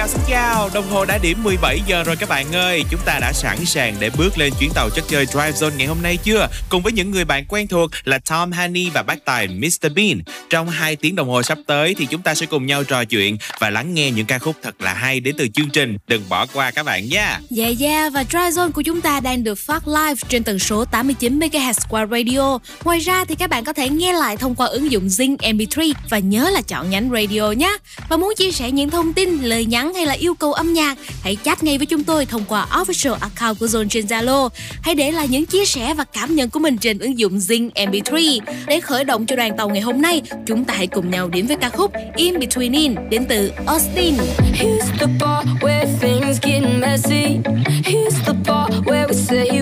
Chào 0.00 0.08
xin 0.08 0.20
chào. 0.28 0.70
Đồng 0.74 0.90
hồ 0.90 1.04
đã 1.04 1.18
điểm 1.18 1.42
17 1.42 1.80
giờ 1.86 2.02
rồi 2.04 2.16
các 2.16 2.28
bạn 2.28 2.52
ơi. 2.52 2.84
Chúng 2.90 3.00
ta 3.04 3.18
đã 3.20 3.32
sẵn 3.32 3.64
sàng 3.64 3.96
để 4.00 4.10
bước 4.18 4.38
lên 4.38 4.52
chuyến 4.60 4.70
tàu 4.74 4.90
chất 4.90 5.04
chơi 5.08 5.26
Drive 5.26 5.50
Zone 5.50 5.76
ngày 5.76 5.86
hôm 5.86 6.02
nay 6.02 6.18
chưa? 6.24 6.48
Cùng 6.68 6.82
với 6.82 6.92
những 6.92 7.10
người 7.10 7.24
bạn 7.24 7.44
quen 7.48 7.68
thuộc 7.68 7.90
là 8.04 8.18
Tom 8.18 8.52
Haney 8.52 8.90
và 8.94 9.02
bác 9.02 9.24
tài 9.24 9.48
Mr 9.48 9.86
Bean. 9.94 10.22
Trong 10.50 10.68
2 10.68 10.96
tiếng 10.96 11.16
đồng 11.16 11.28
hồ 11.28 11.42
sắp 11.42 11.58
tới 11.66 11.94
thì 11.98 12.06
chúng 12.06 12.22
ta 12.22 12.34
sẽ 12.34 12.46
cùng 12.46 12.66
nhau 12.66 12.84
trò 12.84 13.04
chuyện 13.04 13.36
Và 13.58 13.70
lắng 13.70 13.94
nghe 13.94 14.10
những 14.10 14.26
ca 14.26 14.38
khúc 14.38 14.56
thật 14.62 14.80
là 14.80 14.94
hay 14.94 15.20
đến 15.20 15.34
từ 15.38 15.48
chương 15.48 15.70
trình. 15.70 15.96
Đừng 16.06 16.22
bỏ 16.28 16.46
qua 16.52 16.70
các 16.70 16.82
bạn 16.82 17.08
nha. 17.08 17.40
Dạ 17.50 17.64
yeah, 17.64 17.80
yeah, 17.80 18.12
và 18.12 18.24
Drive 18.24 18.50
Zone 18.50 18.72
của 18.72 18.82
chúng 18.82 19.00
ta 19.00 19.20
đang 19.20 19.44
được 19.44 19.58
phát 19.58 19.88
live 19.88 20.14
trên 20.28 20.44
tần 20.44 20.58
số 20.58 20.84
89MHz 20.92 21.74
qua 21.88 22.06
radio. 22.06 22.58
Ngoài 22.84 22.98
ra 22.98 23.24
thì 23.24 23.34
các 23.34 23.50
bạn 23.50 23.64
có 23.64 23.72
thể 23.72 23.88
nghe 23.88 24.12
lại 24.12 24.36
thông 24.36 24.54
qua 24.54 24.66
ứng 24.66 24.90
dụng 24.90 25.06
Zing 25.06 25.36
MP3 25.36 25.92
Và 26.08 26.18
nhớ 26.18 26.50
là 26.50 26.62
chọn 26.62 26.90
nhánh 26.90 27.10
radio 27.10 27.50
nhé. 27.50 27.76
Và 28.08 28.16
muốn 28.16 28.34
chia 28.36 28.52
sẻ 28.52 28.70
những 28.70 28.90
thông 28.90 29.12
tin, 29.12 29.38
lời 29.42 29.64
nhắn 29.64 29.89
hay 29.94 30.06
là 30.06 30.12
yêu 30.12 30.34
cầu 30.34 30.52
âm 30.52 30.72
nhạc, 30.72 30.98
hãy 31.22 31.36
chat 31.44 31.62
ngay 31.62 31.78
với 31.78 31.86
chúng 31.86 32.04
tôi 32.04 32.26
thông 32.26 32.44
qua 32.48 32.66
official 32.70 33.16
account 33.20 33.58
của 33.58 33.66
Zone 33.66 33.88
trên 33.88 34.06
Zalo. 34.06 34.48
Hãy 34.82 34.94
để 34.94 35.10
lại 35.10 35.28
những 35.28 35.46
chia 35.46 35.64
sẻ 35.64 35.94
và 35.94 36.04
cảm 36.04 36.34
nhận 36.34 36.50
của 36.50 36.60
mình 36.60 36.78
trên 36.78 36.98
ứng 36.98 37.18
dụng 37.18 37.38
Zing 37.38 37.70
MP3. 37.70 38.40
Để 38.66 38.80
khởi 38.80 39.04
động 39.04 39.26
cho 39.26 39.36
đoàn 39.36 39.56
tàu 39.56 39.68
ngày 39.68 39.80
hôm 39.80 40.02
nay, 40.02 40.22
chúng 40.46 40.64
ta 40.64 40.74
hãy 40.74 40.86
cùng 40.86 41.10
nhau 41.10 41.28
đến 41.28 41.46
với 41.46 41.56
ca 41.56 41.68
khúc 41.68 41.92
In 42.16 42.38
Between 42.38 42.72
In 42.72 42.94
đến 43.10 43.24
từ 43.28 43.52
Austin. 43.66 44.14
Here's 44.54 44.98
the 44.98 45.06
bar 45.20 45.46
where 45.60 45.86
things 46.00 46.38
get 46.42 46.62
messy. 46.80 47.38
Here's 47.84 48.24
the 48.26 48.32
bar 48.46 48.70
where 48.84 49.06
we 49.06 49.12
say 49.12 49.59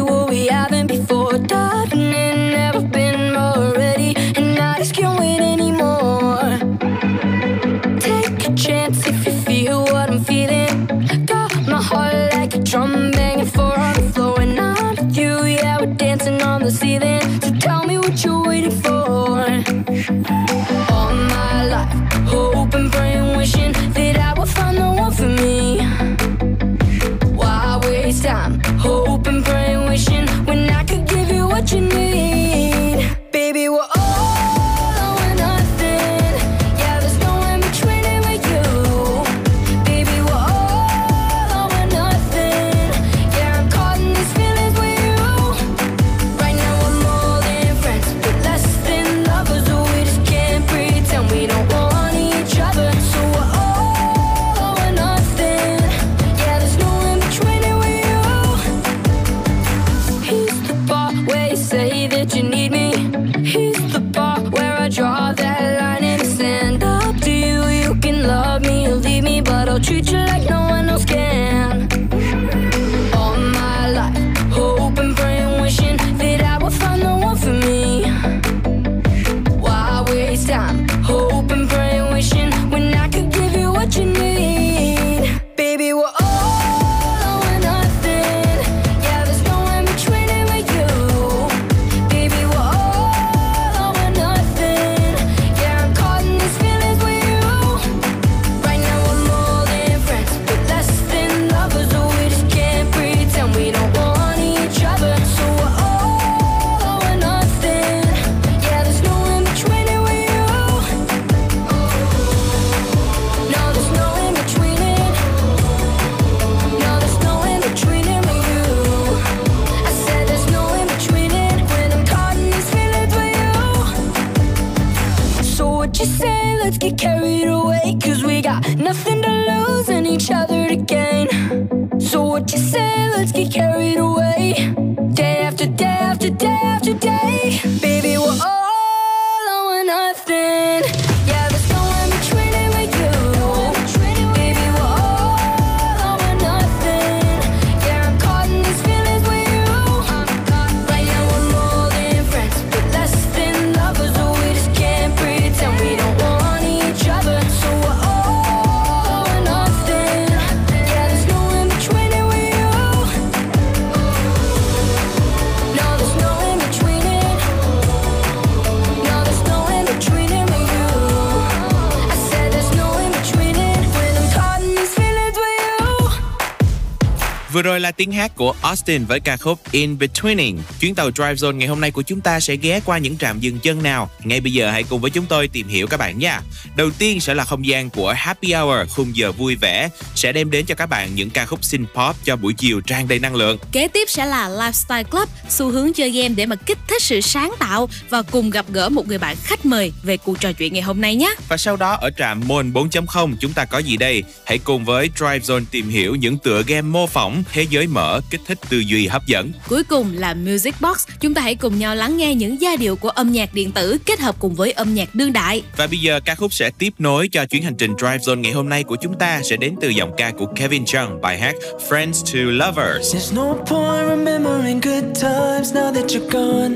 Vừa 177.59 177.63
rồi 177.63 177.81
là 177.81 177.91
tiếng 177.91 178.13
hát 178.13 178.37
của 178.37 178.55
Austin 178.63 179.05
với 179.05 179.21
ca 179.21 179.37
khúc 179.37 179.59
In 179.71 179.99
Betweening. 179.99 180.59
Chuyến 180.81 180.95
tàu 180.95 181.11
Drive 181.11 181.35
Zone 181.35 181.57
ngày 181.57 181.69
hôm 181.69 181.81
nay 181.81 181.91
của 181.91 182.03
chúng 182.03 182.21
ta 182.21 182.41
sẽ 182.41 182.57
ghé 182.57 182.81
qua 182.85 182.99
những 182.99 183.19
trạm 183.19 183.41
dừng 183.41 183.59
chân 183.59 183.83
nào. 183.83 184.11
Ngay 184.25 184.41
bây 184.41 184.53
giờ 184.53 184.71
hãy 184.71 184.83
cùng 184.83 185.01
với 185.01 185.11
chúng 185.11 185.27
tôi 185.27 185.49
tìm 185.49 185.69
hiểu 185.69 185.87
các 185.87 185.97
bạn 185.97 186.19
nha. 186.19 186.41
Đầu 186.77 186.91
tiên 186.99 187.21
sẽ 187.21 187.35
là 187.35 187.45
không 187.45 187.67
gian 187.67 187.91
của 187.91 188.13
Happy 188.17 188.53
Hour, 188.53 188.89
khung 188.91 189.17
giờ 189.17 189.33
vui 189.33 189.57
vẻ, 189.57 189.89
sẽ 190.15 190.33
đem 190.33 190.51
đến 190.51 190.67
cho 190.67 190.75
các 190.75 190.87
bạn 190.87 191.15
những 191.15 191.31
ca 191.31 191.47
khúc 191.47 191.65
synth 191.65 191.89
pop 191.95 192.17
cho 192.25 192.37
buổi 192.37 192.55
chiều 192.55 192.81
tràn 192.81 193.09
đầy 193.09 193.19
năng 193.19 193.35
lượng. 193.35 193.59
Kế 193.73 193.89
tiếp 193.89 194.11
sẽ 194.11 194.27
là 194.27 194.49
Lifestyle 194.49 195.05
Club, 195.05 195.29
xu 195.49 195.71
hướng 195.71 195.93
chơi 195.93 196.11
game 196.11 196.29
để 196.29 196.47
mà 196.47 196.57
kích 196.57 196.79
thích 196.89 197.03
sự 197.03 197.21
sáng 197.21 197.55
tạo 197.59 197.89
và 198.11 198.23
cùng 198.23 198.51
gặp 198.51 198.67
gỡ 198.73 198.89
một 198.89 199.09
người 199.09 199.19
bạn 199.19 199.37
khách 199.43 199.67
mời 199.67 199.93
về 200.03 200.17
cuộc 200.17 200.41
trò 200.41 200.53
chuyện 200.53 200.73
ngày 200.73 200.83
hôm 200.83 201.01
nay 201.01 201.17
nhé. 201.17 201.35
Và 201.49 201.57
sau 201.57 201.77
đó 201.77 201.99
ở 202.01 202.11
trạm 202.19 202.43
Môn 202.47 202.73
4.0 202.73 203.35
chúng 203.41 203.53
ta 203.53 203.65
có 203.65 203.79
gì 203.79 203.97
đây? 203.97 204.23
Hãy 204.47 204.59
cùng 204.59 204.85
với 204.85 205.11
Drive 205.17 205.39
Zone 205.39 205.65
tìm 205.71 205.89
hiểu 205.89 206.15
những 206.15 206.39
tựa 206.39 206.63
game 206.67 206.83
mô 206.83 207.07
phỏng, 207.07 207.43
thế 207.53 207.67
giới 207.71 207.87
mở, 207.87 208.21
kích 208.31 208.41
thích 208.47 208.59
tư 208.69 208.79
duy 208.79 209.07
hấp 209.07 209.27
dẫn. 209.27 209.53
Cuối 209.69 209.85
cùng 209.85 210.13
là 210.13 210.35
Music 210.35 210.75
Box, 210.81 211.07
chúng 211.21 211.35
ta 211.35 211.43
hãy 211.43 211.55
cùng 211.55 211.79
nhau 211.79 211.95
lắng 211.95 212.17
nghe 212.17 212.35
những 212.35 212.61
giai 212.61 212.77
điệu 212.77 212.97
của 212.97 213.09
âm 213.09 213.33
nhạc 213.33 213.55
điện 213.55 213.73
tử 213.73 213.99
kết 214.07 214.21
hợp 214.21 214.37
cùng 214.39 214.55
với 214.55 214.73
âm 214.73 214.95
nhạc 214.95 215.15
đương 215.15 215.33
đại. 215.33 215.63
Và 215.77 215.87
bây 215.87 215.99
giờ 215.99 216.21
ca 216.25 216.35
khúc 216.35 216.53
sẽ 216.53 216.71
tiếp 216.79 216.93
nối 216.99 217.29
cho 217.29 217.47
chuyến 217.47 217.63
hành 217.63 217.77
trình 217.77 217.95
Drive 217.99 218.19
Zone 218.19 218.41
ngày 218.41 218.53
hôm 218.53 218.69
nay 218.69 218.85
của 218.85 218.97
chúng 218.97 219.19
ta 219.19 219.43
sẽ 219.43 219.57
đến 219.57 219.75
từ 219.81 219.89
giọng 219.89 220.13
ca 220.17 220.31
của 220.31 220.47
Kevin 220.57 220.85
Chung, 220.85 221.21
bài 221.21 221.39
hát 221.39 221.55
Friends 221.89 222.13
to 222.13 222.67
Lovers. 222.67 223.15
There's 223.15 223.37
no 223.37 223.55
point 223.55 224.09
remembering 224.09 224.81
good 224.81 225.05
times 225.23 225.73
now 225.75 225.93
that 225.95 226.05
you're 226.05 226.31
gone. 226.31 226.75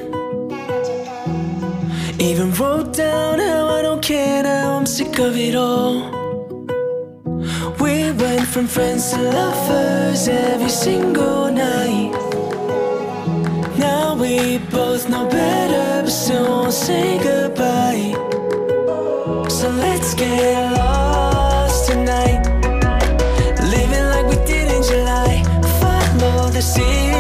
Even 2.19 2.52
wrote 2.58 2.92
down 2.98 3.38
how 3.38 3.76
I 3.76 3.82
don't 3.82 4.02
care 4.02 4.42
now, 4.42 4.78
I'm 4.78 4.86
sick 4.86 5.19
of 5.19 5.36
it 5.36 5.54
all. 5.54 6.31
We 7.81 8.12
went 8.12 8.47
from 8.47 8.67
friends 8.69 9.11
to 9.11 9.21
lovers 9.21 10.29
every 10.29 10.69
single 10.69 11.50
night. 11.50 12.12
Now 13.77 14.15
we 14.15 14.59
both 14.71 15.09
know 15.09 15.27
better 15.29 16.03
but 16.03 16.11
still 16.11 16.44
won't 16.49 16.73
say 16.73 17.19
goodbye. 17.19 18.15
So 19.49 19.71
let's 19.71 20.15
get 20.15 20.73
lost 20.79 21.91
tonight. 21.91 22.43
Living 23.75 24.06
like 24.12 24.27
we 24.27 24.37
did 24.47 24.71
in 24.71 24.83
July. 24.83 25.43
Follow 25.81 26.49
the 26.50 26.62
sea 26.62 27.12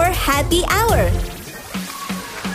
Our 0.00 0.16
Happy 0.16 0.62
Hour. 0.62 1.00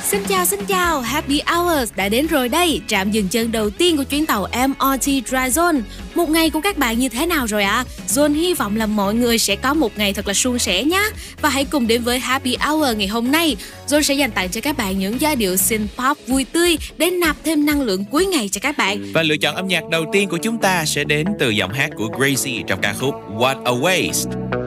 Xin 0.04 0.24
chào 0.30 0.46
xin 0.46 0.60
chào, 0.66 1.02
Happy 1.02 1.42
Hours 1.46 1.94
đã 1.96 2.10
đến 2.10 2.28
rồi 2.28 2.50
đây, 2.50 2.82
trạm 2.88 3.12
dừng 3.12 3.28
chân 3.28 3.52
đầu 3.52 3.70
tiên 3.70 3.98
của 3.98 4.04
chuyến 4.04 4.26
tàu 4.26 4.48
MRT 4.68 5.04
Dry 5.04 5.22
Zone. 5.32 5.82
Một 6.16 6.30
ngày 6.30 6.50
của 6.50 6.62
các 6.62 6.78
bạn 6.78 7.00
như 7.00 7.10
thế 7.10 7.26
nào 7.26 7.46
rồi 7.46 7.64
ạ? 7.64 7.74
À? 7.74 7.86
Zone 8.08 8.34
hy 8.34 8.54
vọng 8.54 8.76
là 8.76 8.86
mọi 8.86 9.14
người 9.14 9.38
sẽ 9.38 9.56
có 9.56 9.74
một 9.74 9.98
ngày 9.98 10.14
thật 10.14 10.28
là 10.28 10.34
suôn 10.34 10.60
sẻ 10.60 10.84
nhé. 10.84 11.04
Và 11.42 11.50
hãy 11.50 11.66
cùng 11.66 11.88
đến 11.88 12.04
với 12.04 12.20
Happy 12.20 12.58
Hour 12.68 12.98
ngày 12.98 13.08
hôm 13.08 13.32
nay. 13.32 13.56
Zone 13.88 14.02
sẽ 14.02 14.14
dành 14.14 14.32
tặng 14.32 14.50
cho 14.50 14.62
các 14.62 14.78
bạn 14.78 15.00
những 15.00 15.22
giai 15.22 15.36
điệu 15.36 15.58
synth 15.58 15.96
pop 15.98 16.18
vui 16.28 16.46
tươi 16.46 16.78
để 16.98 17.10
nạp 17.10 17.36
thêm 17.44 17.66
năng 17.66 17.82
lượng 17.82 18.06
cuối 18.06 18.26
ngày 18.26 18.50
cho 18.52 18.60
các 18.62 18.78
bạn. 18.78 19.12
Và 19.14 19.24
lựa 19.24 19.38
chọn 19.38 19.56
âm 19.56 19.68
nhạc 19.68 19.90
đầu 19.92 20.06
tiên 20.14 20.30
của 20.30 20.38
chúng 20.38 20.58
ta 20.58 20.86
sẽ 20.86 21.04
đến 21.04 21.28
từ 21.40 21.50
giọng 21.50 21.74
hát 21.74 21.90
của 21.98 22.08
Gracie 22.18 22.62
trong 22.68 22.82
ca 22.82 22.94
khúc 22.94 23.16
What 23.38 23.64
a 23.64 23.72
Waste. 23.72 24.65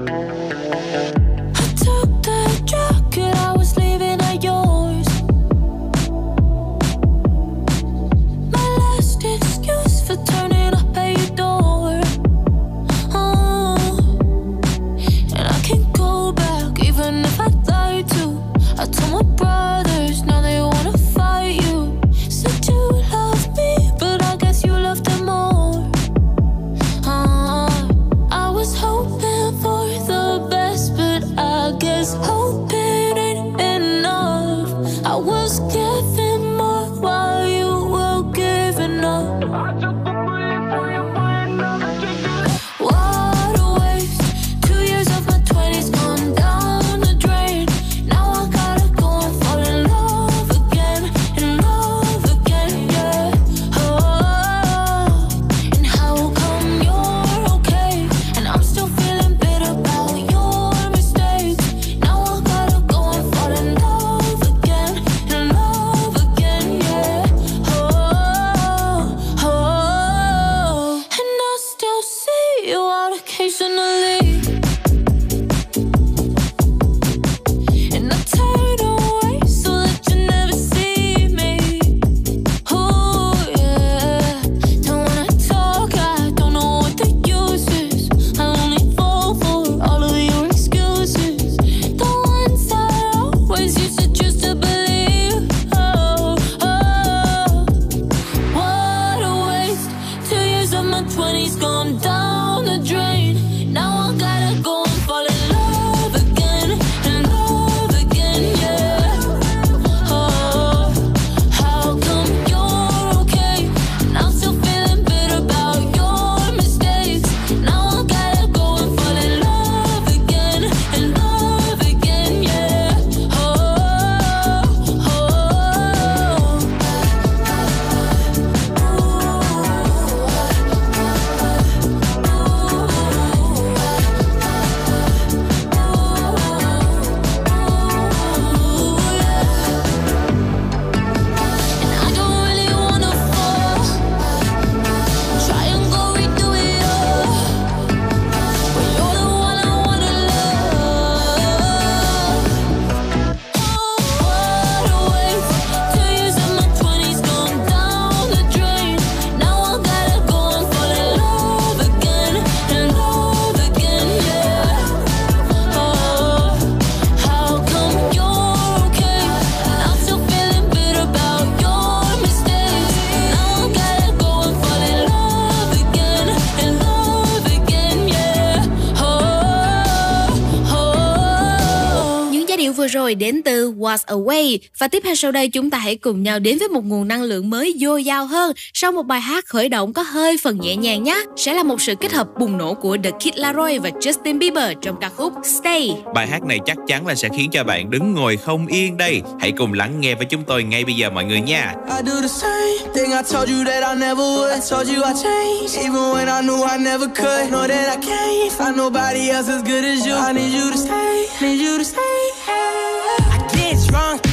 Rồi 183.09 183.15
đến 183.15 183.43
từ 183.43 183.73
Was 183.73 183.99
Away 184.07 184.59
và 184.79 184.89
tiếp 184.89 185.03
theo 185.05 185.15
sau 185.15 185.33
đây 185.33 185.49
chúng 185.49 185.71
ta 185.71 185.79
hãy 185.79 185.97
cùng 185.97 186.23
nhau 186.23 186.39
đến 186.39 186.59
với 186.59 186.69
một 186.69 186.85
nguồn 186.85 187.09
năng 187.09 187.23
lượng 187.23 187.51
mới 187.51 187.75
dồi 187.81 188.05
dào 188.05 188.27
hơn 188.27 188.53
sau 188.75 188.93
một 188.93 189.03
bài 189.03 189.21
hát 189.21 189.47
khởi 189.47 189.69
động 189.69 189.93
có 189.93 190.03
hơi 190.03 190.37
phần 190.43 190.61
nhẹ 190.61 190.77
nhàng 190.77 191.03
nhé. 191.03 191.25
Sẽ 191.37 191.55
là 191.55 191.63
một 191.63 191.81
sự 191.81 191.95
kết 191.95 192.13
hợp 192.13 192.27
bùng 192.39 192.59
nổ 192.59 192.75
của 192.75 192.97
The 193.05 193.11
Kid 193.11 193.35
Laroi 193.35 193.79
và 193.79 193.91
Justin 193.91 194.39
Bieber 194.39 194.73
trong 194.83 194.97
ca 195.01 195.09
khúc 195.09 195.33
Stay. 195.45 195.97
Bài 196.15 196.27
hát 196.27 196.43
này 196.43 196.59
chắc 196.67 196.77
chắn 196.87 197.07
là 197.07 197.15
sẽ 197.15 197.29
khiến 197.37 197.51
cho 197.51 197.65
bạn 197.65 197.91
đứng 197.91 198.15
ngồi 198.15 198.37
không 198.37 198.67
yên 198.67 198.97
đây. 198.97 199.23
Hãy 199.41 199.53
cùng 199.53 199.73
lắng 199.73 200.01
nghe 200.01 200.15
với 200.15 200.27
chúng 200.27 200.45
tôi 200.45 200.63
ngay 200.63 200.85
bây 200.85 200.95
giờ 200.95 201.11
mọi 201.11 201.25
người 201.25 201.41
nha. 201.41 201.75
I 201.89 202.03
do 202.07 202.21
the 202.21 202.29
same 202.29 202.93
thing 202.95 203.11
I 203.11 203.23
told 203.33 203.51
you 203.51 203.65
that 203.65 203.95
I 203.95 204.01
never 204.01 204.25
would. 204.25 204.53
I 204.55 204.61
told 204.71 204.89
you 204.89 205.03
I 205.03 205.13
changed, 205.23 205.79
even 205.79 206.03
when 206.13 206.27
I 206.27 206.43
knew 206.47 206.65
I 206.65 206.79
never 206.79 207.09
could. 207.15 207.51
Know 207.51 207.69
that 207.69 207.89
I 207.89 208.07
can't 208.07 208.53
find 208.53 208.77
nobody 208.77 209.31
else 209.31 209.53
as 209.53 209.63
good 209.63 209.85
as 209.85 210.07
you. 210.07 210.15
I 210.15 210.33
need 210.33 210.53
you 210.59 210.71
to 210.71 210.79
stay, 210.79 211.27
need 211.41 211.61
you 211.67 211.79
to 211.79 211.85
stay. 211.85 211.99
I 212.01 212.51
get 212.51 212.57
drunk, 212.57 212.88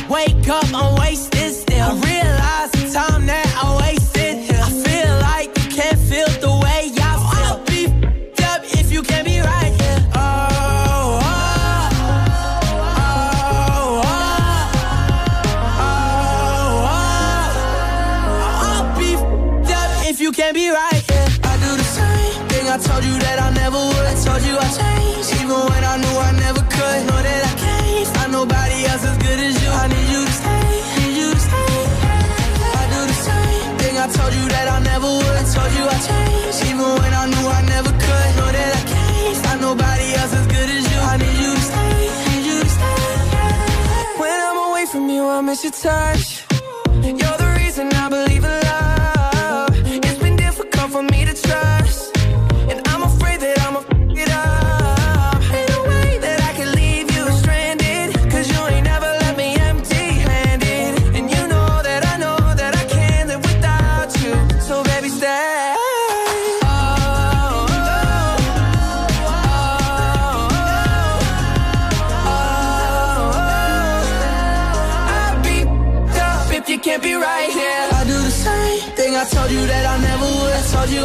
wake 0.09 0.47
up, 0.49 0.65
I'm 0.73 0.95
wasted 0.99 1.53
still. 1.53 1.91
I 1.91 1.93
realize 1.93 2.71
the 2.71 2.91
time 2.93 3.25
that 3.27 3.44
I 45.35 45.41
miss 45.41 45.65
your 45.65 45.73
touch. 45.73 46.45
You're 47.03 47.37
the 47.37 47.44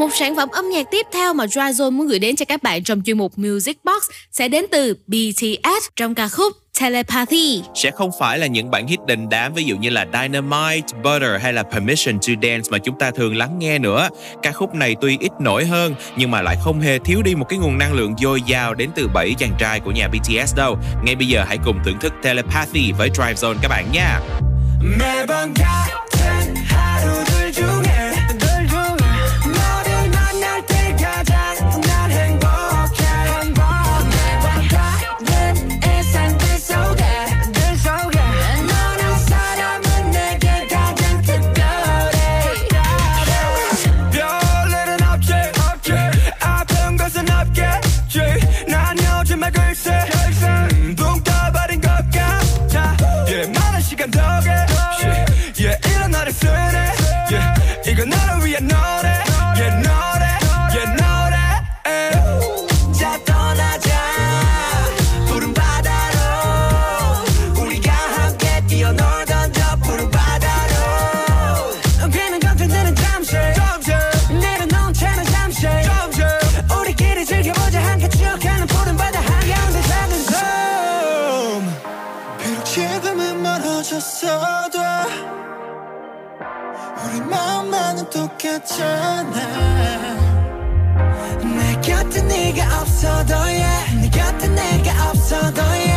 Một 0.00 0.08
sản 0.14 0.36
phẩm 0.36 0.48
âm 0.48 0.70
nhạc 0.70 0.86
tiếp 0.90 1.06
theo 1.12 1.34
mà 1.34 1.44
Dryzone 1.44 1.90
muốn 1.90 2.06
gửi 2.06 2.18
đến 2.18 2.36
cho 2.36 2.44
các 2.44 2.62
bạn 2.62 2.84
trong 2.84 3.02
chuyên 3.02 3.18
mục 3.18 3.38
Music 3.38 3.84
Box 3.84 4.02
sẽ 4.32 4.48
đến 4.48 4.64
từ 4.70 4.96
BTS 5.06 5.88
trong 5.96 6.14
ca 6.14 6.28
khúc 6.28 6.52
Telepathy. 6.80 7.62
Sẽ 7.74 7.90
không 7.90 8.10
phải 8.20 8.38
là 8.38 8.46
những 8.46 8.70
bản 8.70 8.86
hit 8.86 9.00
đình 9.06 9.28
đám 9.28 9.54
ví 9.54 9.64
dụ 9.64 9.76
như 9.76 9.90
là 9.90 10.06
Dynamite, 10.12 10.86
Butter 11.02 11.42
hay 11.42 11.52
là 11.52 11.62
Permission 11.62 12.18
to 12.18 12.32
Dance 12.42 12.70
mà 12.70 12.78
chúng 12.78 12.98
ta 12.98 13.10
thường 13.10 13.36
lắng 13.36 13.58
nghe 13.58 13.78
nữa. 13.78 14.08
Ca 14.42 14.52
khúc 14.52 14.74
này 14.74 14.96
tuy 15.00 15.18
ít 15.20 15.32
nổi 15.40 15.64
hơn 15.64 15.94
nhưng 16.16 16.30
mà 16.30 16.42
lại 16.42 16.56
không 16.64 16.80
hề 16.80 16.98
thiếu 16.98 17.22
đi 17.22 17.34
một 17.34 17.46
cái 17.48 17.58
nguồn 17.58 17.78
năng 17.78 17.92
lượng 17.92 18.14
dồi 18.18 18.42
dào 18.42 18.74
đến 18.74 18.90
từ 18.94 19.08
bảy 19.14 19.34
chàng 19.38 19.52
trai 19.58 19.80
của 19.80 19.90
nhà 19.90 20.08
BTS 20.08 20.56
đâu. 20.56 20.78
Ngay 21.04 21.16
bây 21.16 21.26
giờ 21.26 21.44
hãy 21.48 21.58
cùng 21.64 21.78
thưởng 21.84 21.98
thức 22.00 22.12
Telepathy 22.22 22.92
với 22.92 23.10
Drive 23.14 23.34
Zone 23.34 23.56
các 23.62 23.68
bạn 23.68 23.84
nha. 23.92 24.20
매번 24.98 25.52
같은 25.54 26.54
하루들 26.56 27.52
중에 27.52 28.09
없어도 92.81 93.33
yeah 93.33 94.01
내 94.01 94.09
곁에 94.09 94.47
내가 94.49 95.09
없어도 95.09 95.61
yeah 95.61 95.90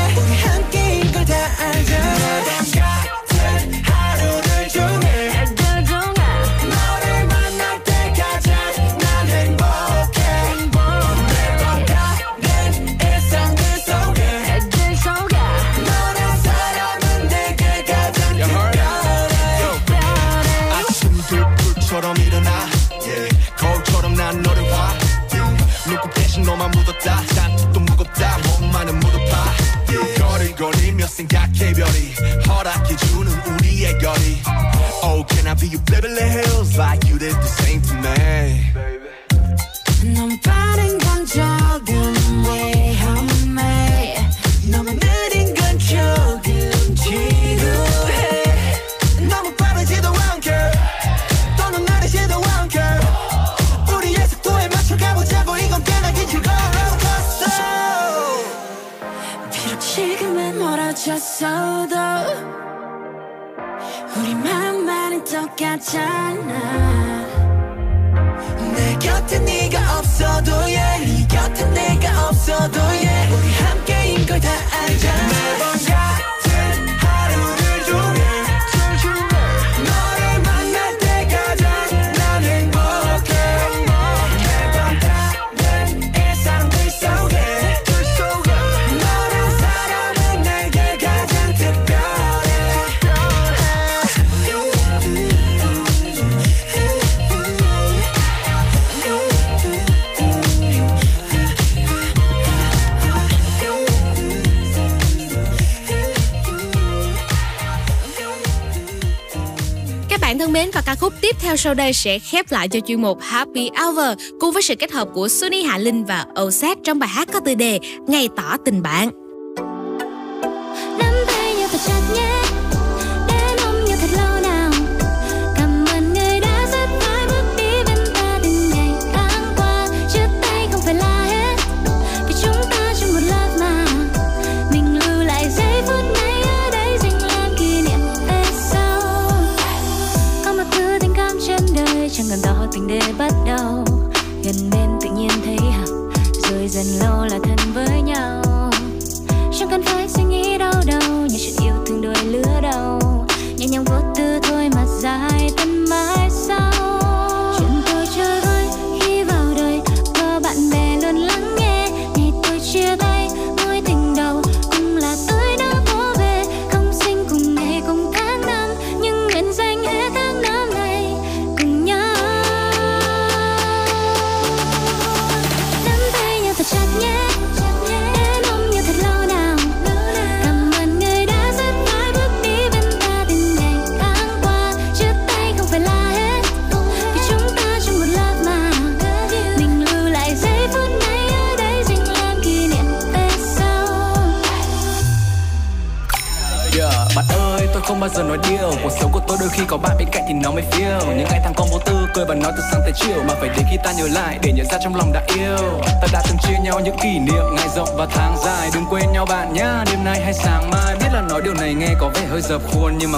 sau 111.64 111.74
đây 111.74 111.92
sẽ 111.92 112.18
khép 112.18 112.46
lại 112.50 112.68
cho 112.68 112.80
chuyên 112.80 113.02
mục 113.02 113.18
Happy 113.20 113.70
Hour 113.70 114.18
cùng 114.40 114.52
với 114.52 114.62
sự 114.62 114.74
kết 114.74 114.92
hợp 114.92 115.08
của 115.14 115.28
Sunny 115.28 115.62
Hạ 115.62 115.78
Linh 115.78 116.04
và 116.04 116.26
Osset 116.42 116.78
trong 116.84 116.98
bài 116.98 117.08
hát 117.08 117.28
có 117.32 117.40
tựa 117.40 117.54
đề 117.54 117.78
Ngày 118.06 118.28
tỏ 118.36 118.56
tình 118.64 118.82
bạn. 118.82 119.23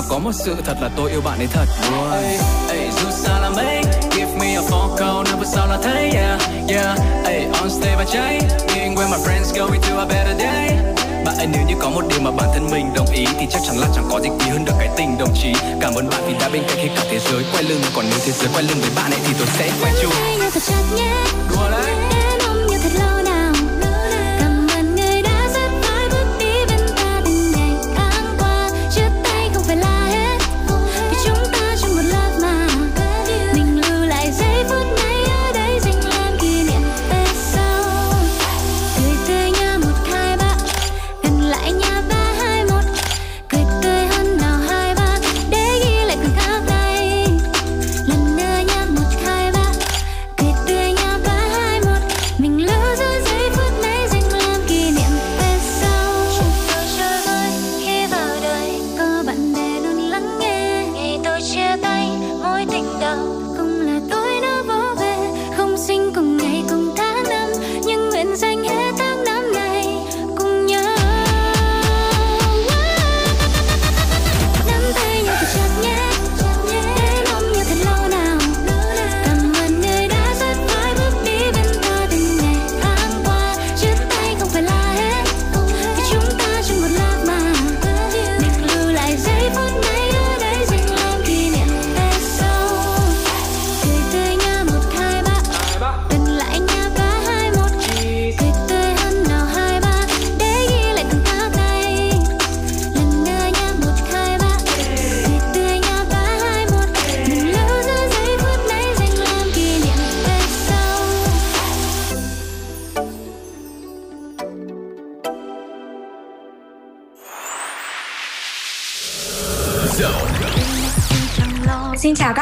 có 0.09 0.19
một 0.19 0.33
sự 0.33 0.57
thật 0.65 0.77
là 0.81 0.91
tôi 0.97 1.11
yêu 1.11 1.21
bạn 1.21 1.39
ấy 1.39 1.47
thật 1.47 1.67
luôn 1.91 2.11
Ây, 2.11 2.39
ây 2.69 2.91
dù 2.91 3.11
xa 3.11 3.41
là 3.41 3.51
mấy 3.51 3.83
Give 4.13 4.37
me 4.41 4.55
a 4.55 4.63
phone 4.63 4.97
call 4.99 5.25
năm 5.25 5.39
phút 5.39 5.47
sau 5.47 5.67
là 5.67 5.79
thấy 5.83 6.11
Yeah, 6.11 6.41
yeah 6.69 6.99
Ây, 7.25 7.47
on 7.61 7.71
stage 7.71 7.97
và 7.97 8.05
cháy 8.13 8.41
Being 8.75 8.95
where 8.95 9.11
my 9.11 9.25
friends 9.25 9.59
go 9.59 9.67
going 9.67 9.83
do 9.83 9.99
a 9.99 10.05
better 10.05 10.39
day 10.39 10.97
bạn 11.27 11.37
ấy 11.37 11.47
nếu 11.53 11.63
như 11.69 11.75
có 11.81 11.91
một 11.91 12.03
điều 12.11 12.21
mà 12.21 12.31
bản 12.31 12.49
thân 12.55 12.71
mình 12.71 12.87
đồng 12.95 13.07
ý 13.13 13.27
thì 13.41 13.47
chắc 13.51 13.63
chắn 13.67 13.77
là 13.79 13.89
chẳng 13.95 14.05
có 14.11 14.21
gì 14.21 14.29
quý 14.29 14.47
hơn 14.49 14.65
được 14.65 14.73
cái 14.79 14.89
tình 14.97 15.19
đồng 15.19 15.35
chí 15.43 15.53
cảm 15.81 15.95
ơn 15.95 16.09
bạn 16.09 16.23
vì 16.27 16.35
đã 16.41 16.49
bên 16.49 16.63
cạnh 16.69 16.79
khi 16.83 16.89
cả 16.97 17.03
thế 17.11 17.19
giới 17.19 17.45
quay 17.53 17.63
lưng 17.63 17.81
còn 17.95 18.05
nếu 18.11 18.19
thế 18.25 18.33
giới 18.33 18.49
quay 18.55 18.63
lưng 18.63 18.79
với 18.81 18.91
bạn 18.97 19.11
ấy 19.11 19.21
thì 19.25 19.35
tôi 19.39 19.47
sẽ 19.59 19.71
quay 19.83 19.93
chung 20.03 20.13
đùa 21.51 21.71
đấy 21.71 21.93
em 22.11 22.39
mong 22.47 22.67
nhiều 22.67 22.79
thật 22.83 22.93
lâu 22.99 23.23
nào 23.23 23.36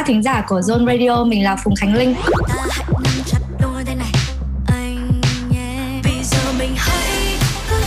các 0.04 0.08
thính 0.08 0.22
giả 0.22 0.44
của 0.48 0.60
Zone 0.60 0.86
Radio, 0.86 1.24
mình 1.24 1.44
là 1.44 1.56
Phùng 1.56 1.74
Khánh 1.76 1.94
Linh. 1.94 2.14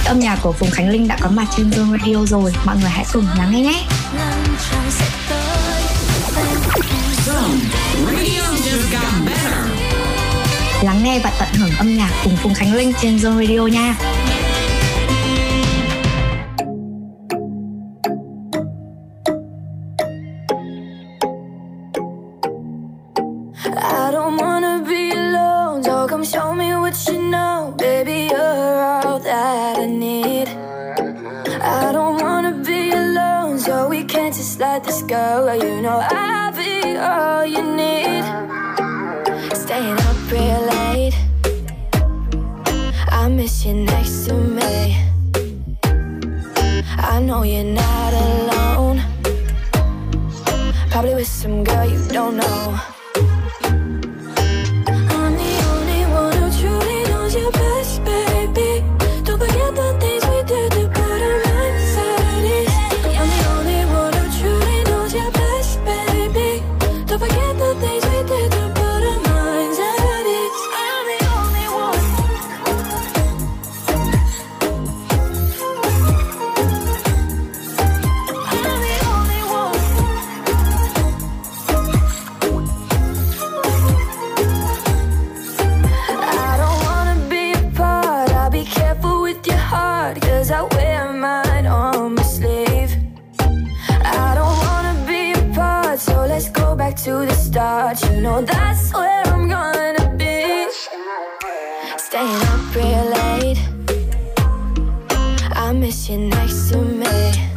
Âm 0.05 0.19
nhạc 0.19 0.39
của 0.41 0.51
Phùng 0.51 0.71
Khánh 0.71 0.89
Linh 0.89 1.07
đã 1.07 1.17
có 1.21 1.29
mặt 1.29 1.45
trên 1.57 1.69
Zone 1.69 1.97
Radio 1.97 2.25
rồi, 2.25 2.53
mọi 2.65 2.75
người 2.75 2.89
hãy 2.89 3.05
cùng 3.13 3.25
lắng 3.37 3.51
nghe 3.51 3.61
nhé. 3.61 3.83
Lắng 10.81 11.03
nghe 11.03 11.19
và 11.19 11.31
tận 11.39 11.49
hưởng 11.53 11.71
âm 11.77 11.97
nhạc 11.97 12.11
cùng 12.23 12.35
Phùng 12.35 12.53
Khánh 12.53 12.73
Linh 12.73 12.93
trên 13.01 13.17
Zone 13.17 13.47
Radio 13.47 13.65
nha. 13.65 13.95
Me. 106.97 107.49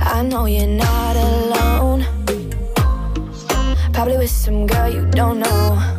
I 0.00 0.22
know 0.22 0.44
you're 0.46 0.66
not 0.66 1.16
alone. 1.16 2.06
Probably 3.92 4.18
with 4.18 4.30
some 4.30 4.66
girl 4.66 4.88
you 4.92 5.06
don't 5.10 5.40
know. 5.40 5.95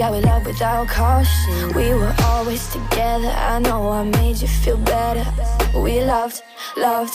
Yeah, 0.00 0.12
we 0.12 0.20
loved 0.20 0.46
without 0.46 0.88
caution. 0.88 1.74
We 1.74 1.92
were 1.92 2.14
always 2.24 2.66
together. 2.72 3.28
I 3.28 3.58
know 3.58 3.90
I 3.90 4.02
made 4.02 4.40
you 4.40 4.48
feel 4.48 4.78
better. 4.78 5.26
We 5.78 6.02
loved, 6.02 6.40
loved. 6.78 7.12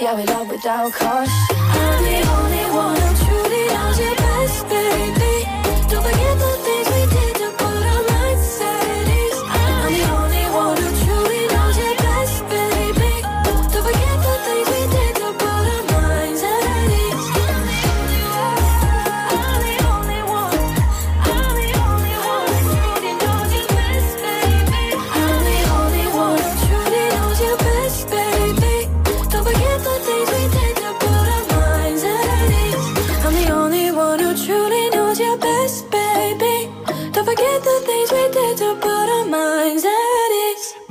Yeah, 0.00 0.16
we 0.16 0.22
loved 0.22 0.50
without 0.50 0.90
caution. 0.94 1.73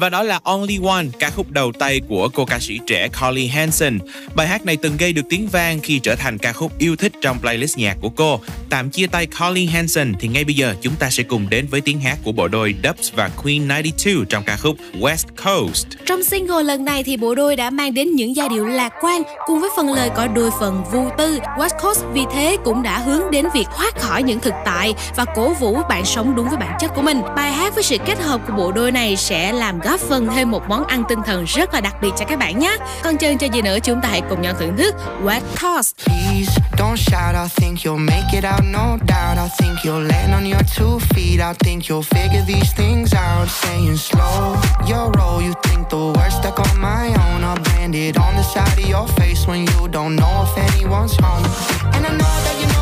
Và 0.03 0.09
đó 0.09 0.23
là 0.23 0.39
Only 0.43 0.79
One, 0.85 1.05
ca 1.19 1.29
khúc 1.29 1.51
đầu 1.51 1.71
tay 1.71 2.01
của 2.09 2.29
cô 2.33 2.45
ca 2.45 2.59
sĩ 2.59 2.79
trẻ 2.87 3.07
Carly 3.21 3.47
Hansen. 3.47 3.99
Bài 4.35 4.47
hát 4.47 4.65
này 4.65 4.77
từng 4.77 4.97
gây 4.97 5.13
được 5.13 5.21
tiếng 5.29 5.47
vang 5.47 5.79
khi 5.79 5.99
trở 5.99 6.15
thành 6.15 6.37
ca 6.37 6.53
khúc 6.53 6.71
yêu 6.77 6.95
thích 6.95 7.13
trong 7.21 7.39
playlist 7.39 7.77
nhạc 7.77 7.97
của 8.01 8.09
cô. 8.09 8.39
Tạm 8.69 8.89
chia 8.89 9.07
tay 9.07 9.27
Carly 9.39 9.65
Hansen 9.65 10.13
thì 10.19 10.27
ngay 10.27 10.43
bây 10.43 10.53
giờ 10.53 10.75
chúng 10.81 10.95
ta 10.95 11.09
sẽ 11.09 11.23
cùng 11.23 11.49
đến 11.49 11.67
với 11.71 11.81
tiếng 11.81 11.99
hát 11.99 12.17
của 12.23 12.31
bộ 12.31 12.47
đôi 12.47 12.75
Dubs 12.83 13.13
và 13.13 13.29
Queen 13.43 13.67
92 13.67 14.15
trong 14.29 14.43
ca 14.43 14.57
khúc 14.57 14.75
West 14.99 15.25
Coast. 15.43 15.87
Trong 16.05 16.23
single 16.23 16.63
lần 16.63 16.85
này 16.85 17.03
thì 17.03 17.17
bộ 17.17 17.35
đôi 17.35 17.55
đã 17.55 17.69
mang 17.69 17.93
đến 17.93 18.11
những 18.15 18.35
giai 18.35 18.49
điệu 18.49 18.65
lạc 18.65 18.93
quan 19.01 19.21
cùng 19.45 19.59
với 19.59 19.69
phần 19.75 19.93
lời 19.93 20.09
có 20.15 20.27
đôi 20.27 20.51
phần 20.59 20.83
vô 20.91 21.09
tư. 21.17 21.39
West 21.57 21.79
Coast 21.83 22.03
vì 22.13 22.21
thế 22.33 22.57
cũng 22.65 22.83
đã 22.83 22.99
hướng 22.99 23.31
đến 23.31 23.45
việc 23.53 23.65
thoát 23.75 23.99
khỏi 23.99 24.23
những 24.23 24.39
thực 24.39 24.53
tại 24.65 24.93
và 25.15 25.25
cổ 25.35 25.53
vũ 25.53 25.77
bạn 25.89 26.05
sống 26.05 26.35
đúng 26.35 26.49
với 26.49 26.57
bản 26.57 26.77
chất 26.79 26.91
của 26.95 27.01
mình. 27.01 27.21
Bài 27.35 27.51
hát 27.51 27.75
với 27.75 27.83
sự 27.83 27.97
kết 28.05 28.19
hợp 28.19 28.41
của 28.47 28.53
bộ 28.57 28.71
đôi 28.71 28.91
này 28.91 29.15
sẽ 29.15 29.53
làm 29.53 29.79
góp 29.79 29.92
phần 29.99 30.27
thêm 30.35 30.51
một 30.51 30.63
món 30.67 30.87
ăn 30.87 31.03
tinh 31.09 31.19
thần 31.25 31.45
rất 31.45 31.73
là 31.73 31.81
đặc 31.81 31.95
biệt 32.01 32.11
cho 32.17 32.25
các 32.25 32.39
bạn 32.39 32.59
nhé. 32.59 32.77
Còn 33.03 33.17
chân 33.17 33.37
cho 33.37 33.47
gì 33.47 33.61
nữa 33.61 33.77
chúng 33.83 34.01
ta 34.01 34.09
hãy 34.09 34.21
cùng 34.29 34.41
nhau 34.41 34.53
thưởng 34.59 34.77
thức 34.77 34.95
West 35.23 35.41
Toss. 35.61 35.93
Please 36.05 36.51
don't 36.77 36.95
shout. 36.95 37.35
I 37.35 37.47
think 37.55 37.77
you'll 37.85 38.05
make 38.05 38.27
it 38.33 38.43
out, 38.45 38.63
no 38.63 38.97
doubt. 39.07 39.37
I 39.37 39.49
think 39.59 39.77
you'll 39.85 40.07
land 40.07 40.33
on 40.33 40.45
your 40.45 40.61
two 40.77 40.99
feet. 40.99 41.39
I 41.39 41.53
think 41.59 41.89
you'll 41.89 42.03
figure 42.03 42.43
these 42.47 42.73
things 42.75 43.13
out. 43.13 43.49
Saying 43.49 43.97
slow 43.97 44.55
your 44.87 45.11
roll. 45.17 45.41
You 45.41 45.53
think 45.63 45.89
the 45.89 45.97
worst 45.97 46.37
stuck 46.37 46.59
on 46.59 46.79
my 46.79 47.07
own. 47.07 47.43
I'll 47.43 47.63
brand 47.63 47.95
it 47.95 48.17
on 48.17 48.35
the 48.35 48.43
side 48.43 48.79
of 48.83 48.89
your 48.89 49.07
face 49.07 49.47
when 49.47 49.59
you 49.59 49.87
don't 49.87 50.15
know 50.15 50.45
if 50.45 50.57
anyone's 50.73 51.15
home. 51.21 51.45
And 51.93 52.05
I 52.05 52.09
know 52.09 52.33
that 52.45 52.55
you 52.61 52.72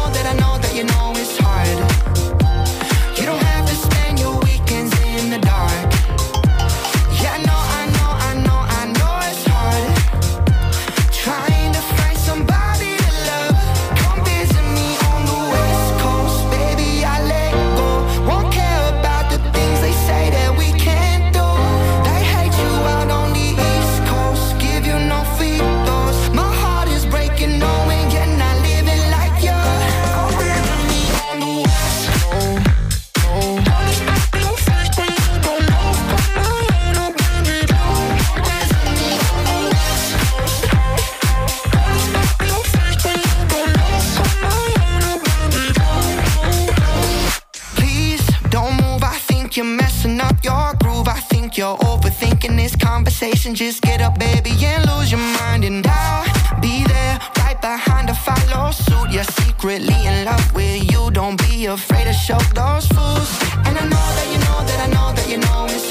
You're 51.54 51.76
overthinking 51.80 52.56
this 52.56 52.78
conversation. 52.78 53.54
Just 53.54 53.82
get 53.82 54.00
up, 54.00 54.18
baby, 54.18 54.52
and 54.64 54.86
lose 54.90 55.12
your 55.12 55.20
mind. 55.20 55.66
And 55.66 55.86
I'll 55.86 56.62
be 56.62 56.86
there 56.86 57.20
right 57.40 57.60
behind 57.60 58.08
to 58.08 58.14
follow 58.14 58.72
suit. 58.72 59.12
You're 59.12 59.26
secretly 59.26 60.06
in 60.06 60.24
love 60.24 60.56
with 60.56 60.90
you. 60.90 61.12
Don't 61.12 61.38
be 61.50 61.66
afraid 61.66 62.06
to 62.06 62.14
show 62.14 62.40
those 62.56 62.88
fools. 62.88 63.30
And 63.66 63.78
I 63.78 63.84
know 63.84 64.08
that 64.18 64.28
you 64.32 64.40
know 64.40 64.60
that 64.66 64.80
I 64.80 64.88
know 64.96 65.14
that 65.14 65.30
you 65.30 65.38
know 65.38 65.66
it's 65.70 65.91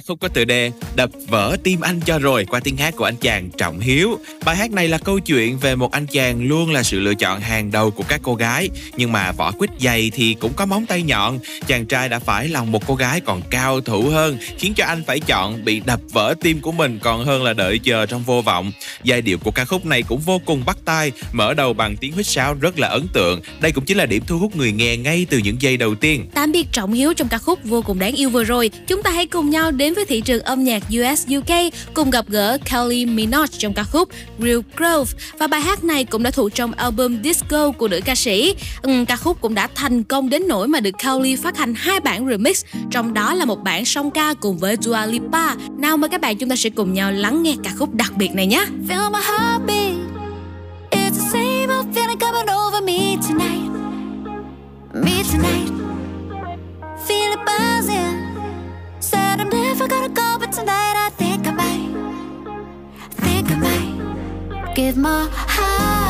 khúc 0.11 0.19
có 0.19 0.27
tựa 0.27 0.45
đề 0.45 0.71
Đập 0.95 1.09
vỡ 1.27 1.57
tim 1.63 1.81
anh 1.81 1.99
cho 2.05 2.19
rồi 2.19 2.45
qua 2.45 2.59
tiếng 2.59 2.77
hát 2.77 2.95
của 2.97 3.05
anh 3.05 3.15
chàng 3.15 3.49
Trọng 3.57 3.79
Hiếu. 3.79 4.19
Bài 4.45 4.55
hát 4.55 4.71
này 4.71 4.87
là 4.87 4.97
câu 4.97 5.19
chuyện 5.19 5.57
về 5.57 5.75
một 5.75 5.91
anh 5.91 6.05
chàng 6.07 6.47
luôn 6.47 6.71
là 6.71 6.83
sự 6.83 6.99
lựa 6.99 7.13
chọn 7.13 7.41
hàng 7.41 7.71
đầu 7.71 7.91
của 7.91 8.03
các 8.07 8.19
cô 8.23 8.35
gái. 8.35 8.69
Nhưng 8.97 9.11
mà 9.11 9.31
vỏ 9.31 9.51
quýt 9.51 9.69
dày 9.79 10.11
thì 10.13 10.33
cũng 10.33 10.53
có 10.53 10.65
móng 10.65 10.85
tay 10.85 11.01
nhọn. 11.03 11.39
Chàng 11.67 11.85
trai 11.85 12.09
đã 12.09 12.19
phải 12.19 12.47
lòng 12.47 12.71
một 12.71 12.87
cô 12.87 12.95
gái 12.95 13.21
còn 13.21 13.41
cao 13.49 13.81
thủ 13.81 14.09
hơn 14.09 14.37
khiến 14.57 14.73
cho 14.73 14.85
anh 14.85 15.03
phải 15.07 15.19
chọn 15.19 15.65
bị 15.65 15.81
đập 15.85 15.99
vỡ 16.11 16.35
tim 16.41 16.61
của 16.61 16.71
mình 16.71 16.99
còn 16.99 17.25
hơn 17.25 17.43
là 17.43 17.53
đợi 17.53 17.79
chờ 17.79 18.05
trong 18.05 18.23
vô 18.23 18.41
vọng. 18.41 18.71
Giai 19.03 19.21
điệu 19.21 19.37
của 19.37 19.51
ca 19.51 19.65
khúc 19.65 19.85
này 19.85 20.03
cũng 20.03 20.19
vô 20.19 20.41
cùng 20.45 20.63
bắt 20.65 20.77
tai, 20.85 21.11
mở 21.31 21.53
đầu 21.53 21.73
bằng 21.73 21.95
tiếng 21.97 22.13
huýt 22.13 22.27
sáo 22.27 22.55
rất 22.61 22.79
là 22.79 22.87
ấn 22.87 23.07
tượng. 23.13 23.41
Đây 23.61 23.71
cũng 23.71 23.85
chính 23.85 23.97
là 23.97 24.05
điểm 24.05 24.23
thu 24.27 24.39
hút 24.39 24.55
người 24.55 24.71
nghe 24.71 24.97
ngay 24.97 25.25
từ 25.29 25.37
những 25.37 25.61
giây 25.61 25.77
đầu 25.77 25.95
tiên. 25.95 26.25
Tạm 26.33 26.51
biệt 26.51 26.67
Trọng 26.71 26.93
Hiếu 26.93 27.13
trong 27.13 27.27
ca 27.27 27.37
khúc 27.37 27.59
vô 27.63 27.81
cùng 27.81 27.99
đáng 27.99 28.15
yêu 28.15 28.29
vừa 28.29 28.43
rồi, 28.43 28.69
chúng 28.87 29.03
ta 29.03 29.11
hãy 29.11 29.25
cùng 29.25 29.49
nhau 29.49 29.71
đến 29.71 29.93
với 29.93 30.00
thị 30.05 30.21
trường 30.21 30.41
âm 30.41 30.63
nhạc 30.63 30.83
US 30.87 31.27
UK 31.37 31.73
cùng 31.93 32.09
gặp 32.09 32.25
gỡ 32.27 32.57
Kylie 32.65 33.05
Minogue 33.05 33.47
trong 33.57 33.73
ca 33.73 33.83
khúc 33.83 34.09
Real 34.39 34.59
Grove 34.77 35.11
và 35.39 35.47
bài 35.47 35.61
hát 35.61 35.83
này 35.83 36.03
cũng 36.03 36.23
đã 36.23 36.31
thuộc 36.31 36.55
trong 36.55 36.71
album 36.71 37.21
Disco 37.23 37.71
của 37.71 37.87
nữ 37.87 37.99
ca 38.05 38.15
sĩ. 38.15 38.55
Ừ, 38.81 38.91
ca 39.07 39.15
khúc 39.15 39.41
cũng 39.41 39.55
đã 39.55 39.67
thành 39.75 40.03
công 40.03 40.29
đến 40.29 40.47
nỗi 40.47 40.67
mà 40.67 40.79
được 40.79 40.97
Kylie 40.97 41.37
phát 41.37 41.57
hành 41.57 41.73
hai 41.77 41.99
bản 41.99 42.27
remix, 42.29 42.65
trong 42.91 43.13
đó 43.13 43.33
là 43.33 43.45
một 43.45 43.63
bản 43.63 43.85
song 43.85 44.11
ca 44.11 44.33
cùng 44.33 44.57
với 44.57 44.77
Dua 44.81 45.05
Lipa. 45.07 45.55
Nào 45.77 45.97
mời 45.97 46.09
các 46.09 46.21
bạn 46.21 46.37
chúng 46.37 46.49
ta 46.49 46.55
sẽ 46.55 46.69
cùng 46.69 46.93
nhau 46.93 47.11
lắng 47.11 47.43
nghe 47.43 47.55
ca 47.63 47.71
khúc 47.79 47.95
đặc 47.95 48.11
biệt 48.17 48.31
này 48.33 48.47
nhé. 48.47 48.65
Feel 48.87 49.11
my 49.11 49.19
heartbeat. 49.23 49.95
It's 50.91 51.11
the 51.11 51.29
same 51.31 51.67
old 51.77 51.87
feeling 51.95 52.19
coming 52.19 52.55
over 52.67 52.83
me 52.83 53.17
tonight. 53.27 53.71
Me 54.93 55.23
tonight. 55.31 55.71
Feel 57.07 57.31
it 57.31 57.39
buzzing. 57.45 58.20
Never 59.51 59.87
gonna 59.87 60.09
go, 60.09 60.37
but 60.39 60.51
tonight 60.51 60.95
I 60.95 61.09
think 61.17 61.45
I 61.47 61.51
might. 61.51 61.91
Think 63.23 63.51
I 63.51 63.55
might. 63.55 64.75
Give 64.75 64.97
my 64.97 65.27
heart 65.31 66.00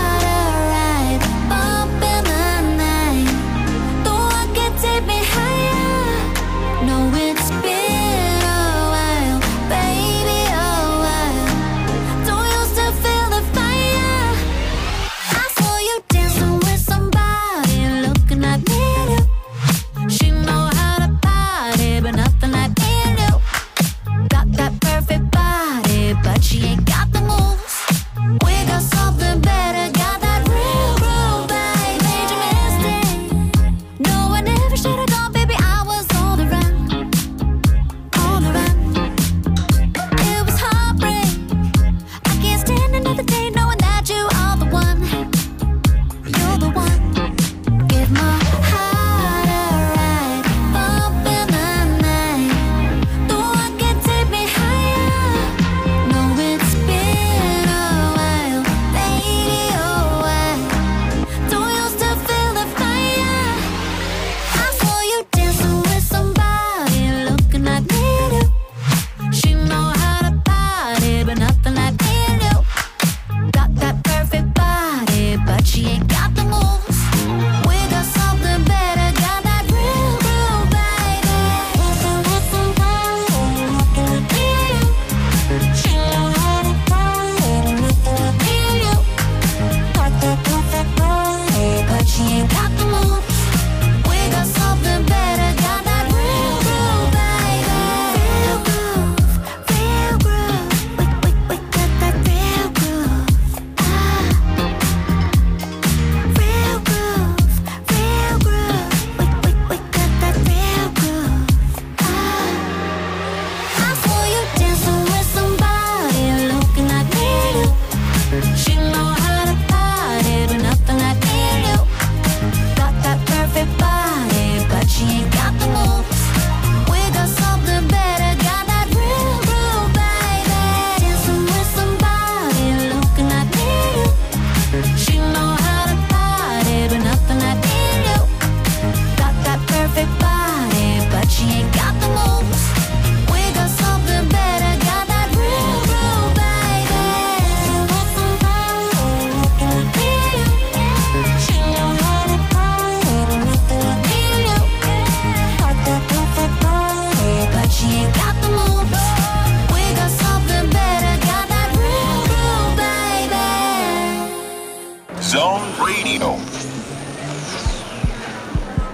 Zone 165.32 165.63
Radio. 165.80 166.36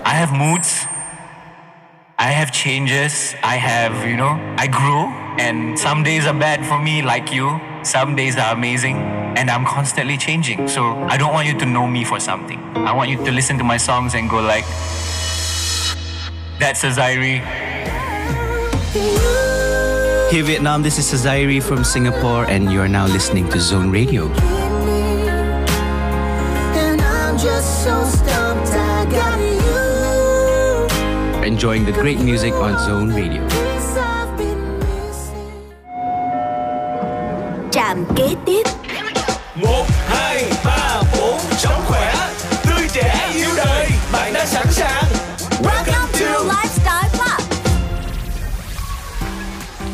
I 0.06 0.14
have 0.14 0.32
moods. 0.32 0.86
I 2.20 2.30
have 2.30 2.52
changes. 2.52 3.34
I 3.42 3.56
have, 3.56 4.08
you 4.08 4.16
know, 4.16 4.38
I 4.56 4.68
grow. 4.68 5.10
And 5.44 5.80
some 5.80 6.04
days 6.04 6.28
are 6.28 6.38
bad 6.38 6.64
for 6.64 6.78
me, 6.78 7.02
like 7.02 7.34
you. 7.34 7.60
Some 7.82 8.16
days 8.16 8.38
are 8.38 8.54
amazing. 8.54 8.98
And 9.36 9.50
I'm 9.50 9.66
constantly 9.66 10.16
changing. 10.16 10.68
So 10.68 10.84
I 11.10 11.18
don't 11.18 11.34
want 11.34 11.48
you 11.48 11.58
to 11.58 11.66
know 11.66 11.88
me 11.88 12.04
for 12.04 12.20
something. 12.20 12.60
I 12.76 12.94
want 12.94 13.10
you 13.10 13.18
to 13.26 13.32
listen 13.32 13.58
to 13.58 13.64
my 13.64 13.78
songs 13.78 14.14
and 14.14 14.30
go 14.30 14.40
like, 14.40 14.66
that's 16.60 16.84
a 16.84 16.92
Zaire. 16.92 17.42
Hey 20.30 20.42
Vietnam, 20.42 20.84
this 20.84 21.00
is 21.00 21.12
Sazairi 21.12 21.64
from 21.64 21.84
Singapore, 21.84 22.46
and 22.46 22.72
you 22.72 22.80
are 22.80 22.90
now 22.90 23.08
listening 23.08 23.50
to 23.50 23.60
Zone 23.60 23.90
Radio. 23.90 24.30
just 27.38 27.84
so 27.84 28.04
stumped 28.04 28.72
I 28.74 29.06
got 29.06 29.40
you. 29.40 29.78
Enjoying 31.44 31.86
the 31.86 31.92
great 31.92 32.20
music 32.20 32.54
on 32.54 32.78
Zone 32.86 33.14
Radio. 33.14 33.44
Trạm 37.72 38.06
kế 38.16 38.36
tiếp. 38.46 38.64
1, 39.62 39.86
2, 40.10 40.50
3 40.64 40.77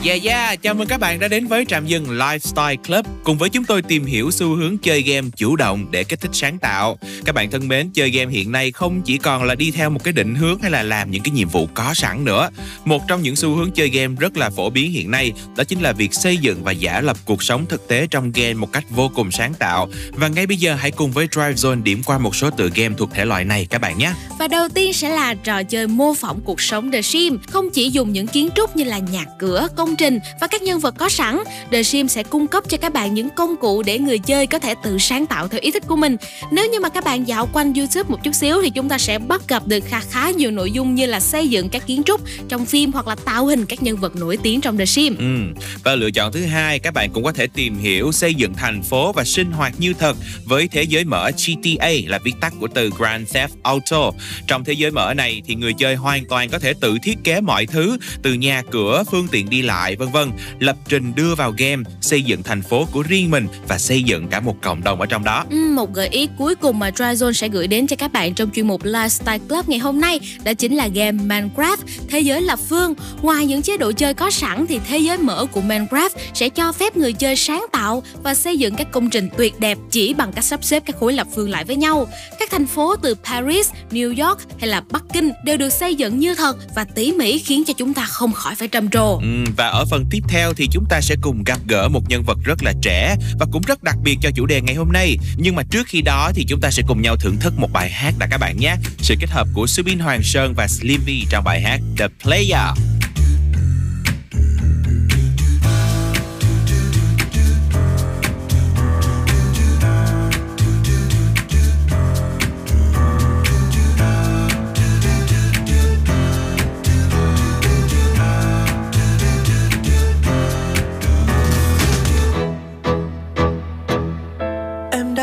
Yeah 0.06 0.24
yeah, 0.24 0.62
chào 0.62 0.74
mừng 0.74 0.88
các 0.88 1.00
bạn 1.00 1.20
đã 1.20 1.28
đến 1.28 1.48
với 1.48 1.66
trạm 1.66 1.86
dừng 1.86 2.06
Lifestyle 2.06 2.78
Club 2.88 3.06
cùng 3.24 3.38
với 3.38 3.50
chúng 3.50 3.66
tôi 3.66 3.82
tìm 3.82 4.06
hiểu 4.06 4.32
xu 4.32 4.56
hướng 4.56 4.78
chơi 4.78 5.02
game 5.02 5.28
chủ 5.36 5.56
động 5.56 5.92
để 5.92 6.04
kích 6.04 6.22
thích 6.22 6.32
sáng 6.34 6.60
tạo. 6.60 6.98
Các 7.26 7.36
bạn 7.36 7.52
thân 7.52 7.68
mến, 7.68 7.90
chơi 7.94 8.10
game 8.10 8.32
hiện 8.32 8.52
nay 8.52 8.72
không 8.72 9.02
chỉ 9.02 9.18
còn 9.18 9.44
là 9.44 9.56
đi 9.56 9.72
theo 9.72 9.90
một 9.90 10.04
cái 10.04 10.14
định 10.14 10.36
hướng 10.36 10.60
hay 10.62 10.72
là 10.72 10.84
làm 10.84 11.12
những 11.12 11.24
cái 11.24 11.32
nhiệm 11.32 11.48
vụ 11.48 11.70
có 11.74 11.94
sẵn 11.94 12.26
nữa. 12.26 12.50
Một 12.86 13.02
trong 13.08 13.22
những 13.22 13.36
xu 13.36 13.56
hướng 13.56 13.72
chơi 13.72 13.90
game 13.90 14.16
rất 14.20 14.38
là 14.38 14.50
phổ 14.50 14.70
biến 14.70 14.92
hiện 14.92 15.12
nay 15.12 15.34
đó 15.58 15.64
chính 15.64 15.82
là 15.82 15.92
việc 15.92 16.14
xây 16.14 16.38
dựng 16.38 16.64
và 16.64 16.72
giả 16.72 17.02
lập 17.02 17.18
cuộc 17.26 17.44
sống 17.44 17.66
thực 17.66 17.88
tế 17.88 18.08
trong 18.12 18.32
game 18.32 18.54
một 18.54 18.72
cách 18.74 18.84
vô 18.90 19.12
cùng 19.16 19.32
sáng 19.32 19.54
tạo. 19.54 19.90
Và 20.12 20.28
ngay 20.28 20.48
bây 20.48 20.58
giờ 20.58 20.76
hãy 20.76 20.92
cùng 20.92 21.12
với 21.12 21.28
Drive 21.32 21.54
Zone 21.54 21.84
điểm 21.84 22.04
qua 22.06 22.18
một 22.18 22.36
số 22.36 22.50
tựa 22.50 22.70
game 22.76 22.96
thuộc 22.98 23.10
thể 23.14 23.26
loại 23.26 23.46
này 23.46 23.68
các 23.70 23.82
bạn 23.82 23.98
nhé. 23.98 24.14
Và 24.40 24.48
đầu 24.48 24.70
tiên 24.70 24.94
sẽ 24.94 25.10
là 25.10 25.34
trò 25.34 25.64
chơi 25.64 25.88
mô 25.88 26.14
phỏng 26.14 26.42
cuộc 26.42 26.62
sống 26.62 26.92
The 26.92 27.02
Sims. 27.02 27.40
Không 27.50 27.70
chỉ 27.70 27.90
dùng 27.90 28.14
những 28.14 28.28
kiến 28.28 28.50
trúc 28.56 28.76
như 28.76 28.84
là 28.84 28.98
nhà 28.98 29.26
cửa, 29.40 29.68
công 29.76 29.93
trình 29.96 30.20
và 30.42 30.48
các 30.48 30.62
nhân 30.62 30.80
vật 30.80 30.96
có 30.98 31.10
sẵn, 31.10 31.40
The 31.72 31.84
Sim 31.84 32.08
sẽ 32.08 32.24
cung 32.24 32.48
cấp 32.48 32.64
cho 32.70 32.78
các 32.78 32.94
bạn 32.94 33.14
những 33.14 33.30
công 33.30 33.56
cụ 33.56 33.84
để 33.84 34.00
người 34.00 34.20
chơi 34.20 34.48
có 34.48 34.60
thể 34.60 34.76
tự 34.84 34.98
sáng 34.98 35.26
tạo 35.26 35.48
theo 35.48 35.62
ý 35.62 35.72
thích 35.72 35.84
của 35.88 35.96
mình. 35.96 36.18
Nếu 36.52 36.70
như 36.72 36.80
mà 36.80 36.90
các 36.90 37.04
bạn 37.04 37.28
dạo 37.28 37.50
quanh 37.54 37.74
YouTube 37.74 38.10
một 38.10 38.24
chút 38.24 38.36
xíu 38.36 38.62
thì 38.62 38.70
chúng 38.70 38.90
ta 38.90 38.98
sẽ 38.98 39.20
bắt 39.20 39.42
gặp 39.48 39.68
được 39.68 39.84
khá 39.88 40.02
khá 40.10 40.30
nhiều 40.30 40.52
nội 40.52 40.72
dung 40.72 40.96
như 40.96 41.06
là 41.06 41.20
xây 41.20 41.48
dựng 41.48 41.70
các 41.70 41.88
kiến 41.88 42.04
trúc 42.06 42.22
trong 42.50 42.66
phim 42.66 42.92
hoặc 42.92 43.08
là 43.08 43.16
tạo 43.16 43.46
hình 43.46 43.66
các 43.66 43.84
nhân 43.84 43.98
vật 43.98 44.16
nổi 44.16 44.38
tiếng 44.44 44.62
trong 44.62 44.78
The 44.78 44.86
Sim. 44.86 45.16
Ừ. 45.18 45.62
Và 45.84 45.96
lựa 45.96 46.12
chọn 46.12 46.32
thứ 46.32 46.46
hai, 46.46 46.80
các 46.80 46.94
bạn 46.94 47.10
cũng 47.14 47.24
có 47.24 47.32
thể 47.32 47.48
tìm 47.48 47.78
hiểu 47.78 48.12
xây 48.12 48.34
dựng 48.34 48.54
thành 48.54 48.84
phố 48.84 49.12
và 49.12 49.24
sinh 49.24 49.52
hoạt 49.52 49.74
như 49.78 49.94
thật 50.00 50.18
với 50.46 50.68
thế 50.68 50.84
giới 50.84 51.04
mở 51.04 51.32
GTA 51.32 51.90
là 52.08 52.20
viết 52.24 52.34
tắt 52.42 52.54
của 52.60 52.68
từ 52.68 52.90
Grand 52.98 53.36
Theft 53.36 53.48
Auto. 53.64 54.12
Trong 54.48 54.64
thế 54.64 54.74
giới 54.74 54.92
mở 54.92 55.14
này 55.14 55.42
thì 55.46 55.56
người 55.56 55.74
chơi 55.74 55.96
hoàn 55.96 56.26
toàn 56.26 56.50
có 56.50 56.60
thể 56.60 56.74
tự 56.82 56.98
thiết 57.04 57.18
kế 57.24 57.42
mọi 57.42 57.66
thứ 57.66 57.98
từ 58.24 58.34
nhà 58.34 58.62
cửa, 58.72 59.04
phương 59.12 59.28
tiện 59.32 59.50
đi 59.50 59.62
lại 59.62 59.83
vân 59.92 60.10
vân, 60.12 60.32
lập 60.60 60.76
trình 60.88 61.16
đưa 61.16 61.36
vào 61.36 61.54
game, 61.58 61.84
xây 62.02 62.22
dựng 62.22 62.44
thành 62.44 62.62
phố 62.62 62.88
của 62.92 63.02
riêng 63.02 63.32
mình 63.32 63.48
và 63.68 63.78
xây 63.78 64.04
dựng 64.04 64.28
cả 64.28 64.40
một 64.40 64.56
cộng 64.62 64.84
đồng 64.84 65.00
ở 65.00 65.06
trong 65.06 65.24
đó. 65.24 65.46
Ừ, 65.50 65.58
một 65.76 65.94
gợi 65.94 66.08
ý 66.08 66.28
cuối 66.38 66.56
cùng 66.56 66.80
mà 66.80 66.90
Dryzone 66.90 67.32
sẽ 67.32 67.48
gửi 67.48 67.68
đến 67.68 67.88
cho 67.88 67.96
các 67.96 68.14
bạn 68.14 68.34
trong 68.34 68.50
chuyên 68.52 68.68
mục 68.68 68.84
Lifestyle 68.84 69.40
Club 69.50 69.70
ngày 69.70 69.80
hôm 69.80 70.02
nay 70.02 70.20
đó 70.44 70.54
chính 70.54 70.76
là 70.76 70.88
game 70.88 71.12
Minecraft 71.24 71.78
Thế 72.10 72.20
giới 72.20 72.42
lập 72.42 72.60
phương. 72.70 72.94
Ngoài 73.22 73.46
những 73.46 73.62
chế 73.62 73.78
độ 73.78 73.92
chơi 73.92 74.14
có 74.14 74.32
sẵn 74.32 74.66
thì 74.68 74.80
thế 74.88 74.98
giới 74.98 75.18
mở 75.18 75.46
của 75.46 75.62
Minecraft 75.62 76.10
sẽ 76.34 76.50
cho 76.50 76.72
phép 76.72 76.98
người 76.98 77.14
chơi 77.14 77.36
sáng 77.36 77.66
tạo 77.72 78.04
và 78.24 78.34
xây 78.34 78.58
dựng 78.58 78.76
các 78.76 78.92
công 78.92 79.10
trình 79.10 79.30
tuyệt 79.38 79.60
đẹp 79.60 79.78
chỉ 79.92 80.14
bằng 80.14 80.32
cách 80.34 80.44
sắp 80.44 80.64
xếp 80.64 80.84
các 80.86 80.96
khối 81.00 81.14
lập 81.14 81.28
phương 81.36 81.50
lại 81.50 81.64
với 81.64 81.76
nhau. 81.76 82.08
Các 82.40 82.52
thành 82.52 82.66
phố 82.66 82.96
từ 82.96 83.16
Paris, 83.24 83.72
New 83.92 84.28
York 84.28 84.42
hay 84.60 84.70
là 84.70 84.82
Bắc 84.92 85.04
Kinh 85.14 85.32
đều 85.46 85.58
được 85.58 85.70
xây 85.70 85.96
dựng 85.96 86.20
như 86.20 86.36
thật 86.36 86.58
và 86.76 86.84
tỉ 86.84 87.12
mỉ 87.12 87.40
khiến 87.40 87.64
cho 87.64 87.74
chúng 87.78 87.94
ta 87.94 88.06
không 88.06 88.34
khỏi 88.34 88.56
phải 88.56 88.68
trầm 88.68 88.90
trồ. 88.90 89.18
Ừ, 89.18 89.52
và 89.58 89.68
ở 89.74 89.86
phần 89.86 90.06
tiếp 90.10 90.20
theo 90.28 90.54
thì 90.54 90.68
chúng 90.72 90.86
ta 90.90 91.02
sẽ 91.02 91.16
cùng 91.22 91.44
gặp 91.44 91.60
gỡ 91.68 91.88
một 91.88 92.10
nhân 92.10 92.24
vật 92.24 92.38
rất 92.44 92.64
là 92.64 92.74
trẻ 92.82 93.16
và 93.40 93.46
cũng 93.52 93.62
rất 93.62 93.84
đặc 93.84 93.96
biệt 94.04 94.18
cho 94.22 94.30
chủ 94.36 94.46
đề 94.46 94.62
ngày 94.62 94.76
hôm 94.76 94.92
nay. 94.92 95.18
Nhưng 95.38 95.56
mà 95.56 95.64
trước 95.64 95.88
khi 95.88 96.02
đó 96.02 96.32
thì 96.36 96.46
chúng 96.48 96.62
ta 96.62 96.72
sẽ 96.72 96.84
cùng 96.88 97.02
nhau 97.02 97.16
thưởng 97.16 97.38
thức 97.40 97.54
một 97.58 97.70
bài 97.74 97.90
hát 97.90 98.14
đã 98.20 98.28
các 98.32 98.38
bạn 98.38 98.58
nhé. 98.58 98.76
Sự 98.98 99.16
kết 99.20 99.30
hợp 99.30 99.48
của 99.54 99.68
Subin 99.68 100.00
Hoàng 100.00 100.24
Sơn 100.24 100.54
và 100.54 100.68
Slim 100.68 101.02
V 101.08 101.10
trong 101.30 101.44
bài 101.44 101.62
hát 101.62 101.80
The 101.98 102.08
Player. 102.24 102.78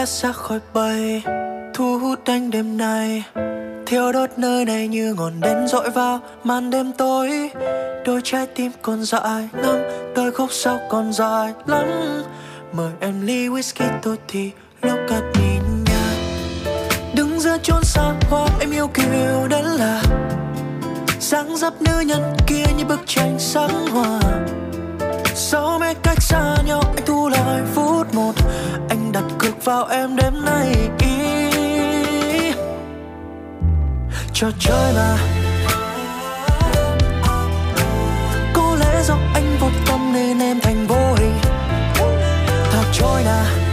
Đã 0.00 0.06
ra 0.06 0.32
khỏi 0.32 0.60
bay, 0.74 1.22
Thu 1.74 1.98
hút 1.98 2.18
anh 2.24 2.50
đêm 2.50 2.76
nay 2.76 3.24
Thiêu 3.86 4.12
đốt 4.12 4.30
nơi 4.36 4.64
này 4.64 4.88
như 4.88 5.14
ngọn 5.14 5.40
đèn 5.40 5.68
dội 5.68 5.90
vào 5.90 6.20
màn 6.44 6.70
đêm 6.70 6.92
tối. 6.92 7.50
Đôi 8.06 8.20
trái 8.24 8.46
tim 8.46 8.72
còn 8.82 9.04
dại 9.04 9.48
lắm 9.52 9.76
đôi 10.16 10.32
khúc 10.32 10.48
sau 10.52 10.78
còn 10.90 11.12
dài 11.12 11.52
lắm. 11.66 11.86
Mời 12.72 12.90
em 13.00 13.26
ly 13.26 13.48
whisky 13.48 13.84
tôi 14.02 14.16
thì 14.28 14.50
lúc 14.82 14.98
cất 15.08 15.22
nhìn 15.40 15.84
nhà 15.84 16.14
Đứng 17.14 17.40
giữa 17.40 17.56
chốn 17.62 17.84
xa 17.84 18.14
hoa, 18.30 18.48
em 18.60 18.70
yêu 18.70 18.88
kiều 18.88 19.48
đến 19.48 19.64
là 19.64 20.02
dáng 21.20 21.56
dấp 21.56 21.82
nữ 21.82 22.00
nhân 22.00 22.22
kia 22.46 22.64
như 22.76 22.84
bức 22.84 23.00
tranh 23.06 23.36
sáng 23.38 23.86
hoa. 23.86 24.20
Sau 25.34 25.78
mấy 25.78 25.94
cách 25.94 26.22
xa 26.22 26.56
nhau, 26.66 26.82
anh 26.96 27.06
thu 27.06 27.28
lại 27.28 27.62
phút 27.74 28.14
một. 28.14 28.32
Anh 28.88 28.99
đặt 29.12 29.24
cược 29.38 29.64
vào 29.64 29.86
em 29.86 30.16
đêm 30.16 30.44
nay 30.44 30.74
trò 34.32 34.50
chơi 34.58 34.92
mà. 34.94 35.18
Có 38.54 38.76
lẽ 38.80 39.02
do 39.04 39.16
anh 39.34 39.56
vô 39.60 39.68
tâm 39.86 40.12
nên 40.12 40.38
em 40.38 40.60
thành 40.60 40.86
vô 40.86 41.14
hình. 41.14 41.34
Thật 42.72 42.84
trôi 42.92 43.22
nà. 43.24 43.69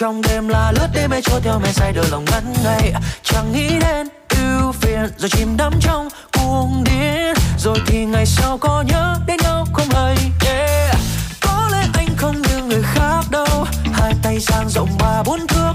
Trong 0.00 0.22
đêm 0.22 0.48
là 0.48 0.72
lướt 0.72 0.88
đêm 0.94 1.10
mê 1.10 1.20
trôi 1.20 1.40
theo 1.40 1.58
mê 1.58 1.72
say 1.72 1.92
đời 1.92 2.04
lòng 2.10 2.24
ngắn 2.24 2.54
ngày 2.64 2.92
Chẳng 3.22 3.52
nghĩ 3.52 3.68
đến 3.80 4.08
ưu 4.28 4.72
phiền, 4.72 5.10
rồi 5.16 5.30
chìm 5.30 5.56
đắm 5.56 5.72
trong 5.80 6.08
cuồng 6.32 6.84
điên. 6.84 7.34
Rồi 7.58 7.78
thì 7.86 8.04
ngày 8.04 8.26
sau 8.26 8.58
có 8.58 8.84
nhớ 8.86 9.14
đến 9.26 9.36
nhau 9.42 9.66
không 9.72 9.88
hay 9.90 10.16
yeah. 10.46 10.96
Có 11.40 11.68
lẽ 11.72 11.86
anh 11.94 12.08
không 12.16 12.42
như 12.42 12.62
người 12.62 12.82
khác 12.82 13.20
đâu. 13.30 13.66
Hai 13.92 14.12
tay 14.22 14.38
dang 14.40 14.68
rộng 14.68 14.88
ba 14.98 15.22
bốn 15.22 15.46
thước. 15.46 15.72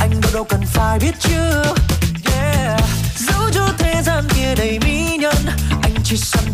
Anh 0.00 0.20
đâu 0.20 0.30
đâu 0.34 0.44
cần 0.44 0.60
phải 0.66 0.98
biết 0.98 1.14
chưa, 1.20 1.74
yeah. 2.32 2.80
Dẫu 3.16 3.50
cho 3.52 3.68
thế 3.78 4.02
gian 4.02 4.24
kia 4.36 4.54
đầy 4.54 4.78
mỹ 4.78 5.16
nhân. 5.20 5.46
Anh 5.82 5.94
chỉ 6.04 6.16
sẵn 6.16 6.44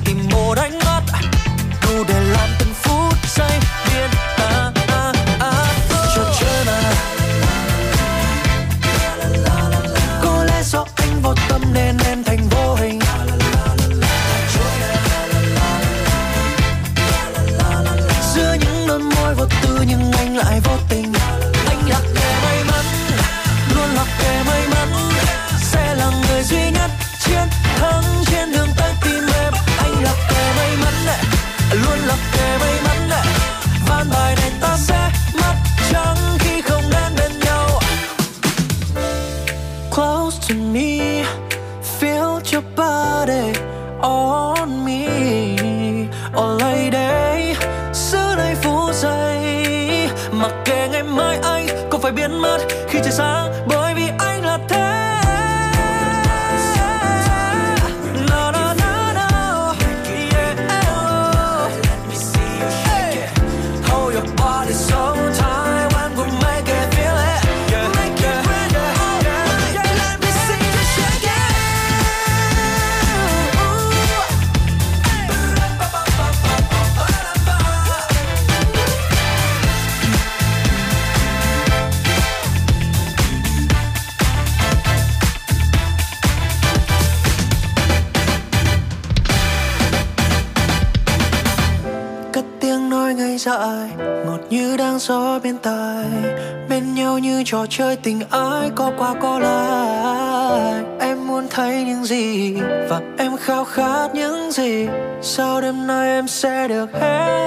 chơi 97.78 97.96
tình 97.96 98.20
ái 98.30 98.70
có 98.74 98.92
qua 98.98 99.14
có 99.22 99.38
lại. 99.38 100.84
Em 101.00 101.26
muốn 101.26 101.46
thấy 101.50 101.84
những 101.84 102.04
gì 102.04 102.54
và 102.88 103.00
em 103.18 103.36
khao 103.36 103.64
khát 103.64 104.08
những 104.14 104.50
gì. 104.50 104.88
Sau 105.22 105.60
đêm 105.60 105.86
nay 105.86 106.08
em 106.08 106.28
sẽ 106.28 106.68
được 106.68 106.92
hết? 106.92 107.45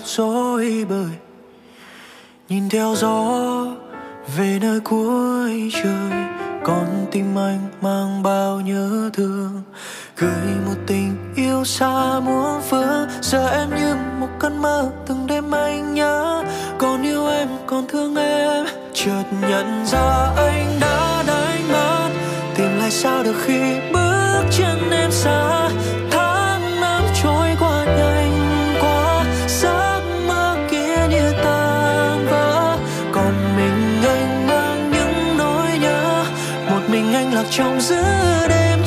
Tóc 0.00 0.08
rối 0.08 0.86
bời. 0.88 1.10
Nhìn 2.48 2.68
theo 2.68 2.94
gió 2.96 3.66
về 4.36 4.58
nơi 4.60 4.80
cuối 4.80 5.70
trời 5.82 6.24
còn 6.64 7.06
tim 7.10 7.38
anh 7.38 7.68
mang 7.80 8.22
bao 8.22 8.60
nhớ 8.60 9.10
thương. 9.12 9.62
Gửi 10.16 10.54
một 10.66 10.74
tình 10.86 11.16
yêu 11.36 11.64
xa 11.64 12.20
muôn 12.20 12.60
phương, 12.62 13.08
giờ 13.22 13.48
em 13.48 13.70
như 13.70 13.94
một 14.20 14.28
cơn 14.38 14.62
mơ. 14.62 14.90
Trong 37.60 37.80
giữa 37.80 38.46
đêm 38.48 38.79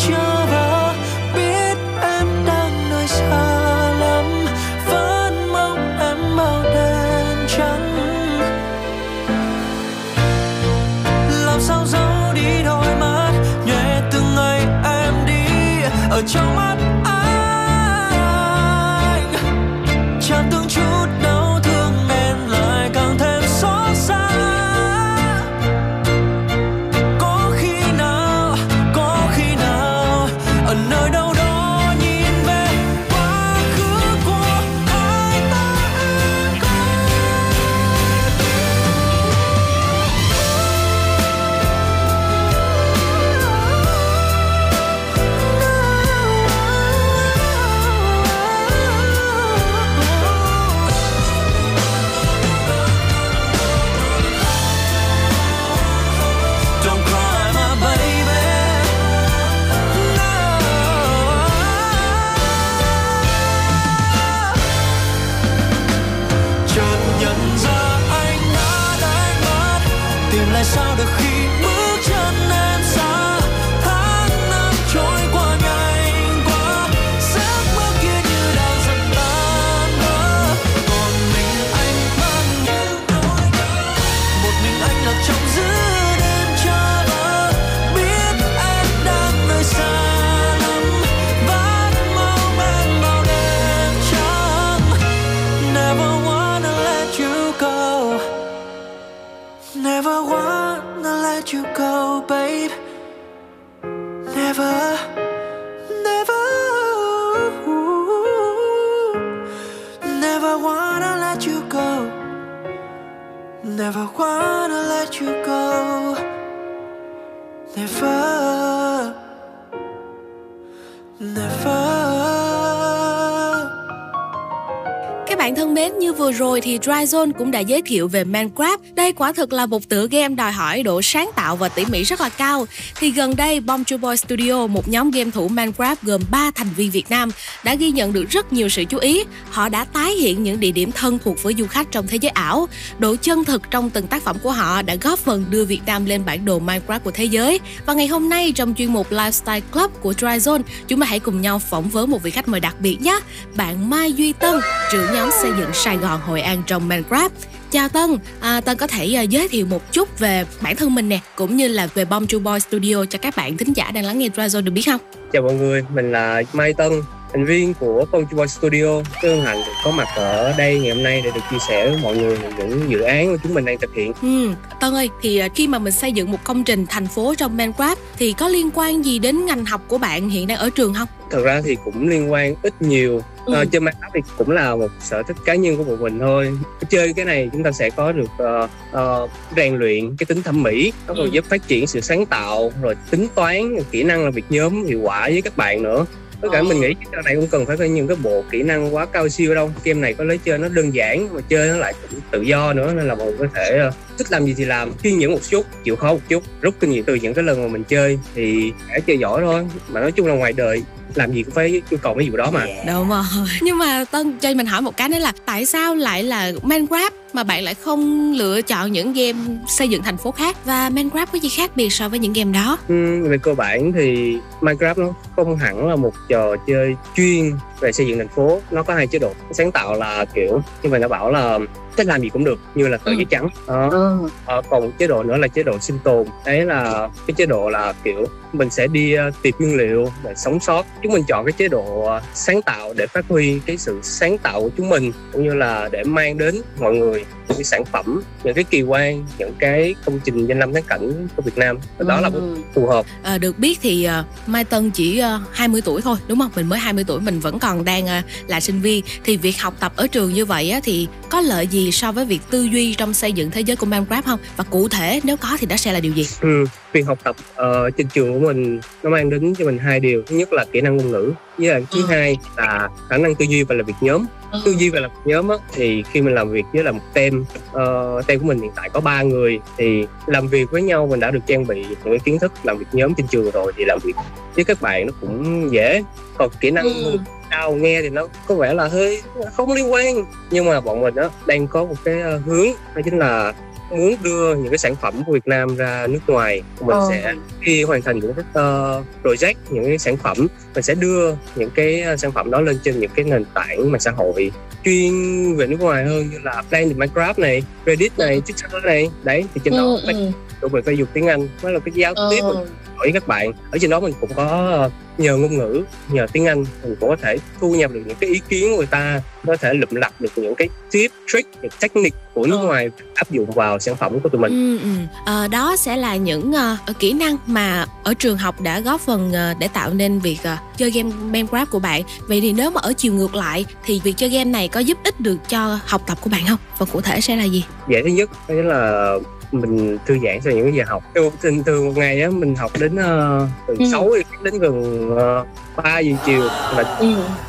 rồi 126.54 126.62
thì 126.62 126.78
Dryzone 126.78 127.32
cũng 127.32 127.52
đã 127.52 127.60
giới 127.60 127.82
thiệu 127.82 128.08
về 128.08 128.24
Minecraft. 128.24 128.78
Đây 128.96 129.14
quả 129.14 129.34
thực 129.34 129.54
là 129.54 129.66
một 129.66 129.90
tựa 129.90 130.08
game 130.12 130.36
đòi 130.36 130.52
hỏi 130.52 130.84
độ 130.84 131.02
sáng 131.02 131.32
tạo 131.36 131.56
và 131.56 131.70
tỉ 131.70 131.86
mỉ 131.86 132.04
rất 132.04 132.22
là 132.22 132.30
cao. 132.30 132.68
Thì 132.96 133.12
gần 133.12 133.36
đây, 133.36 133.60
Bomb 133.60 133.86
Boy 134.02 134.18
Studio, 134.18 134.68
một 134.68 134.88
nhóm 134.88 135.12
game 135.12 135.32
thủ 135.32 135.50
Minecraft 135.50 135.96
gồm 136.02 136.22
3 136.32 136.52
thành 136.56 136.68
viên 136.76 136.92
Việt 136.92 137.10
Nam, 137.10 137.30
đã 137.64 137.76
ghi 137.76 137.92
nhận 137.92 138.14
được 138.14 138.30
rất 138.30 138.54
nhiều 138.54 138.70
sự 138.70 138.84
chú 138.84 138.98
ý. 138.98 139.24
Họ 139.50 139.70
đã 139.70 139.86
tái 139.86 140.12
hiện 140.12 140.44
những 140.44 140.60
địa 140.60 140.72
điểm 140.72 140.92
thân 140.92 141.20
thuộc 141.24 141.44
với 141.44 141.54
du 141.58 141.68
khách 141.68 141.92
trong 141.92 142.08
thế 142.08 142.18
giới 142.22 142.30
ảo. 142.30 142.68
Độ 143.00 143.16
chân 143.16 143.46
thực 143.46 143.72
trong 143.72 143.90
từng 143.90 144.08
tác 144.08 144.24
phẩm 144.24 144.38
của 144.44 144.52
họ 144.52 144.82
đã 144.82 144.96
góp 144.96 145.20
phần 145.20 145.46
đưa 145.50 145.66
Việt 145.66 145.82
Nam 145.86 146.06
lên 146.06 146.26
bản 146.26 146.46
đồ 146.46 146.60
Minecraft 146.60 147.00
của 147.00 147.12
thế 147.12 147.26
giới. 147.26 147.60
Và 147.86 147.94
ngày 147.94 148.08
hôm 148.08 148.30
nay 148.30 148.52
trong 148.52 148.74
chuyên 148.78 148.94
mục 148.94 149.12
Lifestyle 149.12 149.62
Club 149.72 149.92
của 150.02 150.12
Dryzone, 150.12 150.62
chúng 150.88 151.00
ta 151.00 151.06
hãy 151.06 151.20
cùng 151.20 151.42
nhau 151.42 151.60
phỏng 151.60 151.90
vấn 151.90 152.12
một 152.12 152.24
vị 152.24 152.32
khách 152.32 152.48
mời 152.48 152.60
đặc 152.60 152.76
biệt 152.80 153.02
nhé. 153.02 153.20
Bạn 153.56 153.90
Mai 153.90 154.14
Duy 154.14 154.34
Tân, 154.34 154.60
trưởng 154.92 155.14
nhóm 155.14 155.30
xây 155.42 155.52
dựng 155.60 155.70
Sài 155.74 155.98
Gòn 155.98 156.22
Hội 156.22 156.43
An 156.44 156.64
trong 156.68 156.90
Minecraft. 156.90 157.30
Chào 157.72 157.90
Tân, 157.90 158.18
à, 158.40 158.62
Tân 158.62 158.78
có 158.78 158.88
thể 158.88 159.14
à, 159.14 159.22
giới 159.22 159.48
thiệu 159.48 159.66
một 159.66 159.92
chút 159.92 160.20
về 160.20 160.46
bản 160.62 160.76
thân 160.76 160.96
mình 160.96 161.10
nè, 161.10 161.20
cũng 161.36 161.58
như 161.58 161.68
là 161.68 161.88
về 161.94 162.06
Bomb 162.06 162.30
Two 162.30 162.40
Boy 162.40 162.60
Studio 162.60 163.06
cho 163.06 163.20
các 163.22 163.36
bạn 163.36 163.58
thính 163.58 163.74
giả 163.74 163.92
đang 163.92 164.06
lắng 164.06 164.20
nghe 164.20 164.28
Dryzone 164.28 164.64
được 164.64 164.72
biết 164.72 164.82
không? 164.86 165.02
Chào 165.34 165.42
mọi 165.42 165.54
người, 165.54 165.86
mình 165.94 166.12
là 166.12 166.42
Mai 166.54 166.74
Tân, 166.74 166.92
thành 167.34 167.46
viên 167.46 167.74
của 167.74 168.06
Phong 168.12 168.26
Boy 168.32 168.48
Studio. 168.48 169.02
Rất 169.22 169.30
hân 169.30 169.46
hạnh 169.46 169.58
được 169.58 169.72
có 169.84 169.92
mặt 169.92 170.08
ở 170.16 170.54
đây 170.58 170.80
ngày 170.80 170.92
hôm 170.92 171.04
nay 171.04 171.22
để 171.26 171.32
được 171.36 171.42
chia 171.52 171.58
sẻ 171.68 171.90
với 171.90 172.00
mọi 172.02 172.18
người 172.18 172.38
những 172.58 172.90
dự 172.90 173.02
án 173.02 173.32
mà 173.32 173.38
chúng 173.44 173.54
mình 173.54 173.66
đang 173.66 173.78
thực 173.78 173.96
hiện. 173.96 174.12
Ừ, 174.22 174.50
Tân 174.80 174.94
ơi, 174.94 175.10
thì 175.22 175.38
à, 175.38 175.48
khi 175.56 175.68
mà 175.68 175.80
mình 175.80 175.94
xây 175.94 176.12
dựng 176.12 176.32
một 176.32 176.44
công 176.44 176.64
trình 176.64 176.86
thành 176.90 177.08
phố 177.08 177.36
trong 177.38 177.58
Minecraft 177.58 177.96
thì 178.18 178.34
có 178.34 178.48
liên 178.48 178.70
quan 178.74 179.06
gì 179.06 179.20
đến 179.20 179.46
ngành 179.46 179.66
học 179.66 179.82
của 179.88 179.98
bạn 179.98 180.30
hiện 180.30 180.48
đang 180.48 180.58
ở 180.58 180.70
trường 180.70 180.94
không? 180.94 181.08
Thật 181.32 181.42
ra 181.44 181.62
thì 181.66 181.78
cũng 181.86 182.10
liên 182.10 182.32
quan 182.32 182.56
ít 182.62 182.82
nhiều. 182.82 183.22
Ừ. 183.46 183.54
Ờ, 183.54 183.66
chơi 183.66 183.82
Minecraft 183.82 184.10
thì 184.14 184.20
cũng 184.38 184.52
là 184.52 184.76
một 184.76 184.88
sở 185.00 185.24
thích 185.24 185.38
cá 185.46 185.56
nhân 185.56 185.78
của 185.78 185.84
một 185.84 185.96
mình 186.00 186.20
thôi. 186.20 186.58
Chơi 186.90 187.14
cái 187.14 187.26
này 187.26 187.50
chúng 187.54 187.64
ta 187.64 187.72
sẽ 187.72 187.90
có 187.90 188.12
được 188.12 188.30
ờ, 188.38 188.68
ờ, 188.92 189.28
rèn 189.56 189.76
luyện 189.76 190.16
cái 190.18 190.26
tính 190.26 190.42
thẩm 190.44 190.64
mỹ, 190.64 190.94
nó 191.08 191.14
còn 191.14 191.24
Ừ. 191.24 191.30
giúp 191.32 191.46
phát 191.50 191.68
triển 191.68 191.88
sự 191.88 192.02
sáng 192.02 192.26
tạo, 192.26 192.72
rồi 192.82 192.96
tính 193.12 193.28
toán, 193.36 193.76
kỹ 193.92 194.04
năng 194.04 194.24
làm 194.24 194.34
việc 194.34 194.46
nhóm 194.50 194.86
hiệu 194.86 195.00
quả 195.04 195.22
với 195.30 195.42
các 195.42 195.58
bạn 195.58 195.84
nữa. 195.84 196.06
Tất 196.42 196.50
cả 196.52 196.58
Ờ. 196.58 196.64
mình 196.64 196.82
nghĩ 196.82 196.94
cái 197.12 197.22
này 197.26 197.36
cũng 197.36 197.48
cần 197.48 197.66
phải 197.66 197.78
có 197.78 197.84
những 197.86 198.08
cái 198.08 198.18
bộ 198.24 198.44
kỹ 198.52 198.64
năng 198.64 198.96
quá 198.96 199.06
cao 199.06 199.30
siêu 199.30 199.56
đâu 199.56 199.72
game 199.84 200.00
này 200.00 200.14
có 200.14 200.24
lấy 200.24 200.38
chơi 200.38 200.58
nó 200.58 200.68
đơn 200.70 200.94
giản 200.94 201.34
mà 201.36 201.42
chơi 201.50 201.68
nó 201.68 201.76
lại 201.78 201.94
cũng 202.12 202.20
tự 202.32 202.42
do 202.42 202.74
nữa 202.74 202.94
nên 202.96 203.08
là 203.08 203.16
mọi 203.16 203.28
người 203.28 203.38
có 203.40 203.48
thể 203.56 203.78
ờ, 203.80 203.92
thích 204.18 204.28
làm 204.32 204.46
gì 204.46 204.54
thì 204.58 204.66
làm 204.66 204.94
kiên 204.94 205.20
nhẫn 205.20 205.32
một 205.32 205.40
chút 205.50 205.66
chịu 205.84 205.96
khó 205.96 206.14
một 206.14 206.20
chút 206.30 206.44
rút 206.62 206.74
kinh 206.80 206.90
nghiệm 206.90 207.04
từ 207.04 207.16
những 207.16 207.34
cái 207.34 207.44
lần 207.44 207.62
mà 207.62 207.68
mình 207.68 207.84
chơi 207.84 208.20
thì 208.36 208.72
sẽ 208.90 209.00
chơi 209.00 209.18
giỏi 209.18 209.42
thôi 209.42 209.66
mà 209.90 210.00
nói 210.02 210.12
chung 210.12 210.28
là 210.28 210.34
ngoài 210.34 210.54
đời 210.54 210.84
làm 211.16 211.32
gì 211.32 211.44
cũng 211.44 211.54
phải 211.54 211.82
yêu 211.90 212.00
cầu 212.02 212.14
mấy 212.14 212.30
vụ 212.30 212.38
đó 212.38 212.52
mà. 212.52 212.66
Đúng 212.88 213.10
rồi. 213.10 213.24
Nhưng 213.62 213.78
mà 213.78 214.06
tân 214.12 214.38
cho 214.38 214.54
mình 214.54 214.66
hỏi 214.66 214.82
một 214.82 214.98
cái 214.98 215.10
nữa 215.10 215.20
là 215.20 215.32
tại 215.46 215.66
sao 215.66 215.96
lại 215.96 216.24
là 216.24 216.52
minecraft 216.64 217.12
mà 217.34 217.44
bạn 217.44 217.64
lại 217.64 217.74
không 217.74 218.34
lựa 218.34 218.62
chọn 218.62 218.92
những 218.92 219.14
game 219.14 219.40
xây 219.68 219.90
dựng 219.90 220.04
thành 220.04 220.18
phố 220.18 220.32
khác? 220.32 220.58
Và 220.66 220.90
minecraft 220.90 221.26
có 221.34 221.40
gì 221.40 221.50
khác 221.50 221.72
biệt 221.76 221.90
so 221.90 222.10
với 222.10 222.20
những 222.20 222.34
game 222.34 222.52
đó? 222.52 222.78
Ừ, 222.88 223.28
về 223.30 223.38
cơ 223.38 223.54
bản 223.54 223.94
thì 223.94 224.38
Minecraft 224.62 224.94
nó 224.98 225.14
không 225.36 225.58
hẳn 225.58 225.88
là 225.88 225.96
một 225.96 226.14
trò 226.30 226.56
chơi 226.68 226.96
chuyên 227.16 227.52
về 227.80 227.92
xây 227.92 228.08
dựng 228.08 228.18
thành 228.18 228.28
phố. 228.28 228.62
Nó 228.72 228.84
có 228.84 228.94
hai 228.94 229.08
chế 229.08 229.20
độ. 229.20 229.34
Sáng 229.52 229.72
tạo 229.72 229.94
là 229.94 230.26
kiểu 230.26 230.62
như 230.84 230.90
mình 230.90 231.02
đã 231.02 231.08
bảo 231.08 231.32
là 231.32 231.60
thích 231.98 232.08
làm 232.08 232.22
gì 232.22 232.30
cũng 232.30 232.44
được 232.44 232.60
như 232.76 232.88
là 232.88 232.98
tờ 232.98 233.12
giấy 233.12 233.26
trắng. 233.30 233.50
Đó 233.68 234.14
Ờ, 234.46 234.62
còn 234.70 234.84
một 234.84 234.92
chế 235.00 235.08
độ 235.08 235.24
nữa 235.24 235.38
là 235.38 235.48
chế 235.48 235.64
độ 235.64 235.80
sinh 235.80 236.00
tồn. 236.04 236.28
Đấy 236.46 236.66
là 236.66 237.10
cái 237.28 237.34
chế 237.38 237.46
độ 237.46 237.70
là 237.70 237.94
kiểu 238.04 238.26
mình 238.54 238.70
sẽ 238.70 238.88
đi 238.88 239.14
ờ, 239.14 239.32
tìm 239.42 239.56
nguyên 239.60 239.78
liệu 239.78 240.12
để 240.24 240.34
sống 240.36 240.60
sót. 240.60 240.86
Chúng 241.04 241.12
mình 241.12 241.24
chọn 241.28 241.46
cái 241.46 241.54
chế 241.54 241.68
độ 241.68 242.10
sáng 242.34 242.62
tạo 242.62 242.94
để 242.98 243.08
phát 243.08 243.26
huy 243.30 243.60
cái 243.66 243.78
sự 243.78 244.00
sáng 244.04 244.38
tạo 244.38 244.62
của 244.62 244.70
chúng 244.78 244.90
mình 244.90 245.12
cũng 245.34 245.44
như 245.44 245.54
là 245.54 245.90
để 245.92 246.04
mang 246.04 246.38
đến 246.38 246.56
mọi 246.80 246.96
người 246.96 247.26
những 247.48 247.58
cái 247.58 247.64
sản 247.64 247.86
phẩm 247.86 248.22
những 248.44 248.54
cái 248.54 248.64
kỳ 248.64 248.82
quan 248.82 249.26
những 249.38 249.54
cái 249.60 249.96
công 250.06 250.20
trình 250.20 250.46
danh 250.46 250.60
lam 250.60 250.74
thắng 250.74 250.84
cảnh 250.84 251.28
của 251.36 251.42
Việt 251.42 251.58
Nam. 251.58 251.78
Đó 252.00 252.22
là 252.22 252.30
phù 252.76 252.88
hợp. 252.88 253.06
Ờ, 253.24 253.38
được 253.38 253.60
biết 253.60 253.80
thì 253.82 254.08
uh, 254.20 254.50
Mai 254.50 254.64
Tân 254.64 254.92
chỉ 254.92 255.22
uh, 255.22 255.42
20 255.52 255.82
tuổi 255.82 256.02
thôi 256.02 256.18
đúng 256.28 256.40
không? 256.40 256.52
Mình 256.56 256.70
mới 256.70 256.80
20 256.80 257.04
tuổi 257.08 257.22
mình 257.22 257.40
vẫn 257.40 257.60
còn 257.60 257.86
đang 257.86 258.06
uh, 258.06 258.50
là 258.50 258.60
sinh 258.60 258.82
viên. 258.82 259.04
Thì 259.24 259.38
việc 259.38 259.62
học 259.62 259.74
tập 259.80 259.94
ở 259.96 260.08
trường 260.08 260.34
như 260.34 260.46
vậy 260.46 260.70
á, 260.70 260.80
thì 260.84 261.08
có 261.30 261.42
lợi 261.42 261.68
gì 261.68 261.83
so 261.92 262.12
với 262.12 262.26
việc 262.26 262.40
tư 262.50 262.64
duy 262.64 262.94
trong 262.94 263.14
xây 263.14 263.34
dựng 263.34 263.52
thế 263.52 263.62
giới 263.62 263.76
của 263.76 263.88
Minecraft 263.88 264.22
không? 264.26 264.40
Và 264.58 264.64
cụ 264.64 264.88
thể 264.88 265.20
nếu 265.24 265.38
có 265.38 265.58
thì 265.60 265.68
nó 265.70 265.78
sẽ 265.78 265.92
là 265.92 266.00
điều 266.00 266.14
gì? 266.14 266.28
Ừ, 266.42 266.66
việc 266.94 267.06
học 267.06 267.20
tập 267.24 267.36
ở 267.56 267.90
trên 267.90 268.08
trường 268.08 268.34
của 268.34 268.40
mình 268.40 268.80
nó 269.04 269.10
mang 269.10 269.30
đến 269.30 269.54
cho 269.56 269.66
mình 269.66 269.78
hai 269.78 270.00
điều. 270.00 270.24
Thứ 270.28 270.36
nhất 270.36 270.54
là 270.54 270.66
kỹ 270.72 270.82
năng 270.82 270.98
ngôn 270.98 271.12
ngữ 271.12 271.32
với 271.58 271.68
lại 271.68 271.86
thứ 271.92 272.06
hai 272.06 272.38
là 272.58 272.90
khả 273.10 273.18
năng 273.18 273.36
tư 273.36 273.46
duy 273.46 273.64
và 273.64 273.76
làm 273.76 273.86
việc 273.86 273.94
nhóm. 274.02 274.26
Tư 274.66 274.76
duy 274.80 274.90
và 274.90 275.00
làm 275.00 275.12
việc 275.12 275.32
nhóm 275.32 275.50
á, 275.50 275.56
thì 275.74 276.04
khi 276.12 276.22
mình 276.22 276.36
làm 276.36 276.52
việc 276.52 276.64
với 276.74 276.84
là 276.84 276.92
một 276.92 277.02
team 277.14 277.42
uh, 277.42 278.28
team 278.28 278.40
của 278.40 278.46
mình 278.46 278.60
hiện 278.60 278.72
tại 278.76 278.90
có 278.90 279.00
ba 279.00 279.22
người 279.22 279.60
thì 279.78 280.06
làm 280.28 280.48
việc 280.48 280.72
với 280.72 280.82
nhau 280.82 281.08
mình 281.08 281.20
đã 281.20 281.32
được 281.32 281.40
trang 281.48 281.68
bị 281.68 281.84
những 281.84 281.98
cái 282.04 282.20
kiến 282.20 282.40
thức 282.40 282.52
làm 282.64 282.78
việc 282.78 282.86
nhóm 282.92 283.14
trên 283.14 283.28
trường 283.28 283.52
rồi 283.52 283.74
thì 283.78 283.86
làm 283.86 284.00
việc 284.04 284.16
với 284.56 284.66
các 284.66 284.82
bạn 284.82 285.06
nó 285.06 285.14
cũng 285.22 285.70
dễ. 285.72 286.04
Còn 286.38 286.50
kỹ 286.60 286.72
năng 286.72 287.04
ngôn 287.04 287.18
sao 287.54 287.72
nghe 287.76 288.02
thì 288.02 288.10
nó 288.10 288.28
có 288.48 288.56
vẻ 288.56 288.74
là 288.74 288.88
hơi 288.88 289.22
không 289.54 289.74
liên 289.74 289.92
quan 289.94 290.26
nhưng 290.52 290.66
mà 290.66 290.82
bọn 290.82 291.02
mình 291.02 291.16
á 291.16 291.30
đang 291.48 291.68
có 291.68 291.86
một 291.86 291.96
cái 292.04 292.22
ờ, 292.22 292.38
hướng 292.46 292.68
đó 292.96 293.02
chính 293.06 293.20
là 293.20 293.54
muốn 293.92 294.16
đưa 294.24 294.56
những 294.56 294.70
cái 294.70 294.78
sản 294.78 294.96
phẩm 294.96 295.24
của 295.28 295.34
Việt 295.34 295.48
Nam 295.48 295.76
ra 295.76 296.08
nước 296.08 296.20
ngoài 296.28 296.62
mình 296.80 296.90
Ờ. 296.98 297.08
sẽ 297.10 297.34
khi 297.62 297.84
hoàn 297.84 298.02
thành 298.02 298.20
những 298.20 298.34
cái 298.34 298.46
uh, 298.50 299.06
project 299.24 299.54
những 299.70 299.86
cái 299.86 299.98
sản 299.98 300.18
phẩm 300.18 300.38
mình 300.76 300.84
sẽ 300.84 300.96
đưa 300.96 301.34
những 301.56 301.70
cái 301.70 302.02
ờ, 302.02 302.18
sản 302.18 302.32
phẩm 302.32 302.52
đó 302.52 302.62
lên 302.62 302.80
trên 302.84 303.00
những 303.00 303.12
cái 303.16 303.26
nền 303.26 303.46
tảng 303.54 303.92
mạng 303.92 304.00
xã 304.02 304.12
hội 304.12 304.52
chuyên 304.86 305.12
về 305.58 305.68
nước 305.68 305.78
ngoài 305.80 306.06
hơn 306.06 306.30
như 306.32 306.38
là 306.44 306.64
Planet 306.70 306.98
Minecraft 306.98 307.34
này 307.38 307.64
Reddit 307.86 308.20
này 308.20 308.42
Twitter 308.46 308.82
này 308.86 309.10
đấy 309.24 309.46
thì 309.54 309.62
trên 309.64 309.74
đó 309.74 309.84
Ừ, 309.84 310.00
ừ. 310.14 310.28
tụi 310.62 310.70
mình 310.70 310.84
phải 310.86 310.98
dùng 310.98 311.08
tiếng 311.14 311.28
Anh 311.28 311.48
đó 311.64 311.70
là 311.70 311.80
cái 311.80 311.92
giao 311.96 312.14
tiếp 312.32 312.40
Ờ. 312.42 312.54
mình 312.54 312.68
hỏi 312.96 313.06
với 313.06 313.12
các 313.12 313.28
bạn 313.28 313.52
ở 313.72 313.78
trên 313.82 313.90
đó 313.90 314.00
mình 314.00 314.14
cũng 314.22 314.30
có 314.36 314.90
nhờ 315.18 315.38
ngôn 315.38 315.58
ngữ 315.58 315.84
nhờ 316.10 316.26
tiếng 316.34 316.46
Anh 316.46 316.66
mình 316.84 316.96
cũng 317.00 317.10
có 317.10 317.16
thể 317.22 317.38
thu 317.60 317.76
nhập 317.76 317.92
được 317.92 318.02
những 318.06 318.18
cái 318.20 318.30
ý 318.30 318.42
kiến 318.50 318.72
của 318.72 318.78
người 318.78 318.86
ta 318.86 319.22
có 319.48 319.58
thể 319.58 319.74
lụm 319.74 319.90
lặt 319.92 320.22
được 320.22 320.32
những 320.36 320.56
cái 320.56 320.70
tip 320.92 321.12
trick 321.34 321.50
những 321.62 321.72
technique 321.82 322.18
của 322.34 322.46
nước 322.48 322.58
ngoài 322.58 322.90
áp 323.16 323.32
dụng 323.32 323.52
vào 323.52 323.80
sản 323.80 323.96
phẩm 323.96 324.20
của 324.20 324.30
tụi 324.30 324.42
mình 324.42 324.52
Ừ, 324.52 324.80
ừ. 324.84 324.90
Ờ, 325.26 325.48
đó 325.48 325.76
sẽ 325.76 325.98
là 325.98 326.16
những 326.16 326.54
ờ, 326.54 326.78
kỹ 327.00 327.14
năng 327.14 327.38
mà 327.46 327.86
ở 328.04 328.14
trường 328.14 328.38
học 328.38 328.62
đã 328.62 328.80
góp 328.80 329.02
phần 329.02 329.34
ờ, 329.34 329.54
để 329.60 329.68
tạo 329.68 329.94
nên 329.94 330.20
việc 330.20 330.38
ờ, 330.44 330.58
chơi 330.78 330.92
game 330.92 331.10
Minecraft 331.32 331.66
của 331.66 331.80
bạn. 331.80 332.02
Vậy 332.28 332.42
thì 332.42 332.54
nếu 332.54 332.72
mà 332.72 332.82
ở 332.84 332.94
chiều 332.98 333.14
ngược 333.14 333.36
lại 333.36 333.66
thì 333.86 334.02
việc 334.04 334.14
chơi 334.18 334.30
game 334.30 334.46
này 334.46 334.68
có 334.68 334.80
giúp 334.80 334.98
ích 335.04 335.20
được 335.20 335.38
cho 335.50 335.80
học 335.86 336.02
tập 336.08 336.18
của 336.22 336.30
bạn 336.30 336.42
không? 336.48 336.58
Và 336.78 336.86
cụ 336.86 337.02
thể 337.02 337.22
sẽ 337.22 337.36
là 337.36 337.44
gì? 337.44 337.66
dễ 337.90 338.02
thứ 338.04 338.10
nhất 338.10 338.30
đó 338.48 338.56
là 338.56 339.14
mình 339.54 339.98
thư 340.06 340.18
giãn 340.24 340.42
sau 340.44 340.54
những 340.54 340.64
cái 340.66 340.74
giờ 340.74 340.84
học. 340.88 341.04
Thường 341.16 341.32
thường, 341.42 341.64
thường 341.64 341.86
một 341.86 341.94
ngày 341.96 342.22
á 342.22 342.30
mình 342.30 342.56
học 342.56 342.72
đến 342.80 342.94
uh, 342.96 343.50
từ 343.68 343.76
Ừ. 343.80 343.86
6 343.92 344.10
đến 344.44 344.60
gần 344.60 345.08
uh, 345.14 345.48
3 345.84 346.00
giờ 346.00 346.16
chiều 346.26 346.42
là 346.78 347.02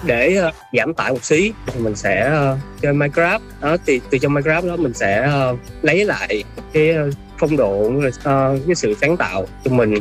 để 0.07 0.35
ờ, 0.35 0.51
giảm 0.73 0.95
tải 0.95 1.13
một 1.13 1.25
xí 1.25 1.53
thì 1.67 1.81
mình 1.81 1.97
sẽ 1.97 2.21
ờ, 2.21 2.59
chơi 2.81 2.93
Minecraft. 2.95 3.39
Đó 3.61 3.77
thì 3.87 4.01
từ 4.11 4.19
trong 4.19 4.35
Minecraft 4.35 4.69
đó 4.69 4.77
mình 4.77 4.95
sẽ 4.95 5.23
ờ, 5.23 5.57
lấy 5.83 6.05
lại 6.05 6.45
cái 6.73 6.91
ờ, 6.91 7.11
phong 7.39 7.57
độ 7.57 7.93
ờ, 8.23 8.59
cái 8.67 8.75
sự 8.75 8.95
sáng 9.01 9.17
tạo 9.17 9.47
cho 9.65 9.71
mình. 9.71 9.95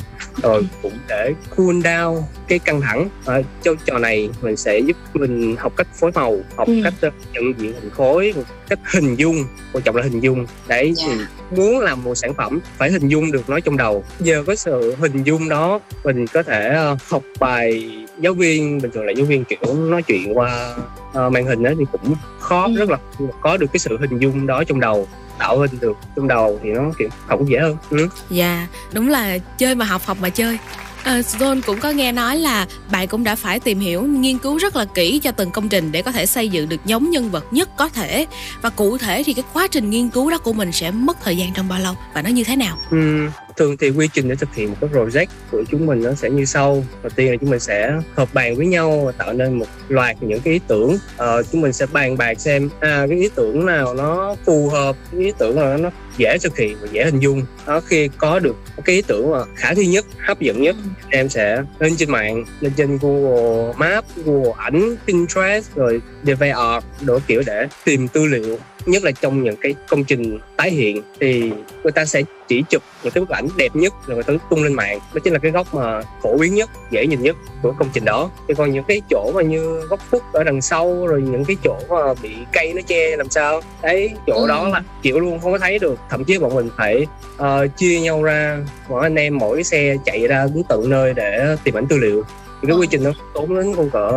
Rồi 0.44 0.64
cũng 0.82 0.94
để 1.08 1.34
cool 1.58 1.76
down 1.76 2.22
cái 2.48 2.60
căng 2.60 2.82
thẳng. 2.82 3.10
Ở 3.26 3.42
trong 3.64 3.76
trò 3.86 3.98
này 4.00 4.30
mình 4.42 4.58
sẽ 4.58 4.80
giúp 4.80 4.98
mình 5.14 5.56
học 5.60 5.74
cách 5.78 5.88
phối 6.00 6.12
màu 6.16 6.38
học 6.56 6.68
Ừ. 6.68 6.74
cách 6.84 6.94
ờ, 7.02 7.10
nhận 7.34 7.44
diện 7.58 7.74
hình 7.74 7.90
khối 7.90 8.34
cách 8.70 8.80
hình 8.94 9.16
dung 9.16 9.46
quan 9.74 9.84
trọng 9.84 9.96
là 9.96 10.04
hình 10.04 10.20
dung. 10.20 10.46
Đấy 10.68 10.94
thì 10.98 11.12
muốn 11.58 11.80
làm 11.80 12.04
một 12.04 12.16
sản 12.16 12.34
phẩm 12.34 12.60
phải 12.78 12.92
hình 12.92 13.08
dung 13.08 13.32
được 13.32 13.50
nó 13.50 13.60
trong 13.60 13.78
đầu. 13.78 14.04
Giờ 14.20 14.44
có 14.48 14.56
sự 14.56 14.96
hình 15.00 15.24
dung 15.24 15.50
đó 15.50 15.80
mình 16.04 16.28
có 16.28 16.44
thể 16.44 16.70
ờ, 16.70 16.98
học 17.10 17.24
bài 17.40 17.98
giáo 18.20 18.34
viên 18.34 18.78
bình 18.82 18.92
thường 18.92 19.06
là 19.06 19.12
giáo 19.12 19.26
viên 19.26 19.44
kiểu 19.46 19.74
nói 19.76 20.02
chuyện 20.04 20.38
qua 20.38 20.76
ờ, 21.14 21.30
màn 21.30 21.46
hình 21.46 21.64
đó 21.64 21.72
thì 21.80 21.86
cũng 21.92 22.16
khó 22.40 22.68
rất 22.78 22.90
là 22.90 22.98
có 23.42 23.58
được 23.58 23.68
cái 23.74 23.80
sự 23.80 23.98
hình 23.98 24.20
dung 24.20 24.48
đó 24.48 24.64
trong 24.64 24.80
đầu 24.80 25.08
tạo 25.38 25.60
hình 25.60 25.80
được 25.80 25.98
trong 26.16 26.28
đầu 26.28 26.60
thì 26.64 26.70
nó 26.70 26.82
kiểu 27.00 27.10
học 27.28 27.40
cũng 27.40 27.50
dễ 27.50 27.60
hơn 27.60 27.78
ừ. 27.90 28.10
Dạ, 28.30 28.68
đúng 28.92 29.10
là 29.10 29.38
chơi 29.58 29.76
mà 29.76 29.86
học, 29.86 30.02
học 30.06 30.18
mà 30.22 30.30
chơi. 30.30 30.58
À, 31.04 31.20
John 31.20 31.62
cũng 31.66 31.80
có 31.80 31.90
nghe 31.90 32.12
nói 32.12 32.38
là 32.38 32.68
bạn 32.92 33.08
cũng 33.08 33.24
đã 33.24 33.36
phải 33.36 33.60
tìm 33.60 33.80
hiểu, 33.80 34.02
nghiên 34.02 34.38
cứu 34.38 34.58
rất 34.58 34.76
là 34.76 34.86
kỹ 34.86 35.20
cho 35.24 35.32
từng 35.32 35.52
công 35.52 35.70
trình 35.70 35.92
để 35.92 36.02
có 36.02 36.12
thể 36.12 36.26
xây 36.26 36.50
dựng 36.50 36.70
được 36.70 36.86
giống 36.86 37.10
nhân 37.10 37.30
vật 37.32 37.46
nhất 37.52 37.70
có 37.78 37.90
thể. 37.90 38.26
Và 38.62 38.70
cụ 38.70 38.98
thể 38.98 39.24
thì 39.24 39.34
cái 39.34 39.44
quá 39.54 39.68
trình 39.68 39.90
nghiên 39.90 40.10
cứu 40.10 40.30
đó 40.32 40.38
của 40.38 40.54
mình 40.54 40.72
sẽ 40.72 40.92
mất 40.92 41.18
thời 41.24 41.38
gian 41.38 41.54
trong 41.54 41.70
bao 41.70 41.80
lâu 41.80 41.96
và 42.14 42.22
nó 42.22 42.30
như 42.30 42.44
thế 42.44 42.56
nào? 42.56 42.78
Ừm, 42.92 43.30
thường 43.58 43.78
thì 43.78 43.90
quy 43.90 44.10
trình 44.14 44.30
để 44.30 44.36
thực 44.36 44.56
hiện 44.56 44.70
một 44.70 44.76
cái 44.82 44.90
project 44.90 45.26
của 45.52 45.64
chúng 45.70 45.86
mình 45.86 46.04
nó 46.04 46.14
sẽ 46.14 46.30
như 46.30 46.46
sau. 46.46 46.84
Đầu 47.04 47.10
tiên 47.16 47.32
là 47.32 47.38
chúng 47.42 47.50
mình 47.50 47.60
sẽ 47.60 48.00
họp 48.16 48.34
bàn 48.34 48.56
với 48.56 48.68
nhau 48.68 49.02
và 49.06 49.12
tạo 49.12 49.34
nên 49.34 49.54
một 49.54 49.66
loạt 49.88 50.24
những 50.24 50.42
cái 50.42 50.54
ý 50.54 50.60
tưởng. 50.68 50.98
Ờ, 51.18 51.44
chúng 51.44 51.62
mình 51.62 51.74
sẽ 51.74 51.86
bàn 51.86 52.18
bạc 52.18 52.40
xem 52.40 52.70
à, 52.80 53.06
cái 53.10 53.18
ý 53.18 53.30
tưởng 53.36 53.66
nào 53.66 53.94
nó 53.94 54.36
phù 54.46 54.70
hợp 54.70 54.96
cái 55.12 55.22
ý 55.22 55.32
tưởng 55.38 55.56
nào 55.56 55.78
nó 55.78 55.90
dễ 56.18 56.38
thực 56.38 56.58
hiện 56.58 56.78
và 56.82 56.88
dễ 56.92 57.06
hình 57.06 57.20
dung. 57.20 57.46
Đó 57.68 57.80
khi 57.80 58.10
có 58.18 58.40
được 58.40 58.56
cái 58.86 58.96
ý 58.96 59.02
tưởng 59.02 59.32
mà 59.32 59.40
khả 59.56 59.74
thi 59.74 59.86
nhất 59.86 60.06
hấp 60.20 60.40
dẫn 60.40 60.62
nhất 60.62 60.76
em 61.10 61.30
sẽ 61.30 61.64
lên 61.80 61.96
trên 61.96 62.12
mạng 62.12 62.44
lên 62.60 62.72
trên 62.78 62.98
Google 63.02 63.74
Maps 63.78 64.08
Google 64.26 64.52
ảnh 64.58 64.96
Pinterest 65.08 65.76
rồi 65.76 66.02
DeviantArt 66.24 66.84
đồ 67.02 67.20
kiểu 67.28 67.44
để 67.46 67.68
tìm 67.86 68.08
tư 68.08 68.26
liệu 68.26 68.58
nhất 68.86 69.04
là 69.04 69.12
trong 69.12 69.44
những 69.44 69.56
cái 69.62 69.76
công 69.90 70.04
trình 70.04 70.40
tái 70.58 70.72
hiện 70.72 71.02
thì 71.20 71.52
người 71.84 71.92
ta 71.92 72.06
sẽ 72.06 72.22
chỉ 72.48 72.64
chụp 72.70 72.82
những 73.04 73.14
cái 73.14 73.22
bức 73.22 73.30
ảnh 73.30 73.48
đẹp 73.58 73.76
nhất 73.76 73.94
rồi 74.08 74.16
người 74.16 74.24
ta 74.24 74.34
tung 74.50 74.64
lên 74.64 74.74
mạng. 74.74 75.00
Đó 75.14 75.20
chính 75.24 75.34
là 75.34 75.40
cái 75.40 75.52
góc 75.52 75.74
mà 75.74 76.02
phổ 76.24 76.38
biến 76.38 76.56
nhất 76.56 76.70
dễ 76.92 77.08
nhìn 77.08 77.22
nhất 77.22 77.36
của 77.62 77.74
công 77.80 77.90
trình 77.94 78.06
đó. 78.06 78.30
Thì 78.48 78.54
còn 78.54 78.72
những 78.72 78.84
cái 78.84 79.02
chỗ 79.10 79.32
mà 79.36 79.42
như 79.42 79.80
góc 79.90 80.00
khuất 80.12 80.22
ở 80.34 80.44
đằng 80.44 80.62
sau 80.62 81.08
rồi 81.08 81.22
những 81.22 81.46
cái 81.46 81.56
chỗ 81.64 81.76
mà 81.90 82.14
bị 82.22 82.36
cây 82.54 82.74
nó 82.76 82.82
che 82.88 83.18
làm 83.18 83.30
sao. 83.30 83.62
Đấy 83.82 84.12
chỗ 84.28 84.34
Ừ. 84.42 84.48
đó 84.48 84.68
là 84.70 84.84
chịu 85.02 85.20
luôn 85.20 85.40
không 85.40 85.52
có 85.52 85.58
thấy 85.60 85.80
được. 85.80 86.00
Thậm 86.10 86.24
chí 86.24 86.38
bọn 86.38 86.56
mình 86.56 86.70
phải 86.78 87.06
ờ, 87.38 87.68
chia 87.78 88.00
nhau 88.00 88.24
ra. 88.24 88.58
Mỗi 88.90 89.02
anh 89.04 89.16
em 89.16 89.38
mỗi 89.38 89.64
xe 89.64 89.96
chạy 90.06 90.28
ra 90.28 90.48
đến 90.56 90.64
tận 90.70 90.90
nơi 90.90 91.14
để 91.14 91.56
tìm 91.64 91.78
ảnh 91.78 91.88
tư 91.88 91.98
liệu. 91.98 92.24
Thì 92.62 92.68
cái 92.68 92.78
quy 92.78 92.88
trình 92.88 93.04
nó 93.04 93.12
tốn 93.34 93.56
đến 93.56 93.74
còn 93.76 93.90
cỡ 93.90 94.12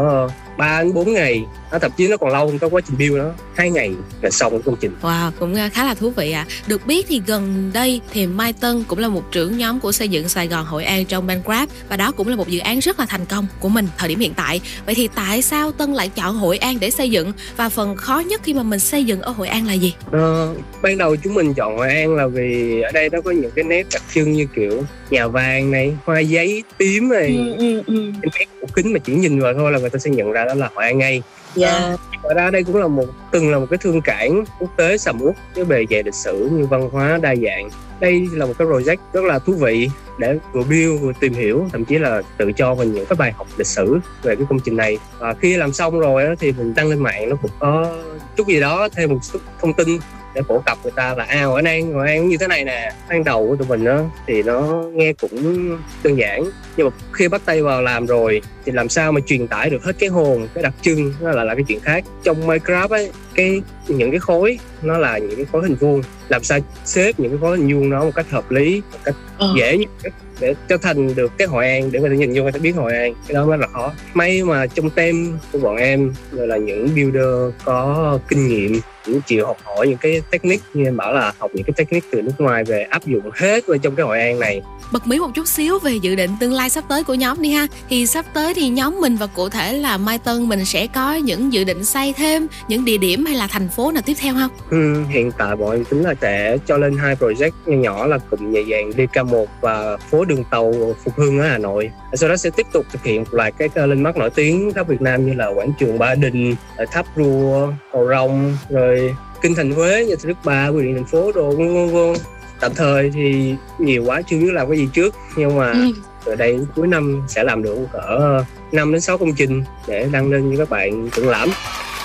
ba 0.59 0.83
đến 0.83 0.95
bốn 0.95 1.13
ngày 1.13 1.45
nó 1.73 1.79
thậm 1.79 1.91
chí 1.97 2.09
nó 2.09 2.17
còn 2.17 2.33
lâu 2.33 2.47
hơn 2.47 2.59
cái 2.59 2.71
quá 2.71 2.81
trình 2.89 2.99
build 2.99 3.17
nó 3.17 3.31
hai 3.57 3.71
ngày 3.71 3.91
là 4.23 4.31
xong 4.31 4.53
cái 4.53 4.61
công 4.65 4.77
trình 4.81 4.93
Wow, 5.03 5.31
cũng 5.39 5.53
uh, 5.67 5.73
khá 5.73 5.85
là 5.85 5.95
thú 5.95 6.11
vị 6.11 6.33
ạ. 6.33 6.47
Được 6.67 6.87
biết 6.87 7.07
thì 7.09 7.23
gần 7.27 7.71
đây 7.75 8.01
thì 8.13 8.27
Mai 8.27 8.53
Tân 8.53 8.85
cũng 8.89 8.99
là 8.99 9.09
một 9.09 9.23
trưởng 9.33 9.59
nhóm 9.59 9.81
của 9.81 9.93
xây 9.93 10.09
dựng 10.09 10.29
Sài 10.29 10.49
Gòn 10.49 10.65
Hội 10.67 10.85
An 10.85 11.05
trong 11.05 11.27
Minecraft 11.29 11.67
và 11.89 11.97
đó 11.97 12.13
cũng 12.13 12.29
là 12.29 12.37
một 12.37 12.49
dự 12.49 12.59
án 12.59 12.79
rất 12.79 13.01
là 13.01 13.07
thành 13.07 13.25
công 13.27 13.47
của 13.61 13.69
mình 13.69 13.89
thời 13.99 14.09
điểm 14.09 14.19
hiện 14.19 14.35
tại. 14.35 14.61
Vậy 14.87 14.95
thì 14.95 15.09
tại 15.15 15.43
sao 15.43 15.73
Tân 15.73 15.93
lại 15.93 16.09
chọn 16.09 16.37
Hội 16.37 16.59
An 16.59 16.77
để 16.81 16.91
xây 16.91 17.11
dựng 17.11 17.33
và 17.57 17.69
phần 17.69 17.97
khó 17.97 18.23
nhất 18.27 18.41
khi 18.45 18.55
mà 18.55 18.63
mình 18.63 18.81
xây 18.81 19.05
dựng 19.05 19.21
ở 19.23 19.31
Hội 19.33 19.49
An 19.49 19.67
là 19.67 19.73
gì? 19.73 19.95
Ờ, 20.11 20.55
ban 20.83 20.99
đầu 20.99 21.17
chúng 21.17 21.35
mình 21.35 21.55
chọn 21.55 21.77
Hội 21.77 21.89
An 21.89 22.15
là 22.15 22.27
vì 22.27 22.81
ở 22.81 22.91
đây 22.93 23.09
nó 23.13 23.21
có 23.21 23.31
những 23.31 23.51
cái 23.57 23.65
nét 23.65 23.87
đặc 23.93 24.03
trưng 24.15 24.33
như 24.33 24.47
kiểu 24.55 24.83
nhà 25.11 25.27
vàng 25.27 25.71
này, 25.71 25.93
hoa 26.05 26.21
giấy 26.21 26.63
tím 26.79 27.09
này, 27.09 27.39
Ừ, 27.87 28.13
cái 28.23 28.31
nét 28.39 28.47
của 28.61 28.67
kính 28.75 28.93
mà 28.93 28.99
chỉ 28.99 29.13
nhìn 29.15 29.41
vào 29.41 29.55
thôi 29.55 29.73
là 29.73 29.79
người 29.79 29.91
ta 29.91 29.99
sẽ 29.99 30.11
nhận 30.11 30.33
ra 30.33 30.45
đó 30.47 30.55
là 30.55 30.71
Hội 30.75 30.85
An 30.85 30.99
ngay. 30.99 31.23
Dạ. 31.55 31.97
Ngoài 32.23 32.35
ra 32.35 32.51
đây 32.51 32.65
cũng 32.65 32.77
là 32.77 32.87
một 32.87 33.07
từng 33.31 33.51
là 33.51 33.59
một 33.59 33.67
cái 33.71 33.79
thương 33.79 34.01
cảng 34.01 34.45
quốc 34.61 34.71
tế 34.77 34.99
sầm 34.99 35.23
uất 35.23 35.35
với 35.55 35.65
bề 35.65 35.85
dày 35.91 36.03
lịch 36.03 36.15
sử 36.15 36.49
như 36.53 36.67
văn 36.67 36.89
hóa 36.93 37.19
đa 37.23 37.35
dạng. 37.35 37.71
Đây 38.01 38.29
là 38.33 38.47
một 38.47 38.53
cái 38.59 38.69
project 38.69 38.97
rất 39.13 39.25
là 39.25 39.39
thú 39.39 39.53
vị 39.53 39.91
để 40.19 40.39
vừa 40.53 40.63
build 40.63 41.01
vừa 41.01 41.13
tìm 41.21 41.35
hiểu 41.35 41.69
thậm 41.73 41.85
chí 41.85 41.99
là 41.99 42.23
tự 42.37 42.53
cho 42.53 42.75
mình 42.75 42.93
những 42.93 43.07
cái 43.07 43.17
bài 43.17 43.33
học 43.33 43.47
lịch 43.57 43.67
sử 43.67 43.99
về 44.23 44.37
cái 44.37 44.47
công 44.49 44.61
trình 44.61 44.77
này 44.77 44.99
và 45.19 45.35
khi 45.41 45.57
làm 45.57 45.73
xong 45.73 46.01
rồi 46.01 46.37
thì 46.39 46.53
mình 46.53 46.75
đăng 46.75 46.89
lên 46.89 46.99
mạng 46.99 47.29
nó 47.29 47.37
cũng 47.43 47.51
có 47.59 47.97
chút 48.37 48.47
gì 48.47 48.61
đó 48.61 48.89
thêm 48.97 49.11
một 49.11 49.19
chút 49.33 49.39
thông 49.61 49.73
tin 49.73 49.99
để 50.37 50.43
phổ 50.49 50.63
cập 50.67 50.79
người 50.83 50.93
ta 50.97 51.15
là 51.15 51.25
à 51.25 51.45
Hội 51.45 51.63
An 51.65 51.93
Hội 51.93 52.09
An 52.09 52.29
như 52.29 52.37
thế 52.37 52.47
này 52.47 52.65
nè 52.65 52.93
ban 53.09 53.25
đầu 53.25 53.47
của 53.49 53.57
tụi 53.57 53.69
mình 53.69 53.85
đó 53.85 54.03
thì 54.27 54.43
nó 54.43 54.85
nghe 54.95 55.13
cũng 55.13 55.77
đơn 56.03 56.19
giản 56.19 56.45
nhưng 56.77 56.87
mà 56.87 56.97
khi 57.13 57.29
bắt 57.29 57.43
tay 57.45 57.63
vào 57.63 57.83
làm 57.83 58.07
rồi 58.07 58.43
thì 58.65 58.73
làm 58.73 58.89
sao 58.89 59.13
mà 59.13 59.21
truyền 59.27 59.47
tải 59.47 59.71
được 59.71 59.85
hết 59.85 59.93
cái 59.99 60.09
hồn 60.09 60.49
cái 60.55 60.63
đặc 60.63 60.73
trưng 60.83 61.13
nó 61.21 61.31
là 61.31 61.45
là 61.45 61.55
cái 61.55 61.65
chuyện 61.69 61.81
khác. 61.81 62.05
Trong 62.23 62.47
Minecraft 62.47 62.89
ấy 62.89 63.11
cái 63.35 63.63
những 63.89 64.11
cái 64.11 64.21
khối 64.21 64.59
nó 64.83 64.99
là 64.99 65.19
những 65.19 65.37
cái 65.37 65.45
khối 65.53 65.63
hình 65.63 65.75
vuông 65.75 66.03
làm 66.29 66.43
sao 66.43 66.59
xếp 66.85 67.21
những 67.21 67.31
cái 67.31 67.39
khối 67.41 67.59
hình 67.59 67.75
vuông 67.75 67.91
đó 67.91 68.05
một 68.05 68.15
cách 68.15 68.31
hợp 68.31 68.51
lý 68.51 68.83
một 68.93 68.99
cách 69.05 69.15
dễ 69.57 69.79
nhất 69.79 70.13
để 70.41 70.55
cho 70.69 70.77
thành 70.79 71.15
được 71.15 71.33
cái 71.39 71.49
hội 71.49 71.69
an 71.69 71.93
để 71.93 72.01
người 72.01 72.11
ta 72.11 72.17
nhìn 72.17 72.35
vô 72.35 72.43
người 72.43 72.53
ta 72.53 72.59
biết 72.59 72.73
hội 72.77 72.93
an 72.93 73.15
cái 73.29 73.35
đó 73.35 73.47
mới 73.47 73.59
là 73.59 73.67
khó. 73.67 73.93
May 74.15 74.43
mà 74.43 74.67
trong 74.67 74.91
team 74.91 75.39
của 75.53 75.59
bọn 75.59 75.77
em 75.77 76.13
rồi 76.33 76.47
là 76.47 76.57
những 76.57 76.89
builder 76.95 77.55
có 77.65 78.19
kinh 78.29 78.49
nghiệm 78.49 78.81
cũng 79.07 79.21
chịu 79.21 79.47
học 79.47 79.57
hỏi 79.65 79.89
những 79.89 79.99
cái 79.99 80.23
technique 80.31 80.67
như 80.75 80.85
em 80.85 80.97
bảo 80.97 81.13
là 81.13 81.33
học 81.39 81.51
những 81.55 81.65
cái 81.65 81.75
technique 81.77 82.09
từ 82.13 82.23
nước 82.23 82.33
ngoài 82.39 82.65
về 82.65 82.83
áp 82.83 83.07
dụng 83.07 83.31
hết 83.35 83.67
vào 83.67 83.79
trong 83.79 83.97
cái 83.97 84.07
hội 84.07 84.21
an 84.21 84.41
này 84.41 84.63
bật 84.93 85.07
mí 85.07 85.19
một 85.19 85.31
chút 85.35 85.49
xíu 85.49 85.79
về 85.79 85.95
dự 85.95 86.15
định 86.15 86.31
tương 86.41 86.53
lai 86.53 86.71
sắp 86.71 86.85
tới 86.89 87.05
của 87.05 87.15
nhóm 87.15 87.43
đi 87.43 87.53
ha 87.53 87.67
thì 87.89 88.07
sắp 88.07 88.27
tới 88.35 88.55
thì 88.55 88.69
nhóm 88.69 89.01
mình 89.01 89.17
và 89.17 89.27
cụ 89.27 89.49
thể 89.49 89.73
là 89.73 89.97
Mai 89.97 90.19
Tân 90.19 90.49
mình 90.49 90.65
sẽ 90.65 90.87
có 90.87 91.15
những 91.15 91.53
dự 91.53 91.65
định 91.65 91.85
xây 91.85 92.13
thêm 92.13 92.47
những 92.69 92.85
địa 92.85 92.97
điểm 92.97 93.25
hay 93.25 93.37
là 93.37 93.47
thành 93.47 93.69
phố 93.69 93.93
nào 93.93 94.03
tiếp 94.07 94.15
theo 94.21 94.35
không? 94.35 94.51
Ừ, 94.71 95.05
hiện 95.09 95.33
tại 95.39 95.57
bọn 95.57 95.71
em 95.71 95.85
tính 95.85 96.03
là 96.03 96.15
sẽ 96.21 96.59
cho 96.67 96.77
lên 96.77 96.97
hai 96.97 97.15
project 97.15 97.51
nhỏ 97.67 97.97
nhỏ 97.97 98.07
là 98.07 98.19
cụm 98.19 98.53
nhà 98.53 98.61
vàng 98.67 98.91
DK1 98.91 99.47
và 99.61 99.97
phố 99.97 100.25
đường 100.25 100.45
tàu 100.51 100.95
Phục 101.05 101.15
Hưng 101.17 101.39
ở 101.41 101.49
Hà 101.49 101.59
Nội. 101.59 101.91
Sau 102.17 102.29
đó 102.29 102.37
sẽ 102.37 102.51
tiếp 102.51 102.67
tục 102.73 102.87
thực 102.93 103.05
hiện 103.05 103.21
một 103.21 103.29
loạt 103.35 103.55
các 103.59 103.77
linh 103.77 104.03
mắt 104.03 104.17
nổi 104.17 104.31
tiếng 104.31 104.73
khắp 104.75 104.89
Việt 104.89 105.03
Nam 105.03 105.27
như 105.27 105.33
là 105.35 105.47
quảng 105.47 105.73
trường 105.79 105.99
Ba 105.99 106.15
Đình, 106.15 106.55
uh, 106.83 106.91
Tháp 106.91 107.07
Rùa, 107.17 107.73
Cầu 107.93 108.09
Rồng, 108.09 108.57
rồi 108.71 109.15
kinh 109.43 109.55
thành 109.55 109.71
Huế, 109.71 110.05
nhà 110.07 110.15
thờ 110.23 110.29
Đức 110.29 110.37
Bà, 110.45 110.71
bưu 110.71 110.81
điện 110.83 110.95
thành 110.95 111.05
phố 111.07 111.33
đồ 111.33 111.51
vân 111.51 111.75
vân 111.75 111.89
vân. 111.89 112.15
Tạm 112.61 112.75
thời 112.75 113.11
thì 113.15 113.55
nhiều 113.79 114.05
quá 114.05 114.23
chưa 114.23 114.39
biết 114.39 114.53
làm 114.53 114.69
cái 114.69 114.79
gì 114.79 114.89
trước 114.93 115.15
nhưng 115.37 115.57
mà 115.57 115.73
Ừ. 115.73 115.93
ở 116.25 116.37
đây 116.37 116.59
cuối 116.77 116.87
năm 116.87 117.23
sẽ 117.29 117.45
làm 117.45 117.63
được 117.63 117.79
cỡ 117.93 118.43
5 118.73 118.93
đến 118.93 119.01
6 119.01 119.19
công 119.19 119.35
trình 119.35 119.63
để 119.87 120.09
đăng 120.13 120.31
lên 120.31 120.51
cho 120.51 120.59
các 120.59 120.71
bạn 120.71 121.09
thưởng 121.13 121.29
lãm. 121.29 121.49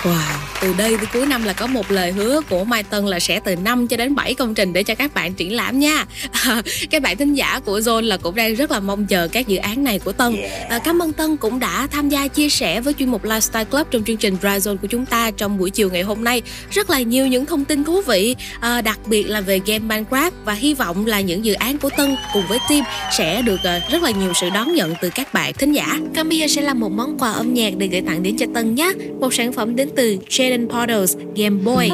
Wow, 0.04 0.14
từ 0.62 0.74
đây 0.78 0.98
tới 0.98 1.06
cuối 1.14 1.26
năm 1.26 1.44
là 1.44 1.54
có 1.54 1.68
một 1.68 1.92
lời 1.92 2.12
hứa 2.12 2.42
của 2.50 2.64
Mai 2.64 2.84
Tân 2.84 3.06
là 3.06 3.20
sẽ 3.20 3.40
từ 3.40 3.56
5 3.56 3.88
cho 3.88 3.98
đến 3.98 4.16
7 4.16 4.34
công 4.34 4.54
trình 4.54 4.74
để 4.74 4.84
cho 4.84 4.96
các 4.96 5.14
bạn 5.14 5.34
triển 5.34 5.56
lãm 5.56 5.80
nha. 5.80 6.06
các 6.90 7.02
bạn 7.02 7.18
thính 7.18 7.34
giả 7.34 7.60
của 7.60 7.80
Zone 7.80 8.02
là 8.02 8.18
cũng 8.18 8.36
đang 8.36 8.56
rất 8.56 8.72
là 8.72 8.80
mong 8.80 9.06
chờ 9.06 9.28
các 9.32 9.48
dự 9.48 9.58
án 9.58 9.84
này 9.84 10.00
của 10.00 10.12
Tân. 10.12 10.36
À, 10.70 10.80
cảm 10.80 11.02
ơn 11.02 11.14
Tân 11.14 11.38
cũng 11.38 11.60
đã 11.60 11.88
tham 11.92 12.10
gia 12.10 12.28
chia 12.28 12.50
sẻ 12.50 12.82
với 12.82 12.94
chuyên 12.94 13.10
mục 13.10 13.26
Lifestyle 13.26 13.66
Club 13.66 13.88
trong 13.92 14.04
chương 14.04 14.18
trình 14.18 14.38
Dry 14.42 14.50
Zone 14.50 14.78
của 14.78 14.88
chúng 14.88 15.06
ta 15.06 15.32
trong 15.32 15.58
buổi 15.58 15.70
chiều 15.70 15.90
ngày 15.90 16.02
hôm 16.02 16.24
nay. 16.24 16.42
Rất 16.72 16.90
là 16.90 17.02
nhiều 17.02 17.28
những 17.28 17.46
thông 17.46 17.66
tin 17.66 17.84
thú 17.84 18.02
vị, 18.02 18.36
à, 18.60 18.82
đặc 18.82 19.00
biệt 19.06 19.24
là 19.24 19.42
về 19.42 19.60
game 19.66 19.80
Minecraft 19.80 20.32
và 20.46 20.54
hy 20.54 20.74
vọng 20.74 21.06
là 21.06 21.22
những 21.22 21.46
dự 21.46 21.54
án 21.54 21.78
của 21.78 21.90
Tân 21.98 22.16
cùng 22.34 22.44
với 22.50 22.58
team 22.70 22.84
sẽ 23.18 23.42
được 23.42 23.60
à, 23.64 23.82
rất 23.92 24.04
là 24.04 24.12
nhiều 24.12 24.32
sự 24.42 24.50
đón 24.54 24.76
nhận 24.76 24.94
từ 25.02 25.10
các 25.10 25.34
bạn 25.34 25.54
thính 25.54 25.74
giả. 25.74 26.00
Giờ 26.42 26.48
sẽ 26.48 26.62
là 26.62 26.74
một 26.74 26.92
món 26.92 27.20
quà 27.20 27.32
âm 27.32 27.54
nhạc 27.54 27.74
để 27.78 27.88
gửi 27.88 28.02
tặng 28.02 28.24
đến 28.24 28.38
cho 28.40 28.46
Tân 28.54 28.76
nhé. 28.76 28.92
Một 29.20 29.34
sản 29.34 29.54
phẩm 29.54 29.76
đến 29.76 29.90
từ 29.96 30.18
Jaden 30.30 30.68
Portals 30.70 31.18
Game 31.36 31.58
Boy. 31.64 31.90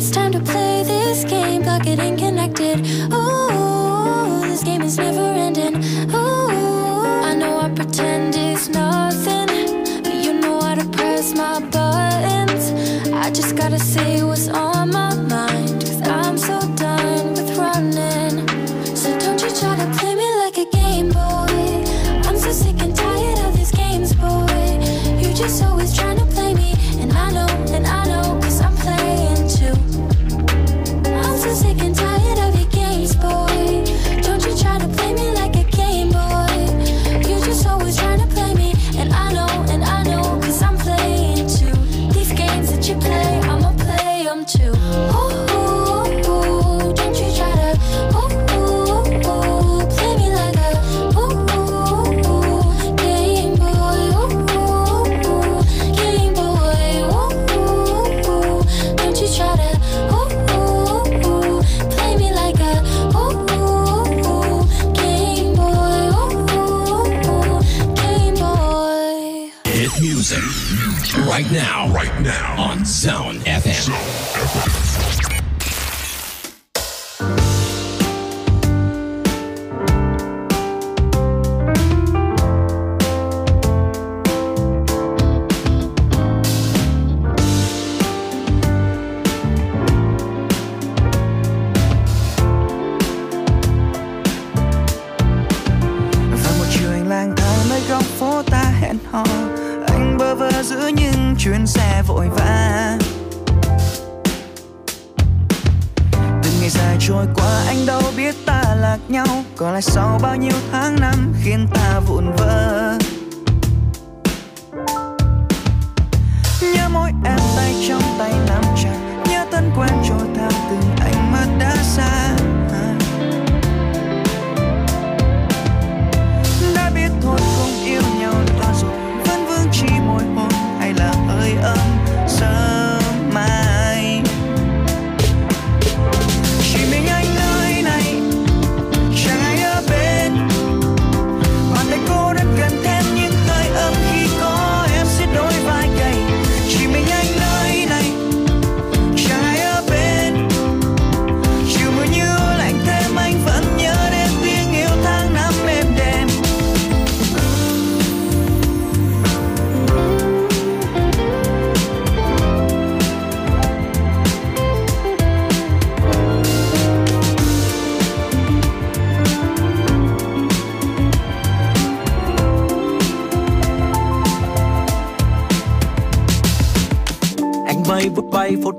It's 0.00 0.10
time 0.10 0.32
to 0.32 0.40
play 0.40 0.82
this 0.82 1.24
game, 1.24 1.62
plug 1.62 1.86
it 1.86 1.98
in 1.98 2.16
connected. 2.16 3.19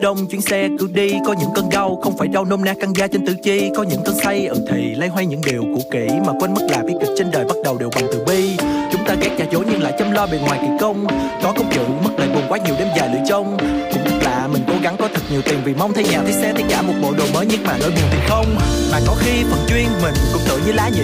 Đông, 0.01 0.27
chuyến 0.27 0.41
xe 0.41 0.69
cứ 0.79 0.87
đi. 0.93 1.13
Có 1.25 1.33
những 1.33 1.49
cơn 1.55 1.69
đau, 1.69 1.99
không 2.03 2.17
phải 2.17 2.27
đau 2.27 2.45
nôm 2.45 2.63
na 2.65 2.73
căng 2.81 2.95
da 2.95 3.07
trên 3.07 3.25
tử 3.25 3.35
chi. 3.43 3.69
Có 3.75 3.83
những 3.83 4.01
cơn 4.05 4.15
say 4.23 4.45
ừ 4.45 4.65
thì 4.71 4.95
lấy 4.95 5.09
hoay 5.09 5.25
những 5.25 5.41
điều 5.45 5.61
cũ 5.61 5.81
kỹ 5.91 6.07
mà 6.25 6.33
quên 6.39 6.53
mất 6.53 6.61
là 6.69 6.83
bi 6.87 6.93
kịch 6.99 7.09
trên 7.17 7.31
đời 7.31 7.45
bắt 7.45 7.55
đầu 7.63 7.77
đều 7.77 7.89
bằng 7.95 8.03
từ 8.11 8.25
bi. 8.27 8.57
Chúng 8.91 9.05
ta 9.05 9.15
ghét 9.21 9.29
giả 9.39 9.45
dối 9.51 9.65
nhưng 9.71 9.81
lại 9.81 9.93
chăm 9.99 10.11
lo 10.11 10.27
bề 10.27 10.37
ngoài 10.37 10.59
kỳ 10.61 10.67
công. 10.79 11.07
Có 11.43 11.53
công 11.57 11.69
chữ 11.73 11.81
mất 12.03 12.11
lại 12.17 12.27
buồn 12.33 12.43
quá 12.49 12.57
nhiều 12.65 12.75
đêm 12.79 12.87
dài 12.97 13.09
lưỡi 13.13 13.21
trông. 13.29 13.57
Cũng 13.91 14.01
thật 14.05 14.19
lạ, 14.23 14.47
mình 14.53 14.61
cố 14.67 14.73
gắng 14.83 14.95
có 14.99 15.07
thật 15.13 15.21
nhiều 15.31 15.41
tiền 15.41 15.57
vì 15.65 15.73
mong 15.73 15.93
thấy 15.93 16.03
nhà 16.03 16.21
thấy 16.23 16.33
xe, 16.33 16.53
thấy 16.53 16.63
cả 16.69 16.81
một 16.81 16.93
bộ 17.01 17.13
đồ 17.17 17.23
mới 17.33 17.45
nhưng 17.49 17.63
mà 17.63 17.77
nỗi 17.79 17.89
buồn 17.89 18.09
thì 18.11 18.17
không. 18.29 18.55
Mà 18.91 18.99
có 19.07 19.15
khi 19.19 19.43
phần 19.51 19.59
chuyên 19.69 19.85
mình 20.01 20.13
cũng 20.33 20.41
tự 20.47 20.59
như 20.65 20.71
lá 20.71 20.89
nhĩ 20.89 21.03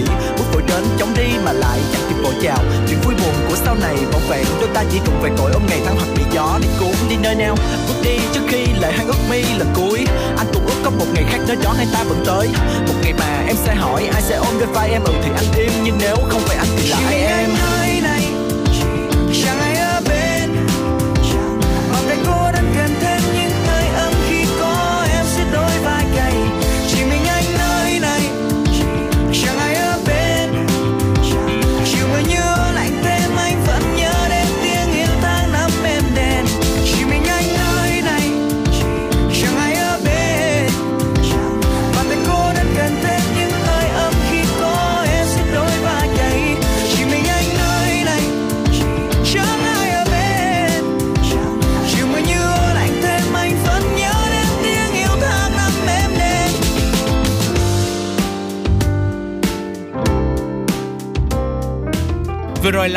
bước 0.58 0.64
vội 0.68 0.80
đến 0.80 0.98
chống 0.98 1.14
đi 1.16 1.38
mà 1.44 1.52
lại 1.52 1.78
chẳng 1.92 2.02
kịp 2.08 2.22
vội 2.22 2.34
chào. 2.42 2.58
Chuyện 2.88 3.00
vui 3.00 3.14
buồn 3.14 3.34
của 3.48 3.56
sau 3.64 3.74
này 3.74 3.96
bỗng 4.12 4.22
vẹn 4.28 4.44
đôi 4.60 4.68
ta 4.74 4.84
chỉ 4.92 4.98
cùng 5.06 5.20
về 5.22 5.30
cội 5.38 5.52
ôm 5.52 5.62
ngày 5.68 5.80
tháng 5.86 5.96
hoặc 5.96 6.08
bị 6.16 6.22
gió 6.34 6.58
đi 6.62 6.68
cuốn 6.80 7.08
đi 7.08 7.16
nơi 7.22 7.34
nào. 7.34 7.56
Bước 7.88 7.94
đi 8.04 8.18
trước 8.34 8.40
khi 8.48 8.66
lại 8.80 8.92
hai 8.92 9.06
ước 9.06 9.18
mi 9.30 9.42
lần 9.58 9.68
cuối. 9.74 10.06
Anh 10.36 10.46
cũng 10.52 10.66
ước 10.66 10.80
có 10.84 10.90
một 10.90 11.06
ngày 11.14 11.24
khác 11.30 11.38
nơi 11.46 11.56
đó 11.64 11.72
hai 11.76 11.86
ta 11.92 12.04
vẫn 12.04 12.22
tới. 12.26 12.48
Một 12.86 12.94
ngày 13.02 13.12
mà 13.18 13.44
em 13.46 13.56
sẽ 13.64 13.74
hỏi 13.74 14.08
ai 14.12 14.22
sẽ 14.22 14.36
ôm 14.36 14.58
đôi 14.60 14.68
vai 14.68 14.90
em? 14.90 15.04
Ừ 15.04 15.12
thì 15.22 15.30
anh 15.36 15.52
im, 15.56 15.72
nhưng 15.84 15.98
nếu 16.00 16.16
không 16.28 16.40
phải 16.40 16.56
anh 16.56 16.68
thì 16.76 16.88
là 16.88 16.98
ai 17.06 17.20
em? 17.20 17.50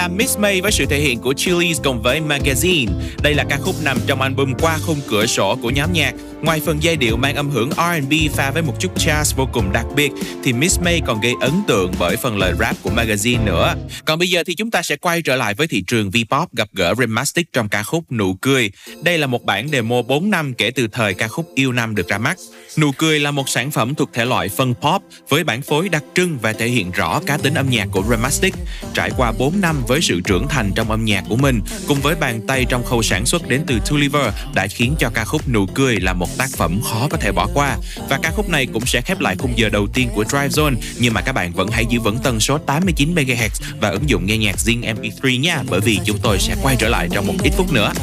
Là 0.02 0.08
Miss 0.08 0.38
May 0.38 0.62
với 0.62 0.72
sự 0.72 0.86
thể 0.86 1.00
hiện 1.00 1.20
của 1.20 1.34
Chillies 1.34 1.82
cùng 1.84 2.02
với 2.02 2.22
Magazine. 2.22 2.88
Đây 3.24 3.34
là 3.34 3.44
ca 3.50 3.58
khúc 3.58 3.76
nằm 3.84 3.98
trong 4.08 4.22
album 4.22 4.54
Qua 4.62 4.78
khung 4.86 4.98
cửa 5.08 5.26
sổ 5.26 5.58
của 5.62 5.70
nhóm 5.70 5.94
nhạc. 5.94 6.14
Ngoài 6.42 6.62
phần 6.66 6.84
giai 6.84 6.96
điệu 6.96 7.18
mang 7.18 7.36
âm 7.36 7.50
hưởng 7.50 7.70
R&B 7.72 8.14
pha 8.36 8.52
với 8.52 8.62
một 8.62 8.74
chút 8.80 8.98
jazz 8.98 9.36
vô 9.36 9.50
cùng 9.54 9.72
đặc 9.74 9.86
biệt, 9.96 10.12
thì 10.44 10.54
Miss 10.54 10.80
May 10.80 11.02
còn 11.06 11.22
gây 11.22 11.34
ấn 11.42 11.52
tượng 11.68 11.92
bởi 12.00 12.18
phần 12.18 12.38
lời 12.38 12.54
rap 12.60 12.76
của 12.84 12.90
Magazine 12.90 13.44
nữa. 13.44 13.76
Còn 14.06 14.20
bây 14.20 14.30
giờ 14.30 14.44
thì 14.44 14.56
chúng 14.56 14.72
ta 14.72 14.82
sẽ 14.82 14.96
quay 14.96 15.22
trở 15.22 15.36
lại 15.36 15.54
với 15.54 15.68
thị 15.68 15.84
trường 15.88 16.10
V-pop 16.10 16.48
gặp 16.54 16.70
gỡ 16.74 16.94
Remastic 16.98 17.54
trong 17.54 17.70
ca 17.70 17.84
khúc 17.84 18.12
Nụ 18.12 18.34
cười. 18.34 18.72
Đây 19.04 19.18
là 19.18 19.28
một 19.28 19.44
bản 19.46 19.68
demo 19.70 20.02
4 20.02 20.30
năm 20.30 20.54
kể 20.54 20.72
từ 20.72 20.88
thời 20.88 21.14
ca 21.14 21.28
khúc 21.28 21.52
Yêu 21.56 21.72
Năm 21.72 21.96
được 21.96 22.08
ra 22.08 22.18
mắt. 22.18 22.38
Nụ 22.78 22.92
cười 22.92 23.20
là 23.20 23.32
một 23.32 23.50
sản 23.50 23.72
phẩm 23.72 23.96
thuộc 23.96 24.10
thể 24.14 24.26
loại 24.26 24.50
phân 24.50 24.74
pop 24.74 25.02
với 25.30 25.44
bản 25.44 25.62
phối 25.62 25.90
đặc 25.90 26.04
trưng 26.16 26.38
và 26.42 26.54
thể 26.54 26.68
hiện 26.68 26.92
rõ 26.92 27.22
cá 27.26 27.38
tính 27.38 27.54
âm 27.54 27.70
nhạc 27.70 27.88
của 27.92 28.04
Remastic. 28.10 28.54
Trải 28.94 29.12
qua 29.18 29.32
4 29.32 29.62
năm 29.62 29.84
với 29.88 30.02
sự 30.02 30.22
trưởng 30.22 30.48
thành 30.48 30.72
trong 30.76 30.92
âm 30.92 31.06
nhạc 31.06 31.24
của 31.30 31.36
mình, 31.36 31.62
cùng 31.88 32.02
với 32.02 32.16
bàn 32.16 32.42
tay 32.48 32.66
trong 32.70 32.84
khâu 32.84 33.02
sản 33.02 33.26
xuất 33.26 33.48
đến 33.48 33.64
từ 33.68 33.80
Tulliver 33.90 34.34
đã 34.56 34.68
khiến 34.68 34.96
cho 35.00 35.10
ca 35.14 35.26
khúc 35.26 35.50
Nụ 35.50 35.66
cười 35.66 36.00
là 36.00 36.14
một 36.14 36.31
tác 36.38 36.50
phẩm 36.58 36.82
khó 36.82 37.08
có 37.10 37.18
thể 37.18 37.32
bỏ 37.32 37.48
qua. 37.54 37.78
Và 38.10 38.20
ca 38.24 38.32
khúc 38.32 38.50
này 38.50 38.68
cũng 38.74 38.86
sẽ 38.86 39.02
khép 39.02 39.20
lại 39.20 39.36
khung 39.40 39.58
giờ 39.58 39.70
đầu 39.70 39.88
tiên 39.94 40.10
của 40.16 40.24
Drive 40.24 40.48
Zone, 40.48 40.76
nhưng 41.00 41.14
mà 41.14 41.22
các 41.22 41.32
bạn 41.32 41.54
vẫn 41.54 41.68
hãy 41.68 41.86
giữ 41.90 42.00
vững 42.00 42.18
tần 42.24 42.40
số 42.40 42.58
89 42.58 43.16
MHz 43.16 43.64
và 43.82 43.90
ứng 43.90 44.10
dụng 44.10 44.26
nghe 44.26 44.38
nhạc 44.38 44.56
Zing 44.56 44.96
MP3 44.96 45.40
nha, 45.40 45.64
bởi 45.70 45.80
vì 45.80 46.00
chúng 46.06 46.18
tôi 46.22 46.40
sẽ 46.40 46.56
quay 46.64 46.76
trở 46.80 46.90
lại 46.90 47.08
trong 47.12 47.28
một 47.28 47.34
ít 47.44 47.52
phút 47.58 47.74
nữa. 47.74 47.94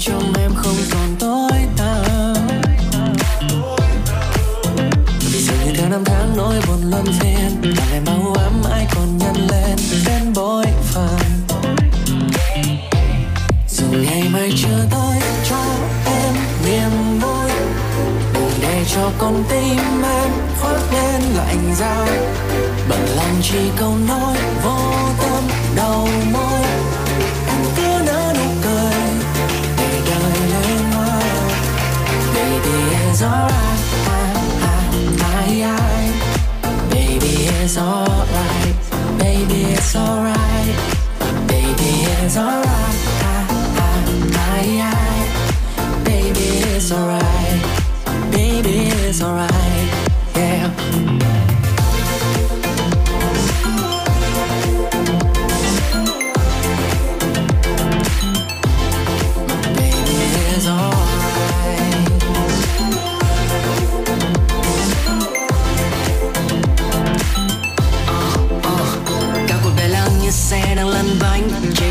trong 0.00 0.32
em 0.38 0.50
không 0.56 0.76
còn 0.92 1.16
tối 1.18 1.60
tăm 1.76 2.34
vì 5.32 5.40
dường 5.40 5.56
như 5.64 5.72
theo 5.76 5.88
năm 5.88 6.02
tháng 6.04 6.36
nỗi 6.36 6.60
buồn 6.66 6.90
luân 6.90 7.04
phiên 7.20 7.74
làm 7.76 7.88
em 7.92 8.04
bao 8.06 8.32
ấm 8.34 8.62
ai 8.72 8.86
còn 8.94 9.18
nhân 9.18 9.34
lên 9.50 9.76
đến 10.06 10.32
bối 10.34 10.64
phần 10.82 11.18
dù 13.68 13.86
ngày 13.92 14.28
mai 14.32 14.52
chưa 14.56 14.86
tới 14.90 15.07
cho 18.98 19.10
con 19.18 19.44
tim 19.48 20.02
em 20.02 20.30
khoác 20.60 20.80
lên 20.92 21.22
lạnh 21.36 21.74
giá 21.76 22.06
bận 22.88 23.06
lòng 23.16 23.34
chỉ 23.42 23.58
câu 23.76 23.94
nói 24.08 24.36
vô 24.64 24.78
tâm 25.18 25.44
đầu 25.76 26.08
môi 26.32 26.62
em 27.48 27.60
cứ 27.76 28.04
nở 28.06 28.32
nụ 28.38 28.50
cười 28.64 29.10
để 29.78 30.00
đời 30.10 30.32
lên 30.50 30.90
ngôi 30.94 31.22
baby 32.34 32.96
it's 32.96 33.22
alright 33.22 33.80
I, 35.38 35.62
I, 35.62 36.10
baby 36.90 37.48
it's 37.60 37.76
alright 37.76 38.76
baby 39.18 39.74
it's 39.74 39.96
alright 39.96 40.76
baby 41.48 41.90
it's 42.22 42.36
alright 42.36 42.98
I, 44.36 44.80
I, 44.80 45.28
baby 46.04 46.46
it's 46.74 46.92
alright 46.92 47.27
it's 49.08 49.22
alright 49.22 49.50
yeah 50.36 51.07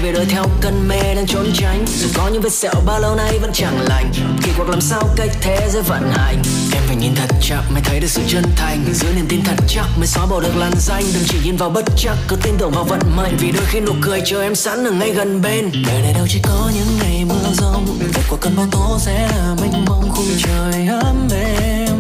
về 0.07 0.13
đời 0.13 0.25
theo 0.29 0.43
cơn 0.61 0.87
mê 0.87 1.15
đang 1.15 1.25
trốn 1.27 1.45
tránh. 1.53 1.85
Dù 1.87 2.07
có 2.13 2.27
những 2.27 2.41
vết 2.41 2.53
sẹo 2.53 2.73
bao 2.85 2.99
lâu 2.99 3.15
nay 3.15 3.39
vẫn 3.39 3.51
chẳng 3.53 3.81
lành. 3.81 4.11
Kỳ 4.43 4.51
quặc 4.57 4.69
làm 4.69 4.81
sao 4.81 5.03
cách 5.15 5.29
thế 5.41 5.67
giới 5.71 5.81
vận 5.81 6.11
hành? 6.11 6.35
Em 6.73 6.83
phải 6.87 6.95
nhìn 6.95 7.15
thật 7.15 7.35
chặt 7.41 7.61
mới 7.73 7.81
thấy 7.85 7.99
được 7.99 8.07
sự 8.07 8.21
chân 8.27 8.43
thành. 8.55 8.85
Giữ 8.93 9.07
niềm 9.15 9.25
tin 9.29 9.43
thật 9.43 9.55
chắc 9.67 9.85
mới 9.97 10.07
xóa 10.07 10.25
bỏ 10.25 10.39
được 10.39 10.55
làn 10.55 10.71
danh. 10.77 11.03
Đừng 11.13 11.23
chỉ 11.27 11.37
nhìn 11.43 11.57
vào 11.57 11.69
bất 11.69 11.85
chắc, 11.97 12.15
cứ 12.27 12.35
tin 12.43 12.53
tưởng 12.57 12.71
vào 12.71 12.83
vận 12.83 12.99
mệnh. 13.17 13.37
Vì 13.37 13.51
đôi 13.51 13.65
khi 13.65 13.79
nụ 13.79 13.93
cười 14.01 14.21
chờ 14.25 14.41
em 14.41 14.55
sẵn 14.55 14.87
ở 14.87 14.91
ngay 14.91 15.11
gần 15.11 15.41
bên. 15.41 15.71
Đời 15.87 16.01
này 16.01 16.13
đâu 16.13 16.25
chỉ 16.29 16.39
có 16.43 16.71
những 16.75 16.99
ngày 16.99 17.25
mưa 17.25 17.53
rông 17.53 17.99
Kết 18.13 18.23
quả 18.29 18.37
cơn 18.41 18.55
bão 18.55 18.65
tố 18.71 18.97
sẽ 18.99 19.27
là 19.27 19.55
mênh 19.61 19.85
mông. 19.85 20.09
Khung 20.11 20.27
trời 20.43 20.87
ấm 20.87 21.27
êm. 21.31 21.99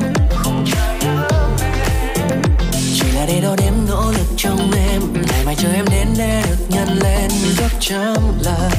Chỉ 2.95 3.11
là 3.15 3.25
để 3.27 3.41
đo 3.41 3.55
đếm 3.57 3.73
nỗ 3.89 4.11
lực 4.11 4.27
trong 4.37 4.71
để 6.87 6.93
lên, 6.93 7.31
gấp 7.57 7.69
trăm 7.79 8.39
lần. 8.43 8.71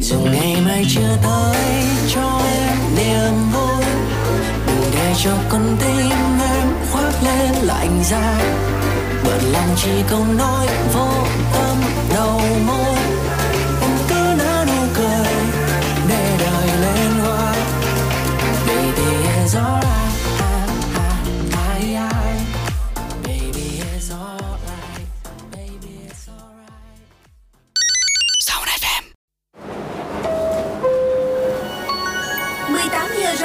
Dù 0.00 0.18
ngày 0.18 0.56
mai 0.66 0.84
chưa 0.88 1.16
tới, 1.22 1.84
cho 2.14 2.40
em 2.52 2.78
niềm 2.96 3.32
vui. 3.52 3.84
Đừng 4.66 4.90
để 4.92 5.14
cho 5.24 5.30
con 5.48 5.76
tim 5.80 6.40
em 6.40 6.68
khoác 6.92 7.12
lên 7.24 7.52
lạnh 7.62 8.02
giá 8.04 8.38
bận 9.24 9.52
lòng 9.52 9.68
chỉ 9.76 9.90
câu 10.10 10.24
nói 10.38 10.66
vô 10.94 11.08
tâm 11.52 11.76
đầu 12.14 12.40
môi. 12.66 12.97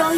Rồi. 0.03 0.17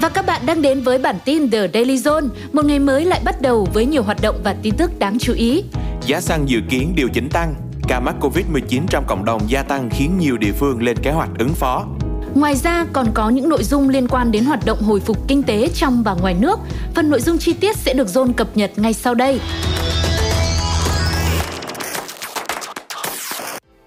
Và 0.00 0.08
các 0.08 0.26
bạn 0.26 0.46
đang 0.46 0.62
đến 0.62 0.80
với 0.80 0.98
bản 0.98 1.16
tin 1.24 1.50
The 1.50 1.68
Daily 1.74 1.96
Zone, 1.96 2.28
một 2.52 2.64
ngày 2.64 2.78
mới 2.78 3.04
lại 3.04 3.20
bắt 3.24 3.40
đầu 3.40 3.68
với 3.74 3.86
nhiều 3.86 4.02
hoạt 4.02 4.22
động 4.22 4.40
và 4.44 4.56
tin 4.62 4.74
tức 4.76 4.98
đáng 4.98 5.18
chú 5.18 5.32
ý. 5.32 5.64
Giá 6.06 6.20
xăng 6.20 6.48
dự 6.48 6.60
kiến 6.70 6.92
điều 6.96 7.08
chỉnh 7.14 7.28
tăng, 7.32 7.54
ca 7.88 8.00
mắc 8.00 8.14
Covid-19 8.20 8.80
trong 8.88 9.04
cộng 9.08 9.24
đồng 9.24 9.40
gia 9.46 9.62
tăng 9.62 9.90
khiến 9.90 10.18
nhiều 10.18 10.36
địa 10.36 10.52
phương 10.52 10.82
lên 10.82 10.96
kế 11.02 11.10
hoạch 11.10 11.30
ứng 11.38 11.54
phó. 11.54 11.86
Ngoài 12.34 12.56
ra 12.56 12.86
còn 12.92 13.06
có 13.14 13.28
những 13.28 13.48
nội 13.48 13.64
dung 13.64 13.88
liên 13.88 14.08
quan 14.08 14.32
đến 14.32 14.44
hoạt 14.44 14.66
động 14.66 14.82
hồi 14.82 15.00
phục 15.00 15.28
kinh 15.28 15.42
tế 15.42 15.68
trong 15.74 16.02
và 16.02 16.14
ngoài 16.14 16.34
nước. 16.34 16.58
Phần 16.94 17.10
nội 17.10 17.20
dung 17.20 17.38
chi 17.38 17.52
tiết 17.52 17.76
sẽ 17.76 17.94
được 17.94 18.06
Zone 18.06 18.32
cập 18.32 18.56
nhật 18.56 18.70
ngay 18.76 18.92
sau 18.92 19.14
đây. 19.14 19.40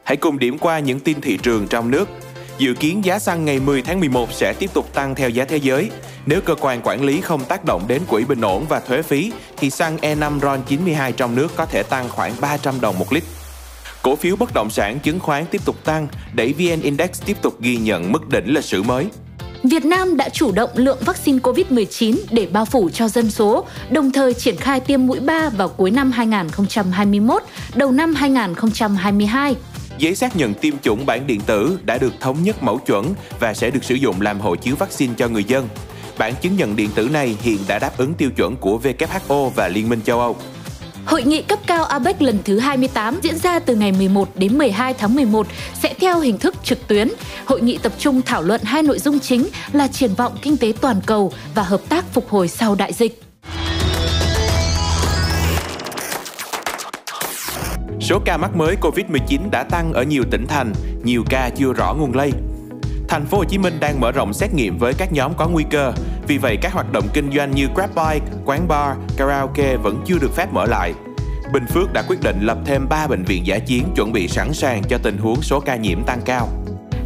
Hãy 0.03 0.17
cùng 0.17 0.39
điểm 0.39 0.57
qua 0.57 0.79
những 0.79 0.99
tin 0.99 1.21
thị 1.21 1.37
trường 1.43 1.67
trong 1.67 1.91
nước. 1.91 2.09
Dự 2.57 2.73
kiến 2.73 3.05
giá 3.05 3.19
xăng 3.19 3.45
ngày 3.45 3.59
10 3.59 3.81
tháng 3.81 3.99
11 3.99 4.31
sẽ 4.31 4.53
tiếp 4.53 4.69
tục 4.73 4.93
tăng 4.93 5.15
theo 5.15 5.29
giá 5.29 5.45
thế 5.45 5.57
giới. 5.57 5.89
Nếu 6.25 6.41
cơ 6.41 6.55
quan 6.59 6.81
quản 6.83 7.03
lý 7.03 7.21
không 7.21 7.45
tác 7.45 7.65
động 7.65 7.83
đến 7.87 8.01
quỹ 8.07 8.23
bình 8.25 8.41
ổn 8.41 8.65
và 8.69 8.79
thuế 8.79 9.01
phí, 9.01 9.31
thì 9.57 9.69
xăng 9.69 9.97
E5 9.97 10.39
RON92 10.39 11.11
trong 11.11 11.35
nước 11.35 11.47
có 11.55 11.65
thể 11.65 11.83
tăng 11.83 12.09
khoảng 12.09 12.33
300 12.41 12.81
đồng 12.81 12.99
một 12.99 13.13
lít. 13.13 13.23
Cổ 14.03 14.15
phiếu 14.15 14.35
bất 14.35 14.53
động 14.53 14.69
sản 14.69 14.99
chứng 14.99 15.19
khoán 15.19 15.45
tiếp 15.51 15.61
tục 15.65 15.75
tăng, 15.83 16.07
đẩy 16.33 16.53
VN 16.53 16.81
Index 16.81 17.09
tiếp 17.25 17.37
tục 17.41 17.61
ghi 17.61 17.77
nhận 17.77 18.11
mức 18.11 18.29
đỉnh 18.29 18.53
lịch 18.53 18.63
sử 18.63 18.83
mới. 18.83 19.05
Việt 19.63 19.85
Nam 19.85 20.17
đã 20.17 20.29
chủ 20.29 20.51
động 20.51 20.69
lượng 20.75 20.97
vaccine 21.05 21.39
COVID-19 21.39 22.15
để 22.31 22.47
bao 22.51 22.65
phủ 22.65 22.89
cho 22.93 23.07
dân 23.07 23.31
số, 23.31 23.65
đồng 23.91 24.11
thời 24.11 24.33
triển 24.33 24.57
khai 24.57 24.79
tiêm 24.79 25.05
mũi 25.05 25.19
3 25.19 25.49
vào 25.49 25.69
cuối 25.69 25.91
năm 25.91 26.11
2021, 26.11 27.43
đầu 27.75 27.91
năm 27.91 28.15
2022. 28.15 29.55
Giấy 29.97 30.15
xác 30.15 30.35
nhận 30.35 30.53
tiêm 30.53 30.73
chủng 30.81 31.05
bản 31.05 31.27
điện 31.27 31.41
tử 31.45 31.79
đã 31.83 31.97
được 31.97 32.13
thống 32.19 32.43
nhất 32.43 32.63
mẫu 32.63 32.77
chuẩn 32.77 33.13
và 33.39 33.53
sẽ 33.53 33.69
được 33.69 33.83
sử 33.83 33.95
dụng 33.95 34.21
làm 34.21 34.39
hộ 34.39 34.55
chiếu 34.55 34.75
vaccine 34.75 35.13
cho 35.17 35.27
người 35.27 35.43
dân. 35.43 35.67
Bản 36.17 36.33
chứng 36.41 36.55
nhận 36.55 36.75
điện 36.75 36.89
tử 36.95 37.09
này 37.09 37.37
hiện 37.41 37.59
đã 37.67 37.79
đáp 37.79 37.97
ứng 37.97 38.13
tiêu 38.13 38.29
chuẩn 38.31 38.55
của 38.55 38.79
WHO 38.83 39.49
và 39.49 39.67
Liên 39.67 39.89
minh 39.89 40.01
châu 40.05 40.19
Âu. 40.19 40.35
Hội 41.05 41.23
nghị 41.23 41.41
cấp 41.41 41.59
cao 41.67 41.83
APEC 41.83 42.21
lần 42.21 42.39
thứ 42.45 42.59
28 42.59 43.19
diễn 43.21 43.37
ra 43.37 43.59
từ 43.59 43.75
ngày 43.75 43.91
11 43.91 44.29
đến 44.35 44.57
12 44.57 44.93
tháng 44.93 45.15
11 45.15 45.47
sẽ 45.73 45.93
theo 45.99 46.19
hình 46.19 46.37
thức 46.37 46.55
trực 46.63 46.87
tuyến. 46.87 47.07
Hội 47.45 47.61
nghị 47.61 47.77
tập 47.77 47.91
trung 47.97 48.21
thảo 48.21 48.41
luận 48.41 48.61
hai 48.63 48.83
nội 48.83 48.99
dung 48.99 49.19
chính 49.19 49.47
là 49.73 49.87
triển 49.87 50.13
vọng 50.13 50.37
kinh 50.41 50.57
tế 50.57 50.73
toàn 50.81 51.01
cầu 51.05 51.33
và 51.55 51.63
hợp 51.63 51.81
tác 51.89 52.05
phục 52.13 52.29
hồi 52.29 52.47
sau 52.47 52.75
đại 52.75 52.93
dịch. 52.93 53.23
Số 58.01 58.19
ca 58.25 58.37
mắc 58.37 58.55
mới 58.55 58.75
Covid-19 58.81 59.49
đã 59.51 59.63
tăng 59.63 59.93
ở 59.93 60.03
nhiều 60.03 60.23
tỉnh 60.31 60.47
thành, 60.47 60.73
nhiều 61.03 61.23
ca 61.29 61.49
chưa 61.57 61.73
rõ 61.73 61.93
nguồn 61.93 62.15
lây. 62.15 62.31
Thành 63.09 63.25
phố 63.25 63.37
Hồ 63.37 63.43
Chí 63.43 63.57
Minh 63.57 63.77
đang 63.79 63.99
mở 63.99 64.11
rộng 64.11 64.33
xét 64.33 64.53
nghiệm 64.53 64.77
với 64.77 64.93
các 64.93 65.13
nhóm 65.13 65.33
có 65.37 65.47
nguy 65.47 65.63
cơ. 65.69 65.93
Vì 66.27 66.37
vậy, 66.37 66.57
các 66.61 66.73
hoạt 66.73 66.91
động 66.91 67.07
kinh 67.13 67.31
doanh 67.31 67.51
như 67.51 67.67
Grab 67.75 67.89
Bike, 67.95 68.25
quán 68.45 68.67
bar, 68.67 68.97
karaoke 69.17 69.77
vẫn 69.77 70.01
chưa 70.05 70.17
được 70.21 70.35
phép 70.35 70.53
mở 70.53 70.65
lại. 70.65 70.93
Bình 71.53 71.65
Phước 71.67 71.93
đã 71.93 72.03
quyết 72.07 72.21
định 72.23 72.39
lập 72.41 72.57
thêm 72.65 72.89
3 72.89 73.07
bệnh 73.07 73.23
viện 73.23 73.47
giả 73.47 73.59
chiến 73.59 73.83
chuẩn 73.95 74.11
bị 74.11 74.27
sẵn 74.27 74.53
sàng 74.53 74.81
cho 74.89 74.97
tình 74.97 75.17
huống 75.17 75.41
số 75.41 75.59
ca 75.59 75.75
nhiễm 75.75 76.03
tăng 76.03 76.21
cao. 76.25 76.49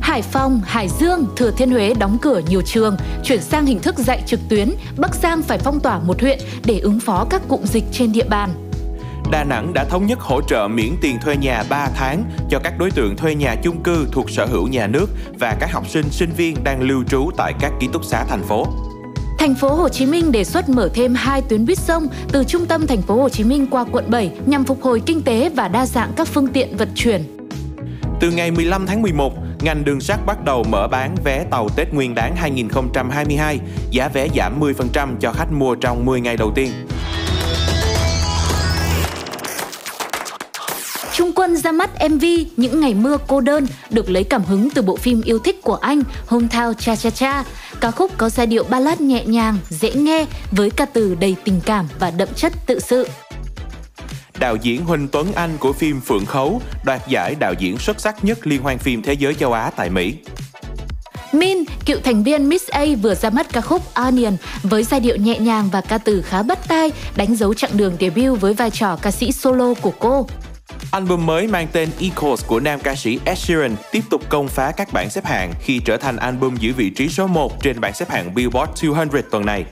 Hải 0.01 0.21
Phòng, 0.21 0.61
Hải 0.65 0.89
Dương, 0.99 1.25
Thừa 1.35 1.51
Thiên 1.51 1.71
Huế 1.71 1.93
đóng 1.99 2.17
cửa 2.21 2.41
nhiều 2.49 2.61
trường, 2.61 2.97
chuyển 3.23 3.41
sang 3.41 3.65
hình 3.65 3.79
thức 3.79 3.97
dạy 3.97 4.23
trực 4.25 4.39
tuyến, 4.49 4.69
Bắc 4.97 5.15
Giang 5.15 5.41
phải 5.41 5.57
phong 5.57 5.79
tỏa 5.79 5.99
một 5.99 6.21
huyện 6.21 6.39
để 6.65 6.79
ứng 6.79 6.99
phó 6.99 7.27
các 7.29 7.41
cụm 7.47 7.63
dịch 7.63 7.83
trên 7.91 8.11
địa 8.11 8.25
bàn. 8.29 8.49
Đà 9.31 9.43
Nẵng 9.43 9.73
đã 9.73 9.83
thống 9.83 10.05
nhất 10.05 10.19
hỗ 10.19 10.41
trợ 10.41 10.67
miễn 10.67 10.95
tiền 11.01 11.17
thuê 11.23 11.37
nhà 11.37 11.63
3 11.69 11.89
tháng 11.95 12.23
cho 12.49 12.59
các 12.63 12.73
đối 12.79 12.91
tượng 12.91 13.17
thuê 13.17 13.35
nhà 13.35 13.55
chung 13.63 13.83
cư 13.83 14.07
thuộc 14.11 14.29
sở 14.29 14.45
hữu 14.45 14.67
nhà 14.67 14.87
nước 14.87 15.09
và 15.39 15.57
các 15.59 15.71
học 15.71 15.87
sinh, 15.87 16.05
sinh 16.11 16.31
viên 16.37 16.63
đang 16.63 16.81
lưu 16.81 17.03
trú 17.03 17.29
tại 17.37 17.53
các 17.59 17.71
ký 17.79 17.87
túc 17.93 18.05
xá 18.05 18.25
thành 18.29 18.43
phố. 18.43 18.67
Thành 19.37 19.55
phố 19.55 19.73
Hồ 19.73 19.89
Chí 19.89 20.05
Minh 20.05 20.31
đề 20.31 20.43
xuất 20.43 20.69
mở 20.69 20.89
thêm 20.93 21.13
hai 21.13 21.41
tuyến 21.41 21.65
buýt 21.65 21.77
sông 21.77 22.07
từ 22.31 22.43
trung 22.43 22.65
tâm 22.65 22.87
thành 22.87 23.01
phố 23.01 23.15
Hồ 23.21 23.29
Chí 23.29 23.43
Minh 23.43 23.67
qua 23.71 23.85
quận 23.91 24.05
7 24.09 24.31
nhằm 24.45 24.63
phục 24.63 24.81
hồi 24.81 25.01
kinh 25.05 25.21
tế 25.21 25.49
và 25.49 25.67
đa 25.67 25.85
dạng 25.85 26.11
các 26.15 26.27
phương 26.27 26.47
tiện 26.47 26.77
vận 26.77 26.89
chuyển. 26.95 27.23
Từ 28.19 28.31
ngày 28.31 28.51
15 28.51 28.85
tháng 28.85 29.01
11, 29.01 29.33
ngành 29.61 29.85
đường 29.85 30.01
sắt 30.01 30.25
bắt 30.25 30.45
đầu 30.45 30.63
mở 30.63 30.87
bán 30.87 31.15
vé 31.23 31.45
tàu 31.51 31.69
Tết 31.69 31.93
Nguyên 31.93 32.15
đán 32.15 32.35
2022, 32.35 33.59
giá 33.91 34.07
vé 34.07 34.27
giảm 34.35 34.59
10% 34.59 34.73
cho 35.19 35.31
khách 35.31 35.51
mua 35.51 35.75
trong 35.75 36.05
10 36.05 36.21
ngày 36.21 36.37
đầu 36.37 36.51
tiên. 36.55 36.71
Quân 41.47 41.57
ra 41.57 41.71
mắt 41.71 41.89
MV 42.09 42.25
Những 42.57 42.79
ngày 42.79 42.93
mưa 42.93 43.17
cô 43.27 43.41
đơn 43.41 43.67
được 43.89 44.09
lấy 44.09 44.23
cảm 44.23 44.43
hứng 44.43 44.69
từ 44.69 44.81
bộ 44.81 44.95
phim 44.95 45.21
yêu 45.21 45.39
thích 45.39 45.61
của 45.61 45.75
anh 45.75 46.01
Hometown 46.27 46.73
Cha 46.73 46.95
Cha 46.95 47.09
Cha. 47.09 47.43
Ca 47.79 47.91
khúc 47.91 48.11
có 48.17 48.29
giai 48.29 48.47
điệu 48.47 48.63
ballad 48.63 49.01
nhẹ 49.01 49.25
nhàng, 49.25 49.57
dễ 49.69 49.93
nghe 49.93 50.25
với 50.51 50.69
ca 50.69 50.85
từ 50.85 51.15
đầy 51.15 51.35
tình 51.43 51.61
cảm 51.65 51.87
và 51.99 52.11
đậm 52.11 52.27
chất 52.35 52.53
tự 52.65 52.79
sự. 52.79 53.07
Đạo 54.39 54.55
diễn 54.55 54.85
Huỳnh 54.85 55.07
Tuấn 55.07 55.33
Anh 55.35 55.57
của 55.59 55.73
phim 55.73 56.01
Phượng 56.01 56.25
Khấu 56.25 56.61
đoạt 56.85 57.07
giải 57.07 57.35
đạo 57.35 57.53
diễn 57.59 57.77
xuất 57.77 58.01
sắc 58.01 58.25
nhất 58.25 58.47
Liên 58.47 58.61
hoan 58.61 58.77
phim 58.77 59.01
thế 59.01 59.13
giới 59.13 59.33
châu 59.33 59.53
Á 59.53 59.71
tại 59.75 59.89
Mỹ. 59.89 60.15
Min, 61.31 61.57
cựu 61.85 61.99
thành 62.03 62.23
viên 62.23 62.49
Miss 62.49 62.67
A 62.67 62.85
vừa 63.01 63.15
ra 63.15 63.29
mắt 63.29 63.47
ca 63.53 63.61
khúc 63.61 63.93
Onion 63.93 64.37
với 64.63 64.83
giai 64.83 64.99
điệu 64.99 65.15
nhẹ 65.15 65.39
nhàng 65.39 65.69
và 65.71 65.81
ca 65.81 65.97
từ 65.97 66.21
khá 66.21 66.43
bắt 66.43 66.67
tai, 66.67 66.91
đánh 67.15 67.35
dấu 67.35 67.53
chặng 67.53 67.77
đường 67.77 67.97
debut 67.99 68.41
với 68.41 68.53
vai 68.53 68.69
trò 68.69 68.95
ca 68.95 69.11
sĩ 69.11 69.31
solo 69.31 69.73
của 69.81 69.93
cô. 69.99 70.27
Album 70.91 71.25
mới 71.25 71.47
mang 71.47 71.67
tên 71.71 71.89
Equals 71.99 72.45
của 72.45 72.59
nam 72.59 72.79
ca 72.83 72.95
sĩ 72.95 73.19
Ed 73.25 73.37
Sheeran 73.37 73.75
tiếp 73.91 74.01
tục 74.09 74.21
công 74.29 74.47
phá 74.47 74.71
các 74.71 74.93
bảng 74.93 75.09
xếp 75.09 75.25
hạng 75.25 75.53
khi 75.61 75.79
trở 75.85 75.97
thành 75.97 76.17
album 76.17 76.55
giữ 76.55 76.73
vị 76.73 76.89
trí 76.89 77.09
số 77.09 77.27
1 77.27 77.63
trên 77.63 77.79
bảng 77.79 77.93
xếp 77.93 78.09
hạng 78.09 78.35
Billboard 78.35 78.71
200 78.95 79.21
tuần 79.31 79.45
này. 79.45 79.65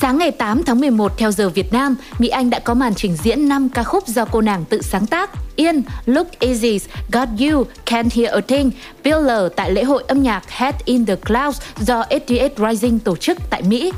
Sáng 0.00 0.18
ngày 0.18 0.30
8 0.30 0.62
tháng 0.62 0.80
11 0.80 1.18
theo 1.18 1.32
giờ 1.32 1.48
Việt 1.48 1.72
Nam, 1.72 1.96
Mỹ 2.18 2.28
Anh 2.28 2.50
đã 2.50 2.58
có 2.58 2.74
màn 2.74 2.94
trình 2.94 3.16
diễn 3.22 3.48
5 3.48 3.68
ca 3.68 3.82
khúc 3.82 4.08
do 4.08 4.24
cô 4.24 4.40
nàng 4.40 4.64
tự 4.64 4.82
sáng 4.82 5.06
tác. 5.06 5.30
Yên, 5.56 5.82
Look 6.06 6.26
Easy, 6.38 6.78
Got 7.12 7.28
You, 7.40 7.64
Can't 7.86 8.08
Hear 8.14 8.34
a 8.34 8.40
Thing, 8.48 8.70
Pillar 9.04 9.52
tại 9.56 9.70
lễ 9.70 9.84
hội 9.84 10.04
âm 10.08 10.22
nhạc 10.22 10.50
Head 10.50 10.74
in 10.84 11.06
the 11.06 11.16
Clouds 11.16 11.60
do 11.80 12.02
88 12.02 12.70
Rising 12.70 12.98
tổ 12.98 13.16
chức 13.16 13.38
tại 13.50 13.62
Mỹ. 13.62 13.92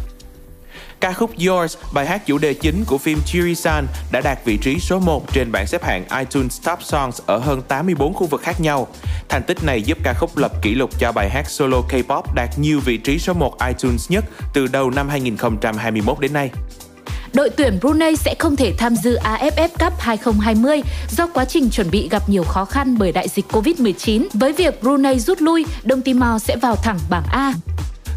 Ca 1.03 1.13
khúc 1.13 1.31
Yours, 1.49 1.77
bài 1.95 2.07
hát 2.07 2.27
chủ 2.27 2.39
đề 2.39 2.55
chính 2.55 2.85
của 2.87 2.99
phim 2.99 3.19
Chirisan 3.27 3.87
đã 4.13 4.21
đạt 4.21 4.39
vị 4.45 4.59
trí 4.63 4.79
số 4.79 4.99
1 4.99 5.33
trên 5.33 5.53
bảng 5.53 5.67
xếp 5.67 5.85
hạng 5.85 6.05
iTunes 6.19 6.61
Top 6.65 6.83
Songs 6.83 7.21
ở 7.27 7.39
hơn 7.39 7.63
84 7.69 8.15
khu 8.15 8.27
vực 8.27 8.43
khác 8.43 8.61
nhau. 8.61 8.87
Thành 9.29 9.43
tích 9.43 9.65
này 9.65 9.83
giúp 9.83 9.99
ca 10.05 10.15
khúc 10.15 10.37
lập 10.37 10.53
kỷ 10.63 10.75
lục 10.75 10.91
cho 10.99 11.13
bài 11.13 11.31
hát 11.31 11.51
solo 11.51 11.79
K-pop 11.89 12.23
đạt 12.35 12.59
nhiều 12.59 12.81
vị 12.81 12.97
trí 12.97 13.19
số 13.19 13.33
1 13.33 13.57
iTunes 13.67 14.11
nhất 14.11 14.25
từ 14.55 14.67
đầu 14.67 14.91
năm 14.91 15.09
2021 15.09 16.21
đến 16.21 16.33
nay. 16.33 16.51
Đội 17.33 17.51
tuyển 17.51 17.79
Brunei 17.81 18.17
sẽ 18.17 18.35
không 18.39 18.57
thể 18.57 18.75
tham 18.79 18.97
dự 18.97 19.19
AFF 19.19 19.69
Cup 19.69 19.93
2020 19.99 20.83
do 21.11 21.27
quá 21.27 21.45
trình 21.45 21.71
chuẩn 21.71 21.91
bị 21.91 22.09
gặp 22.09 22.29
nhiều 22.29 22.45
khó 22.45 22.65
khăn 22.65 22.99
bởi 22.99 23.13
đại 23.13 23.29
dịch 23.29 23.53
Covid-19. 23.53 24.27
Với 24.35 24.53
việc 24.53 24.83
Brunei 24.83 25.19
rút 25.19 25.41
lui, 25.41 25.67
Đông 25.85 26.03
Timor 26.03 26.43
sẽ 26.43 26.57
vào 26.57 26.77
thẳng 26.77 26.99
bảng 27.11 27.25
A. 27.31 27.53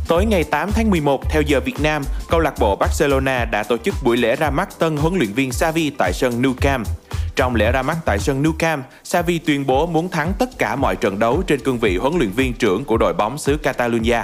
Tối 0.07 0.25
ngày 0.25 0.43
8 0.43 0.71
tháng 0.71 0.89
11 0.89 1.29
theo 1.29 1.41
giờ 1.41 1.59
Việt 1.59 1.79
Nam, 1.81 2.03
câu 2.29 2.39
lạc 2.39 2.53
bộ 2.59 2.75
Barcelona 2.75 3.45
đã 3.45 3.63
tổ 3.63 3.77
chức 3.77 3.95
buổi 4.03 4.17
lễ 4.17 4.35
ra 4.35 4.49
mắt 4.49 4.79
tân 4.79 4.97
huấn 4.97 5.15
luyện 5.15 5.33
viên 5.33 5.51
Xavi 5.51 5.89
tại 5.89 6.13
sân 6.13 6.41
Nou 6.41 6.53
Camp. 6.61 6.87
Trong 7.35 7.55
lễ 7.55 7.71
ra 7.71 7.81
mắt 7.81 7.97
tại 8.05 8.19
sân 8.19 8.43
Nou 8.43 8.53
Camp, 8.59 8.85
Xavi 9.03 9.39
tuyên 9.39 9.65
bố 9.65 9.85
muốn 9.85 10.09
thắng 10.09 10.33
tất 10.39 10.57
cả 10.57 10.75
mọi 10.75 10.95
trận 10.95 11.19
đấu 11.19 11.43
trên 11.47 11.59
cương 11.59 11.79
vị 11.79 11.97
huấn 11.97 12.17
luyện 12.17 12.31
viên 12.31 12.53
trưởng 12.53 12.85
của 12.85 12.97
đội 12.97 13.13
bóng 13.13 13.37
xứ 13.37 13.57
Catalonia. 13.57 14.23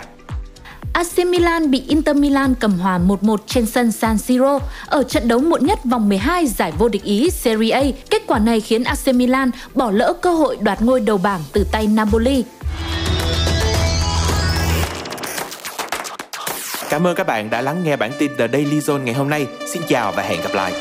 AC 0.93 1.27
Milan 1.27 1.71
bị 1.71 1.84
Inter 1.88 2.15
Milan 2.15 2.53
cầm 2.59 2.79
hòa 2.79 2.99
1-1 2.99 3.38
trên 3.47 3.65
sân 3.65 3.91
San 3.91 4.17
Siro 4.17 4.59
ở 4.88 5.03
trận 5.03 5.27
đấu 5.27 5.39
muộn 5.39 5.65
nhất 5.65 5.79
vòng 5.86 6.09
12 6.09 6.47
giải 6.47 6.71
vô 6.77 6.89
địch 6.89 7.03
Ý 7.03 7.29
Serie 7.29 7.71
A. 7.71 7.84
Kết 8.09 8.21
quả 8.27 8.39
này 8.39 8.61
khiến 8.61 8.84
AC 8.84 9.15
Milan 9.15 9.51
bỏ 9.75 9.91
lỡ 9.91 10.13
cơ 10.21 10.34
hội 10.34 10.57
đoạt 10.61 10.82
ngôi 10.82 10.99
đầu 10.99 11.17
bảng 11.17 11.41
từ 11.53 11.63
tay 11.71 11.88
Napoli. 11.88 12.43
Cảm 16.91 17.07
ơn 17.07 17.15
các 17.15 17.27
bạn 17.27 17.49
đã 17.49 17.61
lắng 17.61 17.83
nghe 17.83 17.95
bản 17.95 18.11
tin 18.19 18.35
The 18.37 18.47
Daily 18.47 18.79
Zone 18.79 19.03
ngày 19.03 19.13
hôm 19.13 19.29
nay. 19.29 19.47
Xin 19.73 19.81
chào 19.87 20.11
và 20.11 20.23
hẹn 20.23 20.41
gặp 20.41 20.53
lại. 20.53 20.73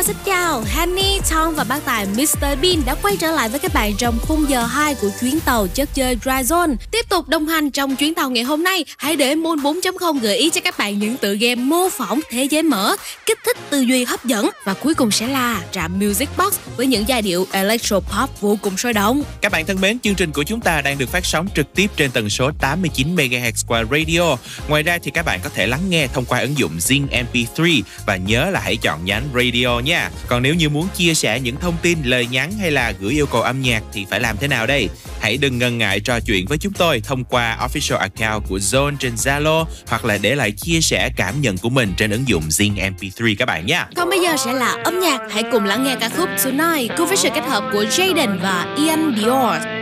Chào, 0.00 0.06
xin 0.06 0.16
chào 0.24 0.64
Honey, 0.74 1.20
Tom 1.30 1.54
và 1.54 1.64
bác 1.64 1.84
tài 1.84 2.06
Mr 2.06 2.40
Bean 2.62 2.82
đã 2.86 2.94
quay 3.02 3.16
trở 3.16 3.30
lại 3.30 3.48
với 3.48 3.60
các 3.60 3.74
bạn 3.74 3.92
trong 3.98 4.18
khung 4.22 4.50
giờ 4.50 4.64
2 4.64 4.94
của 4.94 5.10
chuyến 5.20 5.40
tàu 5.40 5.66
chất 5.66 5.88
chơi 5.94 6.16
Dry 6.22 6.30
Zone 6.30 6.76
Tiếp 6.90 7.08
tục 7.08 7.28
đồng 7.28 7.46
hành 7.46 7.70
trong 7.70 7.96
chuyến 7.96 8.14
tàu 8.14 8.30
ngày 8.30 8.44
hôm 8.44 8.62
nay 8.62 8.84
Hãy 8.98 9.16
để 9.16 9.34
Moon 9.34 9.58
4.0 9.58 10.18
gợi 10.18 10.36
ý 10.36 10.50
cho 10.50 10.60
các 10.60 10.78
bạn 10.78 10.98
những 10.98 11.16
tựa 11.16 11.34
game 11.34 11.54
mô 11.54 11.88
phỏng 11.88 12.20
thế 12.30 12.44
giới 12.44 12.62
mở 12.62 12.96
Kích 13.26 13.38
thích 13.46 13.56
tư 13.70 13.80
duy 13.80 14.04
hấp 14.04 14.24
dẫn 14.24 14.50
Và 14.64 14.74
cuối 14.74 14.94
cùng 14.94 15.10
sẽ 15.10 15.26
là 15.26 15.62
trạm 15.72 15.98
Music 15.98 16.28
Box 16.38 16.54
với 16.76 16.86
những 16.86 17.04
giai 17.08 17.22
điệu 17.22 17.46
electro 17.52 18.00
pop 18.00 18.40
vô 18.40 18.58
cùng 18.62 18.76
sôi 18.76 18.92
động 18.92 19.22
Các 19.40 19.52
bạn 19.52 19.66
thân 19.66 19.80
mến, 19.80 19.98
chương 19.98 20.14
trình 20.14 20.32
của 20.32 20.42
chúng 20.42 20.60
ta 20.60 20.80
đang 20.80 20.98
được 20.98 21.08
phát 21.08 21.26
sóng 21.26 21.48
trực 21.54 21.74
tiếp 21.74 21.90
trên 21.96 22.10
tần 22.10 22.30
số 22.30 22.50
89 22.60 23.16
MHz 23.16 23.64
qua 23.66 23.84
radio. 23.90 24.36
Ngoài 24.68 24.82
ra 24.82 24.98
thì 25.02 25.10
các 25.10 25.24
bạn 25.24 25.40
có 25.44 25.50
thể 25.54 25.66
lắng 25.66 25.82
nghe 25.88 26.06
thông 26.06 26.24
qua 26.24 26.40
ứng 26.40 26.58
dụng 26.58 26.72
Zing 26.78 27.06
MP3 27.08 27.82
và 28.06 28.16
nhớ 28.16 28.50
là 28.50 28.60
hãy 28.60 28.76
chọn 28.76 29.04
nhánh 29.04 29.24
radio 29.34 29.80
nhé 29.80 29.89
nha. 29.90 30.10
Còn 30.28 30.42
nếu 30.42 30.54
như 30.54 30.68
muốn 30.68 30.88
chia 30.96 31.14
sẻ 31.14 31.40
những 31.40 31.56
thông 31.56 31.76
tin, 31.82 31.98
lời 32.04 32.26
nhắn 32.30 32.52
hay 32.60 32.70
là 32.70 32.92
gửi 33.00 33.12
yêu 33.12 33.26
cầu 33.26 33.42
âm 33.42 33.62
nhạc 33.62 33.82
thì 33.92 34.06
phải 34.10 34.20
làm 34.20 34.36
thế 34.40 34.48
nào 34.48 34.66
đây? 34.66 34.88
Hãy 35.20 35.36
đừng 35.36 35.58
ngần 35.58 35.78
ngại 35.78 36.00
trò 36.00 36.20
chuyện 36.20 36.46
với 36.46 36.58
chúng 36.58 36.72
tôi 36.72 37.00
thông 37.00 37.24
qua 37.24 37.58
official 37.60 37.96
account 37.96 38.48
của 38.48 38.58
Zone 38.58 38.96
trên 38.96 39.14
Zalo 39.14 39.64
hoặc 39.86 40.04
là 40.04 40.18
để 40.22 40.34
lại 40.34 40.50
chia 40.50 40.80
sẻ 40.80 41.10
cảm 41.16 41.40
nhận 41.40 41.58
của 41.58 41.68
mình 41.68 41.92
trên 41.96 42.10
ứng 42.10 42.28
dụng 42.28 42.42
Zing 42.48 42.74
MP3 42.74 43.34
các 43.38 43.46
bạn 43.46 43.66
nha. 43.66 43.88
Còn 43.96 44.10
bây 44.10 44.20
giờ 44.20 44.36
sẽ 44.36 44.52
là 44.52 44.76
âm 44.84 45.00
nhạc 45.00 45.20
Hãy 45.30 45.42
cùng 45.52 45.64
lắng 45.64 45.84
nghe 45.84 45.96
ca 46.00 46.08
khúc 46.08 46.28
Tonight 46.44 46.92
cùng 46.96 47.08
với 47.08 47.16
sự 47.16 47.28
kết 47.34 47.44
hợp 47.48 47.64
của 47.72 47.84
Jaden 47.84 48.38
và 48.42 48.74
Ian 48.78 49.14
Dior 49.18 49.80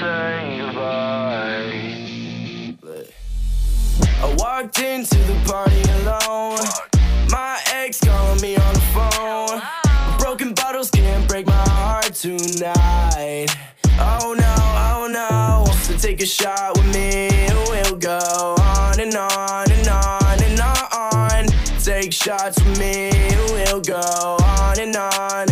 This 0.00 0.29
walked 4.62 4.80
into 4.80 5.16
the 5.16 5.34
party 5.46 5.80
alone. 6.02 6.58
My 7.30 7.58
ex 7.72 8.00
calling 8.00 8.40
me 8.42 8.56
on 8.56 8.74
the 8.74 8.80
phone. 8.92 10.18
Broken 10.18 10.52
bottles 10.54 10.90
can't 10.90 11.26
break 11.28 11.46
my 11.46 11.68
heart 11.70 12.12
tonight. 12.14 13.48
Oh 13.98 14.34
no, 14.38 14.54
oh 14.92 15.08
no. 15.10 15.72
So 15.82 15.96
take 15.96 16.20
a 16.20 16.26
shot 16.26 16.76
with 16.76 16.92
me 16.92 17.28
and 17.28 17.58
we'll 17.68 17.96
go 17.96 18.56
on 18.60 19.00
and 19.00 19.14
on 19.14 19.70
and 19.70 19.88
on 19.88 20.42
and 20.42 20.60
on. 20.60 21.46
Take 21.82 22.12
shots 22.12 22.62
with 22.62 22.78
me 22.78 23.10
and 23.10 23.50
we'll 23.52 23.80
go 23.80 24.36
on 24.42 24.78
and 24.78 24.96
on. 24.96 25.49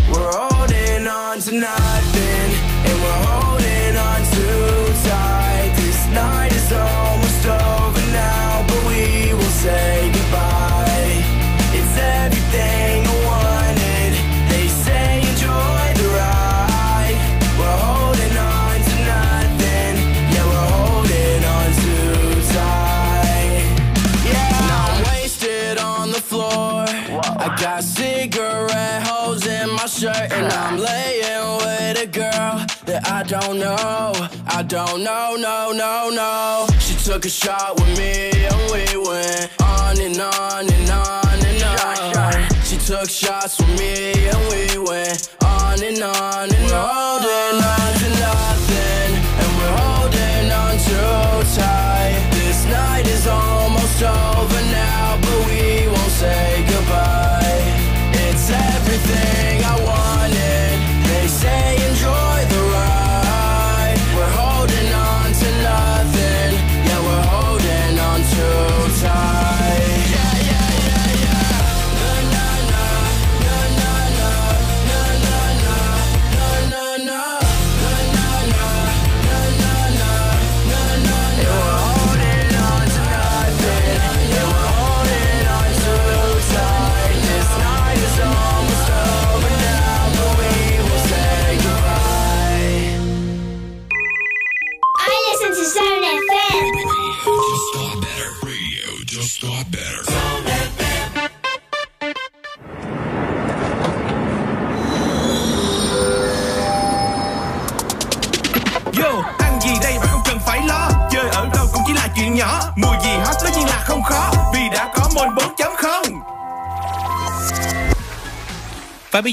I 33.05 33.23
don't 33.23 33.59
know. 33.59 34.13
I 34.47 34.63
don't 34.63 35.03
know, 35.03 35.37
no, 35.37 35.73
no, 35.73 36.11
no. 36.11 36.67
She 36.79 36.95
took 36.97 37.25
a 37.25 37.29
shot 37.29 37.75
with 37.75 37.99
me, 37.99 38.31
and 38.33 38.63
we 38.73 38.85
went 38.97 39.51
on 39.63 40.01
and 40.01 40.19
on 40.21 40.71
and 40.73 40.91
on 40.91 41.47
and 41.47 42.17
on. 42.17 42.65
She 42.65 42.77
took 42.79 43.09
shots 43.09 43.59
with 43.59 43.79
me, 43.79 44.29
and 44.29 44.43
we 44.51 44.79
went 44.79 45.29
on 45.45 45.83
and 45.83 46.03
on 46.03 46.49
and 46.55 46.65
we're 46.67 46.87
holding 46.91 47.59
on 47.61 47.93
to 48.03 48.09
nothing, 48.21 49.11
and 49.41 49.51
we're 49.59 49.77
holding 49.83 50.51
on 50.51 50.75
too 50.89 51.61
tight. 51.61 52.29
This 52.33 52.65
night 52.67 53.07
is 53.07 53.27
almost 53.27 54.03
over 54.03 54.63
now, 54.73 55.19
but 55.21 55.47
we 55.47 55.89
won't 55.89 56.13
say 56.13 56.65
goodbye. 56.69 57.38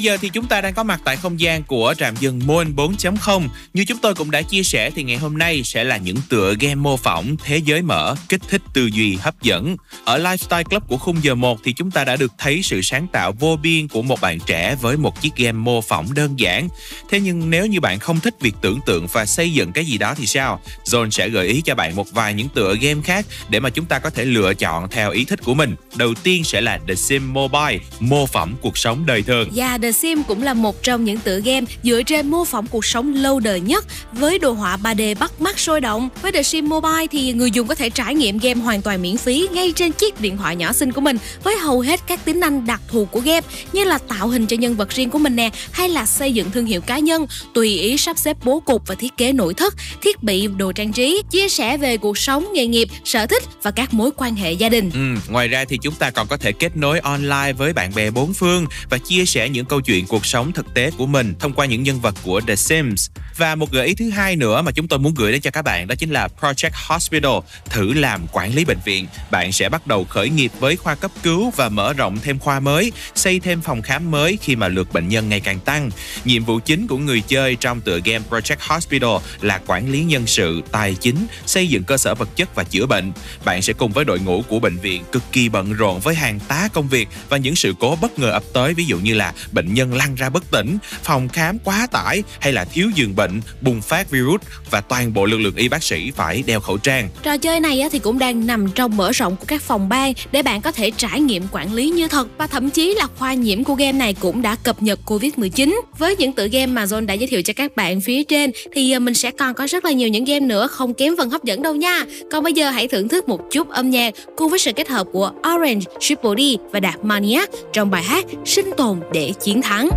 Giờ 0.05 0.17
thì 0.21 0.29
chúng 0.29 0.45
ta 0.45 0.61
đang 0.61 0.73
có 0.73 0.83
mặt 0.83 1.01
tại 1.03 1.17
không 1.17 1.39
gian 1.39 1.63
của 1.63 1.93
trạm 1.97 2.15
dừng 2.19 2.41
Moon 2.45 2.75
4.0. 2.75 3.47
Như 3.73 3.85
chúng 3.85 3.97
tôi 3.97 4.15
cũng 4.15 4.31
đã 4.31 4.41
chia 4.41 4.63
sẻ 4.63 4.91
thì 4.95 5.03
ngày 5.03 5.17
hôm 5.17 5.37
nay 5.37 5.63
sẽ 5.63 5.83
là 5.83 5.97
những 5.97 6.17
tựa 6.29 6.53
game 6.59 6.75
mô 6.75 6.97
phỏng 6.97 7.35
thế 7.43 7.57
giới 7.57 7.81
mở, 7.81 8.15
kích 8.29 8.41
thích 8.49 8.61
tư 8.75 8.89
duy 8.93 9.17
hấp 9.21 9.41
dẫn. 9.41 9.77
Ở 10.05 10.19
Lifestyle 10.19 10.63
Club 10.63 10.83
của 10.87 10.97
khung 10.97 11.23
giờ 11.23 11.35
1 11.35 11.59
thì 11.63 11.73
chúng 11.73 11.91
ta 11.91 12.03
đã 12.03 12.15
được 12.15 12.31
thấy 12.37 12.61
sự 12.63 12.81
sáng 12.81 13.07
tạo 13.11 13.31
vô 13.39 13.57
biên 13.61 13.87
của 13.87 14.01
một 14.01 14.21
bạn 14.21 14.39
trẻ 14.45 14.75
với 14.81 14.97
một 14.97 15.21
chiếc 15.21 15.35
game 15.35 15.51
mô 15.51 15.81
phỏng 15.81 16.13
đơn 16.13 16.39
giản. 16.39 16.67
Thế 17.09 17.19
nhưng 17.19 17.49
nếu 17.49 17.65
như 17.65 17.79
bạn 17.79 17.99
không 17.99 18.19
thích 18.19 18.33
việc 18.41 18.55
tưởng 18.61 18.79
tượng 18.85 19.07
và 19.07 19.25
xây 19.25 19.53
dựng 19.53 19.71
cái 19.71 19.85
gì 19.85 19.97
đó 19.97 20.13
thì 20.17 20.25
sao? 20.25 20.61
John 20.85 21.09
sẽ 21.09 21.29
gợi 21.29 21.47
ý 21.47 21.61
cho 21.65 21.75
bạn 21.75 21.95
một 21.95 22.11
vài 22.11 22.33
những 22.33 22.49
tựa 22.49 22.75
game 22.81 23.01
khác 23.03 23.25
để 23.49 23.59
mà 23.59 23.69
chúng 23.69 23.85
ta 23.85 23.99
có 23.99 24.09
thể 24.09 24.25
lựa 24.25 24.53
chọn 24.53 24.89
theo 24.89 25.11
ý 25.11 25.25
thích 25.25 25.39
của 25.43 25.53
mình. 25.53 25.75
Đầu 25.95 26.13
tiên 26.13 26.43
sẽ 26.43 26.61
là 26.61 26.79
The 26.87 26.95
Sim 26.95 27.33
Mobile, 27.33 27.79
mô 27.99 28.25
phỏng 28.25 28.55
cuộc 28.61 28.77
sống 28.77 29.05
đời 29.05 29.21
thường. 29.21 29.49
Yeah, 29.55 29.81
The 29.81 29.91
Sim 29.91 30.23
cũng 30.23 30.43
là 30.43 30.53
một 30.53 30.83
trong 30.83 31.03
những 31.03 31.17
tựa 31.17 31.39
game 31.39 31.65
dựa 31.83 32.03
trên 32.03 32.31
mô 32.31 32.45
phỏng 32.45 32.67
cuộc 32.67 32.85
sống 32.85 33.13
lâu 33.13 33.39
đời 33.39 33.59
nhất 33.59 33.85
với 34.11 34.39
đồ 34.39 34.51
họa 34.51 34.77
3D 34.83 35.15
bắt 35.19 35.41
mắt 35.41 35.59
sôi 35.59 35.81
động. 35.81 36.09
Với 36.21 36.31
The 36.31 36.43
Sim 36.43 36.69
Mobile 36.69 37.07
thì 37.11 37.33
người 37.33 37.51
dùng 37.51 37.67
có 37.67 37.75
thể 37.75 37.89
trải 37.89 38.15
nghiệm 38.15 38.37
game 38.37 38.61
hoàn 38.65 38.81
toàn 38.81 39.01
miễn 39.01 39.17
phí 39.17 39.47
ngay 39.51 39.73
trên 39.75 39.91
chiếc 39.91 40.21
điện 40.21 40.37
thoại 40.37 40.55
nhỏ 40.55 40.73
xinh 40.73 40.91
của 40.91 41.01
mình 41.01 41.17
với 41.43 41.57
hầu 41.57 41.79
hết 41.79 41.99
các 42.07 42.25
tính 42.25 42.39
năng 42.39 42.65
đặc 42.65 42.81
thù 42.87 43.05
của 43.05 43.19
game 43.19 43.47
như 43.73 43.83
là 43.83 43.97
tạo 43.97 44.27
hình 44.27 44.47
cho 44.47 44.57
nhân 44.57 44.75
vật 44.75 44.89
riêng 44.89 45.09
của 45.09 45.19
mình 45.19 45.35
nè 45.35 45.49
hay 45.71 45.89
là 45.89 46.05
xây 46.05 46.33
dựng 46.33 46.51
thương 46.51 46.65
hiệu 46.65 46.81
cá 46.81 46.99
nhân, 46.99 47.27
tùy 47.53 47.79
ý 47.79 47.97
sắp 47.97 48.17
xếp 48.17 48.37
bố 48.43 48.59
cục 48.59 48.87
và 48.87 48.95
thiết 48.95 49.17
kế 49.17 49.33
nội 49.33 49.53
thất, 49.53 49.73
thiết 50.01 50.23
bị, 50.23 50.47
đồ 50.57 50.71
trang 50.71 50.93
trí, 50.93 51.21
chia 51.31 51.49
sẻ 51.49 51.77
về 51.77 51.97
cuộc 51.97 52.17
sống, 52.17 52.45
nghề 52.53 52.67
nghiệp, 52.67 52.87
sở 53.03 53.25
thích 53.25 53.43
và 53.63 53.71
các 53.71 53.93
mối 53.93 54.11
quan 54.17 54.35
hệ 54.35 54.51
gia 54.51 54.69
đình. 54.69 54.91
Ừ, 54.93 55.31
ngoài 55.31 55.47
ra 55.47 55.65
thì 55.69 55.77
chúng 55.81 55.95
ta 55.95 56.09
còn 56.09 56.27
có 56.27 56.37
thể 56.37 56.51
kết 56.51 56.77
nối 56.77 56.99
online 56.99 57.53
với 57.57 57.73
bạn 57.73 57.91
bè 57.95 58.11
bốn 58.11 58.33
phương 58.33 58.65
và 58.89 58.97
chia 58.97 59.25
sẻ 59.25 59.49
những 59.49 59.65
câu 59.65 59.81
chuyện 59.81 60.05
cuộc 60.07 60.25
sống 60.25 60.51
thực 60.51 60.73
tế 60.73 60.91
của 60.97 61.05
mình 61.05 61.33
thông 61.39 61.53
qua 61.53 61.65
những 61.65 61.83
nhân 61.83 61.99
vật 61.99 62.15
của 62.23 62.41
The 62.47 62.55
Sims. 62.55 63.09
Và 63.37 63.55
một 63.55 63.71
gợi 63.71 63.87
ý 63.87 63.93
thứ 63.93 64.09
hai 64.09 64.35
nữa 64.35 64.61
mà 64.61 64.71
chúng 64.71 64.87
tôi 64.87 64.99
muốn 64.99 65.13
gửi 65.13 65.31
đến 65.31 65.41
cho 65.41 65.51
các 65.51 65.61
bạn 65.61 65.87
đó 65.87 65.95
chính 65.95 66.09
là 66.09 66.27
Project 66.41 66.69
Hospital, 66.87 67.31
thử 67.69 67.93
làm 67.93 68.27
quản 68.31 68.54
lý 68.55 68.65
bệnh 68.65 68.79
viện. 68.85 69.07
Bạn 69.31 69.51
sẽ 69.51 69.69
bắt 69.69 69.87
đầu 69.87 70.05
khởi 70.05 70.29
nghiệp 70.29 70.51
với 70.59 70.75
khoa 70.75 70.95
cấp 70.95 71.11
cứu 71.23 71.53
và 71.55 71.69
mở 71.69 71.93
rộng 71.93 72.17
thêm 72.23 72.39
khoa 72.39 72.59
mới, 72.59 72.91
xây 73.15 73.39
thêm 73.39 73.61
phòng 73.61 73.81
khám 73.81 74.11
mới 74.11 74.37
khi 74.41 74.55
mà 74.55 74.67
lượt 74.67 74.93
bệnh 74.93 75.09
nhân 75.09 75.29
ngày 75.29 75.39
càng 75.39 75.59
tăng. 75.59 75.91
Nhiệm 76.25 76.45
vụ 76.45 76.59
chính 76.59 76.87
của 76.87 76.97
người 76.97 77.21
chơi 77.27 77.55
trong 77.55 77.81
tựa 77.81 77.99
game 78.05 78.25
Project 78.29 78.55
Hospital 78.59 79.09
là 79.41 79.61
quản 79.67 79.91
lý 79.91 80.03
nhân 80.03 80.27
sự, 80.27 80.61
tài 80.71 80.95
chính, 80.95 81.27
xây 81.45 81.67
dựng 81.67 81.83
cơ 81.83 81.97
sở 81.97 82.15
vật 82.15 82.29
chất 82.35 82.55
và 82.55 82.63
chữa 82.63 82.85
bệnh. 82.85 83.11
Bạn 83.45 83.61
sẽ 83.61 83.73
cùng 83.73 83.91
với 83.91 84.05
đội 84.05 84.19
ngũ 84.19 84.41
của 84.41 84.59
bệnh 84.59 84.77
viện 84.77 85.03
cực 85.11 85.23
kỳ 85.31 85.49
bận 85.49 85.73
rộn 85.73 85.99
với 85.99 86.15
hàng 86.15 86.39
tá 86.39 86.69
công 86.73 86.87
việc 86.87 87.07
và 87.29 87.37
những 87.37 87.55
sự 87.55 87.73
cố 87.79 87.97
bất 88.01 88.19
ngờ 88.19 88.31
ập 88.31 88.43
tới 88.53 88.73
ví 88.73 88.85
dụ 88.85 88.97
như 88.97 89.13
là 89.13 89.33
bệnh 89.51 89.73
nhân 89.73 89.93
lăn 89.93 90.15
ra 90.15 90.29
bất 90.29 90.51
tỉnh, 90.51 90.77
phòng 91.03 91.29
khám 91.29 91.59
quá 91.59 91.87
tải 91.91 92.23
hay 92.39 92.53
là 92.53 92.65
thiếu 92.65 92.89
giường 92.95 93.15
bệnh, 93.15 93.41
bùng 93.61 93.81
phát 93.81 94.11
virus 94.11 94.41
và 94.69 94.81
toàn 94.81 95.13
bộ 95.13 95.25
lực 95.25 95.37
lượng 95.37 95.55
y 95.55 95.69
bác 95.69 95.83
sĩ 95.83 96.11
phải 96.11 96.43
đeo 96.45 96.59
khẩu 96.59 96.77
trang. 96.77 97.09
Trò 97.23 97.37
chơi 97.37 97.59
này 97.59 97.81
thì 97.91 97.99
cũng 97.99 98.19
đang 98.19 98.44
nằm 98.47 98.67
trong 98.75 98.97
mở 98.97 99.11
rộng 99.11 99.35
của 99.35 99.45
các 99.47 99.61
phòng 99.61 99.89
ban 99.89 100.13
để 100.31 100.41
bạn 100.41 100.61
có 100.61 100.71
thể 100.71 100.91
trải 100.97 101.19
nghiệm 101.19 101.43
quản 101.51 101.73
lý 101.73 101.89
như 101.89 102.07
thật 102.07 102.27
và 102.37 102.47
thậm 102.47 102.69
chí 102.69 102.95
là 102.95 103.07
khoa 103.19 103.33
nhiễm 103.33 103.63
của 103.63 103.75
game 103.75 103.91
này 103.91 104.15
cũng 104.19 104.41
đã 104.41 104.55
cập 104.63 104.83
nhật 104.83 104.99
Covid-19. 105.05 105.81
Với 105.97 106.15
những 106.15 106.33
tựa 106.33 106.47
game 106.47 106.65
mà 106.65 106.85
Zone 106.85 107.05
đã 107.05 107.13
giới 107.13 107.27
thiệu 107.27 107.41
cho 107.41 107.53
các 107.55 107.75
bạn 107.75 108.01
phía 108.01 108.23
trên 108.23 108.51
thì 108.73 108.91
à, 108.91 108.99
mình 108.99 109.13
sẽ 109.13 109.31
còn 109.31 109.53
có 109.53 109.67
rất 109.67 109.85
là 109.85 109.91
nhiều 109.91 110.09
những 110.09 110.25
game 110.25 110.39
nữa 110.39 110.67
không 110.67 110.93
kém 110.93 111.17
phần 111.17 111.29
hấp 111.29 111.43
dẫn 111.43 111.61
đâu 111.61 111.75
nha. 111.75 112.05
Còn 112.31 112.43
bây 112.43 112.53
giờ 112.53 112.69
hãy 112.69 112.87
thưởng 112.87 113.07
thức 113.07 113.29
một 113.29 113.41
chút 113.51 113.69
âm 113.69 113.89
nhạc 113.89 114.13
cùng 114.35 114.49
với 114.49 114.59
sự 114.59 114.71
kết 114.75 114.89
hợp 114.89 115.07
của 115.13 115.31
Orange, 115.55 115.85
Triple 115.99 116.31
D 116.37 116.41
và 116.71 116.79
Đạt 116.79 116.95
Maniac 117.03 117.49
trong 117.73 117.91
bài 117.91 118.03
hát 118.03 118.25
Sinh 118.45 118.69
tồn 118.77 118.99
để 119.13 119.33
chiến 119.43 119.61
thắng. 119.61 119.89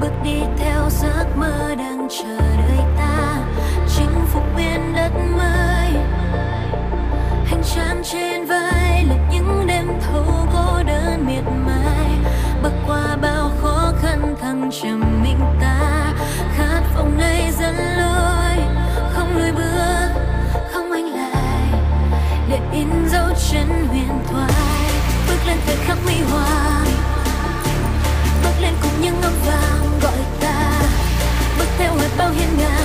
bước 0.00 0.12
đi 0.24 0.38
theo 0.58 0.88
giấc 1.02 1.17
chân 23.38 23.86
huyền 23.88 24.22
thoại, 24.30 24.52
bước 25.28 25.46
lên 25.46 25.56
thời 25.66 25.76
khắc 25.76 25.98
huy 26.04 26.14
hoàng. 26.14 26.86
Bước 28.42 28.60
lên 28.60 28.74
cùng 28.82 29.02
những 29.02 29.22
âm 29.22 29.32
vàng 29.46 30.00
gọi 30.02 30.18
ta, 30.40 30.82
bước 31.58 31.68
theo 31.78 31.94
hết 31.94 32.08
bao 32.18 32.30
hiên 32.30 32.58
ngang. 32.58 32.77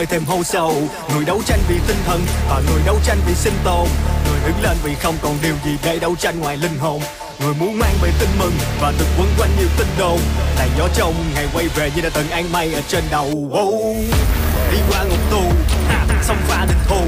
Đời 0.00 0.06
thêm 0.06 0.24
hô 0.24 0.42
sâu 0.42 0.74
người 1.14 1.24
đấu 1.24 1.42
tranh 1.46 1.58
vì 1.68 1.80
tinh 1.88 1.96
thần 2.06 2.20
và 2.48 2.62
người 2.70 2.80
đấu 2.86 2.98
tranh 3.04 3.18
vì 3.26 3.34
sinh 3.34 3.52
tồn. 3.64 3.88
Người 4.26 4.40
đứng 4.46 4.62
lên 4.62 4.76
vì 4.84 4.94
không 4.94 5.14
còn 5.22 5.36
điều 5.42 5.54
gì 5.64 5.70
để 5.84 5.98
đấu 5.98 6.16
tranh 6.16 6.40
ngoài 6.40 6.56
linh 6.56 6.78
hồn. 6.78 7.00
Người 7.40 7.54
muốn 7.54 7.78
mang 7.78 7.94
về 8.02 8.10
tin 8.20 8.28
mừng 8.38 8.52
và 8.80 8.92
được 8.98 9.04
quấn 9.18 9.28
quanh 9.38 9.50
nhiều 9.58 9.68
tin 9.78 9.86
đồn. 9.98 10.18
Là 10.58 10.66
gió 10.78 10.88
trong 10.94 11.14
ngày 11.34 11.46
quay 11.54 11.68
về 11.68 11.90
như 11.96 12.02
đã 12.02 12.08
từng 12.14 12.30
an 12.30 12.52
mây 12.52 12.74
ở 12.74 12.80
trên 12.88 13.04
đầu. 13.10 13.26
Oh. 13.26 13.96
đi 14.72 14.78
qua 14.90 15.02
ngục 15.02 15.30
tù. 15.30 15.42
Ha, 15.88 16.06
xông 16.22 16.38
pha 16.48 16.64
địch 16.64 16.88
thù. 16.88 17.02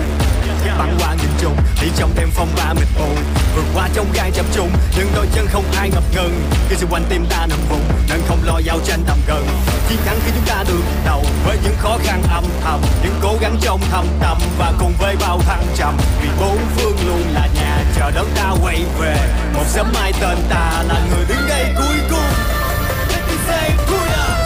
Băng 0.78 0.96
qua 1.00 1.14
nghìn 1.14 1.30
trùng 1.40 1.56
đi 1.82 1.88
trong 1.96 2.10
đêm 2.16 2.28
phong 2.34 2.48
ba 2.56 2.74
mịt 2.74 2.88
mù 2.98 3.41
vượt 3.54 3.64
qua 3.74 3.88
trong 3.94 4.06
gai 4.12 4.30
chập 4.30 4.46
trùng 4.52 4.70
nhưng 4.96 5.08
đôi 5.14 5.26
chân 5.34 5.46
không 5.52 5.64
ai 5.76 5.90
ngập 5.90 6.02
ngừng. 6.14 6.42
Khi 6.68 6.76
xung 6.76 6.90
quanh 6.90 7.04
tim 7.08 7.26
ta 7.30 7.46
nằm 7.46 7.58
vùng 7.68 7.82
nên 8.08 8.20
không 8.28 8.38
lo 8.44 8.58
giao 8.58 8.78
tranh 8.84 9.02
tầm 9.06 9.18
gần. 9.26 9.46
Chiến 9.88 9.98
thắng 10.04 10.18
khi 10.24 10.32
chúng 10.34 10.44
ta 10.46 10.64
được 10.68 10.82
đầu 11.04 11.24
với 11.46 11.58
những 11.64 11.74
khó 11.78 11.98
khăn 12.04 12.22
âm 12.32 12.44
thầm 12.64 12.80
những 13.02 13.14
cố 13.22 13.36
gắng 13.40 13.56
trong 13.60 13.80
thầm 13.90 14.06
tâm 14.20 14.38
và 14.58 14.72
cùng 14.78 14.92
với 14.98 15.16
bao 15.20 15.40
thăng 15.40 15.66
trầm. 15.76 15.96
Vì 16.22 16.28
bốn 16.40 16.58
phương 16.76 16.96
luôn 17.06 17.22
là 17.34 17.48
nhà 17.54 17.84
chờ 17.96 18.10
đón 18.10 18.26
ta 18.34 18.54
quay 18.62 18.84
về. 19.00 19.16
Một 19.54 19.64
sớm 19.66 19.92
mai 19.94 20.12
tên 20.20 20.38
ta 20.48 20.82
là 20.88 21.00
người 21.10 21.24
đứng 21.28 21.48
đây 21.48 21.66
cuối 21.76 21.96
cùng. 22.10 22.32
Let 23.08 23.20
me 23.28 23.34
say, 23.48 23.70
Booyah! 23.90 24.41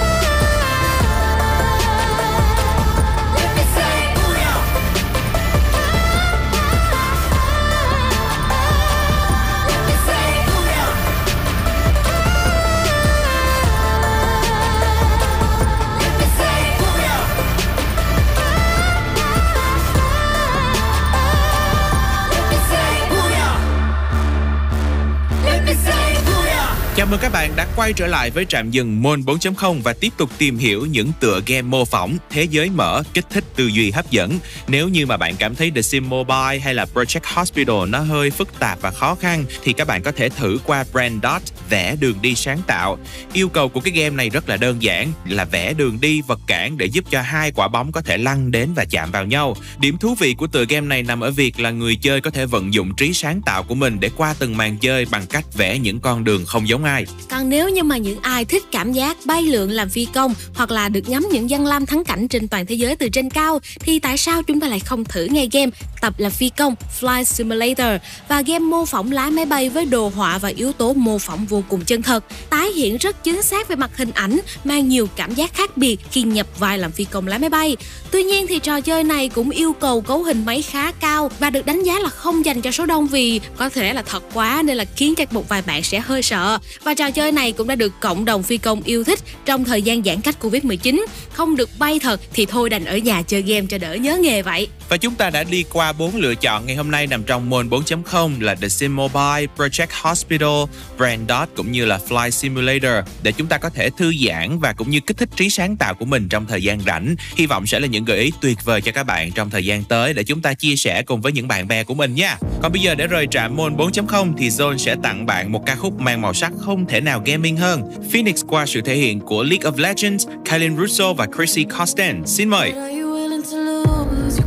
Chào 27.07 27.11
mừng 27.11 27.21
các 27.21 27.33
bạn 27.33 27.53
đã 27.57 27.67
quay 27.77 27.93
trở 27.93 28.07
lại 28.07 28.31
với 28.31 28.45
trạm 28.45 28.71
dừng 28.71 29.03
Môn 29.03 29.21
4.0 29.21 29.83
và 29.83 29.93
tiếp 29.93 30.09
tục 30.17 30.31
tìm 30.39 30.59
hiểu 30.59 30.87
những 30.87 31.13
tựa 31.21 31.41
game 31.47 31.63
mô 31.63 31.85
phỏng, 31.85 32.17
thế 32.31 32.45
giới 32.45 32.71
mở, 32.71 33.03
kích 33.15 33.25
thích 33.31 33.45
tư 33.57 33.67
duy 33.67 33.91
hấp 33.91 34.11
dẫn. 34.11 34.39
Nếu 34.69 34.89
như 34.89 35.07
mà 35.07 35.17
bạn 35.17 35.37
cảm 35.39 35.55
thấy 35.55 35.71
The 35.71 35.83
Sim 35.83 36.09
Mobile 36.09 36.59
hay 36.63 36.75
là 36.75 36.87
Project 36.95 37.35
Hospital 37.35 37.77
nó 37.89 37.99
hơi 37.99 38.31
phức 38.31 38.59
tạp 38.59 38.81
và 38.81 38.91
khó 38.91 39.15
khăn, 39.15 39.45
thì 39.63 39.73
các 39.73 39.87
bạn 39.87 40.03
có 40.03 40.13
thể 40.13 40.29
thử 40.29 40.59
qua 40.65 40.85
Brand 40.93 41.23
Dot, 41.23 41.43
vẽ 41.71 41.97
đường 42.01 42.17
đi 42.23 42.35
sáng 42.35 42.61
tạo. 42.67 42.99
Yêu 43.33 43.49
cầu 43.49 43.69
của 43.69 43.81
cái 43.81 43.93
game 43.93 44.17
này 44.17 44.31
rất 44.31 44.49
là 44.49 44.57
đơn 44.57 44.83
giản, 44.83 45.13
là 45.29 45.45
vẽ 45.45 45.75
đường 45.75 45.99
đi 46.01 46.21
vật 46.21 46.41
cản 46.47 46.79
để 46.79 46.87
giúp 46.87 47.05
cho 47.11 47.23
hai 47.23 47.53
quả 47.53 47.69
bóng 47.69 47.93
có 47.93 48.01
thể 48.01 48.19
lăn 48.19 48.51
đến 48.51 48.69
và 48.77 48.85
chạm 48.91 49.11
vào 49.11 49.25
nhau. 49.25 49.57
Điểm 49.79 49.99
thú 49.99 50.15
vị 50.15 50.35
của 50.39 50.47
tựa 50.47 50.65
game 50.69 50.87
này 50.87 51.03
nằm 51.03 51.21
ở 51.21 51.31
việc 51.31 51.61
là 51.61 51.71
người 51.71 51.97
chơi 51.97 52.21
có 52.21 52.31
thể 52.31 52.47
vận 52.47 52.75
dụng 52.75 52.95
trí 52.97 53.13
sáng 53.13 53.43
tạo 53.43 53.63
của 53.63 53.75
mình 53.75 54.01
để 54.01 54.11
qua 54.17 54.35
từng 54.39 54.57
màn 54.57 54.77
chơi 54.77 55.07
bằng 55.11 55.27
cách 55.27 55.45
vẽ 55.55 55.79
những 55.79 56.01
con 56.01 56.25
đường 56.25 56.45
không 56.47 56.69
giống 56.69 56.85
ai. 56.85 57.05
Còn 57.31 57.49
nếu 57.49 57.69
như 57.69 57.83
mà 57.83 57.97
những 57.97 58.19
ai 58.23 58.45
thích 58.45 58.63
cảm 58.73 58.93
giác 58.93 59.17
bay 59.25 59.43
lượn 59.43 59.71
làm 59.71 59.89
phi 59.89 60.07
công 60.15 60.35
hoặc 60.55 60.71
là 60.71 60.89
được 60.89 61.09
ngắm 61.09 61.27
những 61.33 61.51
dân 61.51 61.67
lam 61.67 61.87
thắng 61.87 62.05
cảnh 62.05 62.29
trên 62.29 62.49
toàn 62.49 62.67
thế 62.67 62.75
giới 62.75 62.97
từ 62.97 63.09
trên 63.09 63.31
cao, 63.31 63.61
thì 63.81 63.99
tại 63.99 64.17
sao 64.17 64.43
chúng 64.43 64.56
ta 64.61 64.69
lại 64.69 64.81
không 64.81 65.05
thử 65.05 65.25
ngay 65.25 65.49
game 65.53 65.71
tập 66.01 66.15
là 66.19 66.31
phi 66.31 66.49
công 66.49 66.75
Flight 67.01 67.25
Simulator 67.25 68.03
và 68.29 68.43
game 68.43 68.59
mô 68.59 68.85
phỏng 68.85 69.13
lái 69.13 69.31
máy 69.31 69.47
bay 69.47 69.69
với 69.69 69.85
đồ 69.85 70.13
họa 70.15 70.39
và 70.39 70.49
yếu 70.49 70.73
tố 70.73 70.93
mô 70.93 71.19
phỏng 71.19 71.47
vô 71.47 71.63
cùng 71.69 71.85
chân 71.85 72.03
thật, 72.03 72.25
tái 72.51 72.69
hiện 72.69 72.97
rất 72.97 73.25
chính 73.25 73.43
xác 73.43 73.69
về 73.69 73.77
mặt 73.77 73.91
hình 73.97 74.11
ảnh, 74.15 74.39
mang 74.65 74.89
nhiều 74.89 75.09
cảm 75.17 75.35
giác 75.35 75.55
khác 75.55 75.77
biệt 75.77 75.97
khi 76.11 76.23
nhập 76.23 76.47
vai 76.59 76.79
làm 76.79 76.93
phi 76.93 77.05
công 77.05 77.27
lái 77.27 77.39
máy 77.39 77.51
bay. 77.51 77.77
Tuy 78.11 78.23
nhiên 78.23 78.47
thì 78.47 78.59
trò 78.59 78.81
chơi 78.81 79.05
này 79.05 79.29
cũng 79.29 79.51
yêu 79.51 79.73
cầu 79.73 80.01
cấu 80.01 80.23
hình 80.23 80.45
máy 80.45 80.63
khá 80.63 80.93
cao 80.93 81.31
và 81.39 81.51
được 81.51 81.67
đánh 81.67 81.83
giá 81.83 81.99
là 81.99 82.09
không 82.09 82.45
dành 82.45 82.61
cho 82.61 82.71
số 82.71 82.87
đông 82.87 83.07
vì 83.07 83.41
có 83.57 83.69
thể 83.69 83.93
là 83.93 84.03
thật 84.03 84.23
quá 84.35 84.63
nên 84.65 84.77
là 84.77 84.85
khiến 84.97 85.15
cho 85.15 85.25
một 85.31 85.49
vài 85.49 85.63
bạn 85.67 85.83
sẽ 85.83 86.01
hơi 86.01 86.23
sợ. 86.23 86.59
Và 86.85 86.95
trò 86.95 87.11
chơi 87.11 87.33
này 87.33 87.53
cũng 87.53 87.69
đã 87.69 87.75
được 87.75 87.93
cộng 88.01 88.25
đồng 88.25 88.43
phi 88.43 88.57
công 88.57 88.83
yêu 88.83 89.05
thích 89.05 89.19
trong 89.45 89.65
thời 89.65 89.83
gian 89.83 90.03
giãn 90.03 90.21
cách 90.21 90.37
Covid-19. 90.41 91.07
Không 91.33 91.57
được 91.57 91.71
bay 91.79 91.99
thật 91.99 92.21
thì 92.33 92.47
thôi 92.47 92.71
đành 92.71 92.85
ở 92.85 92.97
nhà 92.97 93.23
chơi 93.23 93.43
game 93.43 93.67
cho 93.69 93.79
đỡ 93.79 93.95
nhớ 93.95 94.17
nghề 94.17 94.43
vậy. 94.47 94.69
Và 94.89 94.97
chúng 94.97 95.15
ta 95.15 95.31
đã 95.31 95.45
đi 95.45 95.65
qua 95.73 95.93
bốn 95.93 96.17
lựa 96.17 96.35
chọn 96.35 96.67
ngày 96.67 96.77
hôm 96.77 96.91
nay 96.91 97.07
nằm 97.07 97.23
trong 97.23 97.51
môn 97.51 97.69
4.0 97.69 98.43
là 98.43 98.55
The 98.55 98.69
Sim 98.69 98.97
Mobile, 98.97 99.47
Project 99.57 99.87
Hospital, 100.03 100.65
Brand 100.99 101.29
Dot 101.29 101.49
cũng 101.57 101.73
như 101.73 101.85
là 101.85 101.99
Fly 102.09 102.31
Simulator 102.31 103.09
để 103.23 103.33
chúng 103.33 103.47
ta 103.47 103.59
có 103.59 103.71
thể 103.71 103.91
thư 103.91 104.13
giãn 104.27 104.59
và 104.59 104.73
cũng 104.73 104.91
như 104.91 105.01
kích 105.01 105.17
thích 105.17 105.29
trí 105.37 105.51
sáng 105.51 105.77
tạo 105.77 105.95
của 105.95 106.05
mình 106.05 106.29
trong 106.29 106.47
thời 106.47 106.63
gian 106.63 106.81
rảnh. 106.81 107.17
Hy 107.37 107.47
vọng 107.47 107.67
sẽ 107.67 107.81
là 107.81 107.87
những 107.87 108.05
gợi 108.05 108.19
ý 108.19 108.33
tuyệt 108.41 108.59
vời 108.65 108.81
cho 108.81 108.93
các 108.93 109.07
bạn 109.07 109.33
trong 109.33 109.51
thời 109.51 109.65
gian 109.65 109.85
tới 109.85 110.15
để 110.15 110.25
chúng 110.25 110.43
ta 110.43 110.55
chia 110.55 110.77
sẻ 110.77 111.03
cùng 111.03 111.21
với 111.21 111.33
những 111.33 111.49
bạn 111.49 111.69
bè 111.69 111.85
của 111.85 111.95
mình 111.95 112.15
nha. 112.15 112.37
Còn 112.63 112.73
bây 112.73 112.83
giờ 112.83 112.95
để 112.95 113.07
rời 113.07 113.27
trạm 113.31 113.57
môn 113.57 113.77
4.0 113.77 114.35
thì 114.39 114.49
Zone 114.49 114.77
sẽ 114.77 114.97
tặng 115.03 115.27
bạn 115.27 115.53
một 115.53 115.67
ca 115.67 115.75
khúc 115.75 116.01
mang 116.01 116.23
màu 116.23 116.35
sắc 116.35 116.53
không 116.61 116.87
thể 116.87 117.01
nào 117.01 117.23
gaming 117.25 117.57
hơn. 117.57 117.83
Phoenix 118.13 118.45
qua 118.49 118.67
sự 118.67 118.81
thể 118.81 118.97
hiện 118.97 119.21
của 119.21 119.43
League 119.43 119.71
of 119.71 119.79
Legends, 119.79 120.27
Kylian 120.51 120.77
Russo 120.77 121.13
và 121.13 121.27
Chrissy 121.37 121.65
Costen. 121.65 122.23
Xin 122.27 122.49
mời. 122.49 122.73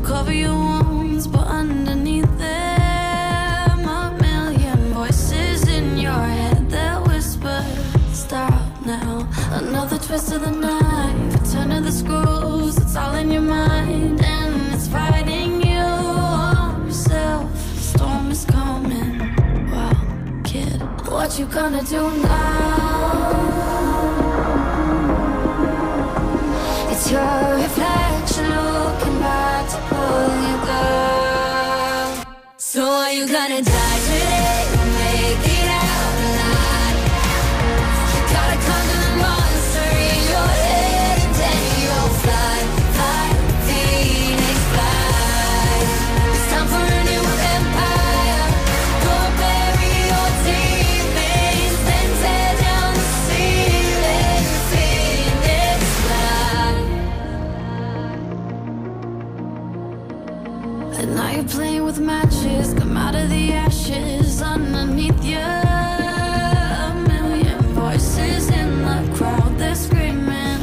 Cover 0.03 0.33
your 0.33 0.55
wounds, 0.55 1.27
but 1.27 1.47
underneath 1.47 2.31
them, 2.37 3.79
a 3.87 4.15
million 4.21 4.93
voices 4.93 5.67
in 5.67 5.97
your 5.97 6.11
head 6.11 6.69
that 6.69 7.07
whisper, 7.07 7.63
"Stop 8.13 8.85
now." 8.85 9.27
Another 9.51 9.97
twist 9.97 10.31
of 10.31 10.41
the 10.41 10.51
knife, 10.51 11.51
turn 11.51 11.71
of 11.71 11.83
the 11.83 11.91
screws. 11.91 12.77
It's 12.77 12.95
all 12.95 13.15
in 13.15 13.31
your 13.31 13.41
mind, 13.41 14.21
and 14.23 14.73
it's 14.73 14.87
fighting 14.87 15.61
you. 15.61 15.79
Arm 15.79 16.87
yourself, 16.87 17.49
storm 17.79 18.31
is 18.31 18.45
coming. 18.45 19.19
Wow, 19.71 19.95
kid, 20.43 20.81
what 21.07 21.37
you 21.39 21.45
gonna 21.45 21.83
do 21.83 22.01
now? 22.21 22.47
It's 26.91 27.11
your 27.11 27.57
So 32.71 32.83
are 32.85 33.11
you 33.11 33.25
gonna 33.25 33.63
die 33.63 33.99
today 34.05 34.58
with 61.89 61.99
matches. 61.99 62.73
Come 62.75 62.95
out 62.97 63.15
of 63.15 63.29
the 63.29 63.53
ashes 63.53 64.41
underneath 64.43 65.23
you. 65.23 65.39
A 65.39 66.93
million 67.07 67.59
voices 67.81 68.49
in 68.49 68.69
the 68.87 68.99
crowd. 69.15 69.57
They're 69.57 69.73
screaming, 69.73 70.59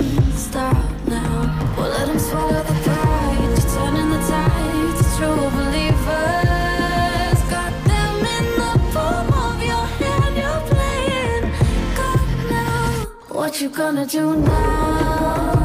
Stop 0.46 0.76
now. 1.06 1.74
Well, 1.76 1.90
let 1.90 2.06
them 2.06 2.18
swallow 2.18 2.62
the 2.70 2.76
pride. 2.84 3.38
You're 3.42 3.70
turning 3.74 4.10
the 4.14 4.20
tide 4.30 4.94
to 4.98 5.04
true 5.16 5.42
believers. 5.58 7.38
Got 7.54 7.74
them 7.90 8.16
in 8.36 8.46
the 8.62 8.72
palm 8.92 9.28
of 9.46 9.58
your 9.70 9.86
hand. 10.00 10.32
You're 10.40 10.62
playing 10.70 11.44
God 11.98 12.28
now. 12.54 13.36
What 13.38 13.60
you 13.60 13.68
gonna 13.68 14.06
do 14.06 14.36
now? 14.36 15.55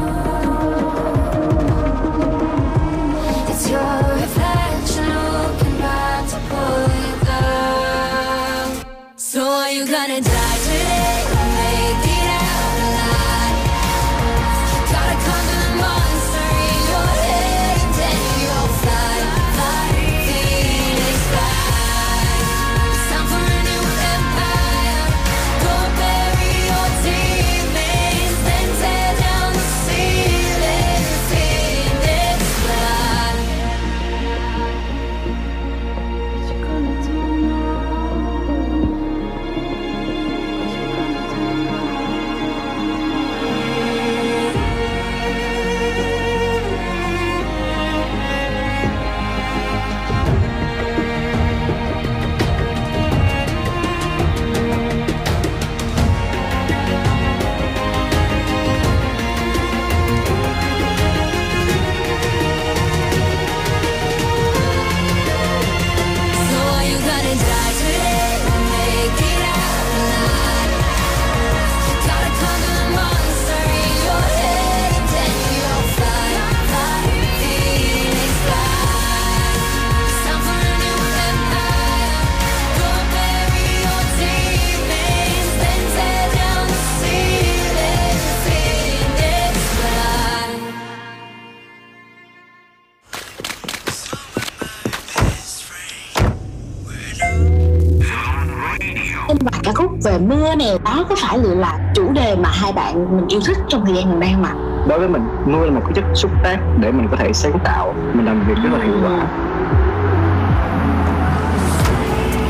Về 100.04 100.18
mưa 100.18 100.54
nè 100.58 100.74
đó 100.84 101.04
có 101.08 101.16
phải 101.18 101.38
là 101.38 101.78
chủ 101.94 102.12
đề 102.12 102.36
mà 102.36 102.48
hai 102.52 102.72
bạn 102.72 103.16
mình 103.16 103.28
yêu 103.28 103.40
thích 103.46 103.56
trong 103.68 103.84
thời 103.86 103.94
gian 103.94 104.10
gần 104.10 104.20
đây 104.20 104.30
không 104.34 104.44
ạ? 104.44 104.54
đối 104.88 104.98
với 104.98 105.08
mình 105.08 105.22
mưa 105.46 105.64
là 105.64 105.70
một 105.70 105.80
cái 105.84 105.92
chất 105.94 106.04
xúc 106.14 106.30
tác 106.44 106.58
để 106.80 106.90
mình 106.90 107.08
có 107.10 107.16
thể 107.16 107.32
sáng 107.32 107.58
tạo 107.64 107.94
mình 108.14 108.26
làm 108.26 108.44
việc 108.48 108.54
rất 108.62 108.70
là 108.72 108.84
hiệu 108.84 108.94
quả 109.02 109.26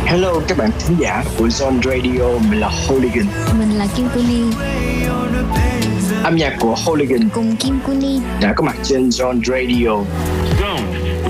Hello 0.07 0.33
các 0.49 0.59
bạn 0.59 0.71
thính 0.79 0.97
giả 1.01 1.25
của 1.39 1.47
Zone 1.47 1.81
Radio, 1.83 2.49
mình 2.51 2.61
là 2.61 2.71
Hooligan. 2.89 3.27
Mình 3.59 3.71
là 3.79 3.87
Kim 3.97 4.09
Kuni 4.15 4.43
Âm 6.23 6.37
nhạc 6.37 6.57
của 6.61 6.75
Hooligan 6.87 7.29
cùng 7.29 7.57
Kim 7.57 7.81
Kuni. 7.87 8.21
đã 8.41 8.53
có 8.57 8.65
mặt 8.65 8.77
trên 8.83 9.09
Zone 9.09 9.41
Radio. 9.45 9.91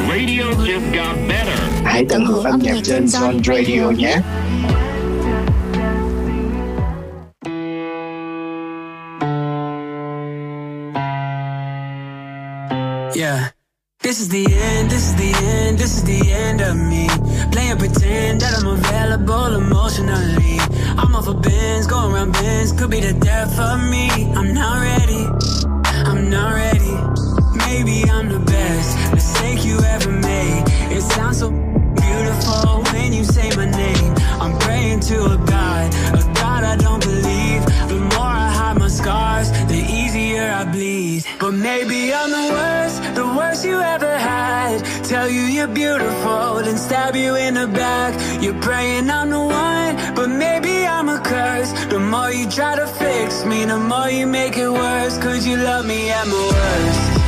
Radio 0.09 0.44
just 0.66 0.94
got 0.94 1.16
better. 1.28 1.59
Hãy 1.85 2.05
tận 2.09 2.24
hưởng 2.24 2.44
âm 2.44 2.61
nhạc 2.62 2.74
trên 2.82 3.05
Zone 3.05 3.43
Radio 3.43 3.90
nhé. 3.90 4.16
Yeah. 13.14 13.51
This 14.01 14.20
is 14.20 14.28
the 14.28 14.44
end, 14.44 14.90
this 14.90 15.09
is 15.09 15.14
the 15.14 15.32
end, 15.47 15.78
this 15.78 15.97
is 15.97 16.05
the 16.05 16.32
end 16.32 16.60
of 16.60 16.76
me. 16.76 17.09
Playing 17.52 17.78
pretend 17.78 18.40
that 18.40 18.59
I'm 18.59 18.66
available 18.66 19.55
emotionally. 19.55 20.59
I'm 20.98 21.14
off 21.14 21.28
a 21.28 21.34
Benz, 21.34 21.86
going 21.86 22.12
around 22.12 22.32
Benz, 22.32 22.72
could 22.72 22.90
be 22.90 23.01
the 23.01 23.12
death 23.12 23.59
of 23.60 23.80
me. 23.90 24.09
I'm 24.34 24.52
not 24.55 24.82
ready, 24.82 25.24
I'm 26.09 26.30
not 26.30 26.55
ready. 26.55 26.94
Maybe 27.66 28.09
I'm 28.10 28.28
the 28.28 28.40
best 28.40 29.12
mistake 29.12 29.64
you 29.64 29.78
ever 29.78 30.10
made. 30.10 30.64
It 30.90 31.02
sounds 31.02 31.39
so 31.39 31.51
beautiful 31.51 32.82
when 32.93 33.12
you 33.12 33.24
say 33.24 33.55
my 33.56 33.70
name. 33.70 34.14
I'm 34.40 34.59
praying 34.59 35.01
to 35.01 35.16
a 35.26 35.36
God, 35.47 35.94
a 36.14 36.22
God 36.34 36.64
I 36.64 36.76
don't 36.76 37.02
believe. 37.05 37.62
The 37.89 38.01
more 38.16 38.32
I 38.47 38.51
hide 38.51 38.78
my 38.78 38.89
scars, 38.89 39.51
the 39.68 39.78
easier 39.78 40.51
I 40.51 40.64
bleed. 40.64 41.24
But 41.39 41.52
maybe 41.52 42.12
I'm 42.12 42.30
the 42.30 42.52
worst, 42.52 42.82
worst 43.62 43.66
you 43.66 43.80
ever 43.80 44.18
had. 44.18 45.05
Tell 45.05 45.28
you 45.28 45.43
you're 45.43 45.66
beautiful, 45.66 46.62
then 46.62 46.76
stab 46.76 47.16
you 47.16 47.36
in 47.36 47.55
the 47.55 47.66
back. 47.66 48.43
You're 48.43 48.60
praying 48.60 49.10
I'm 49.10 49.30
the 49.30 49.39
one, 49.39 50.14
but 50.14 50.28
maybe 50.28 50.86
I'm 50.86 51.09
a 51.09 51.20
curse. 51.20 51.72
The 51.89 51.98
more 51.98 52.30
you 52.30 52.48
try 52.48 52.76
to 52.76 52.86
fix 52.86 53.44
me, 53.44 53.64
the 53.64 53.78
more 53.78 54.10
you 54.10 54.26
make 54.26 54.56
it 54.56 54.70
worse. 54.70 55.18
Could 55.18 55.44
you 55.44 55.56
love 55.56 55.86
me 55.86 56.10
at 56.10 56.26
my 56.26 56.34
worst? 56.34 57.22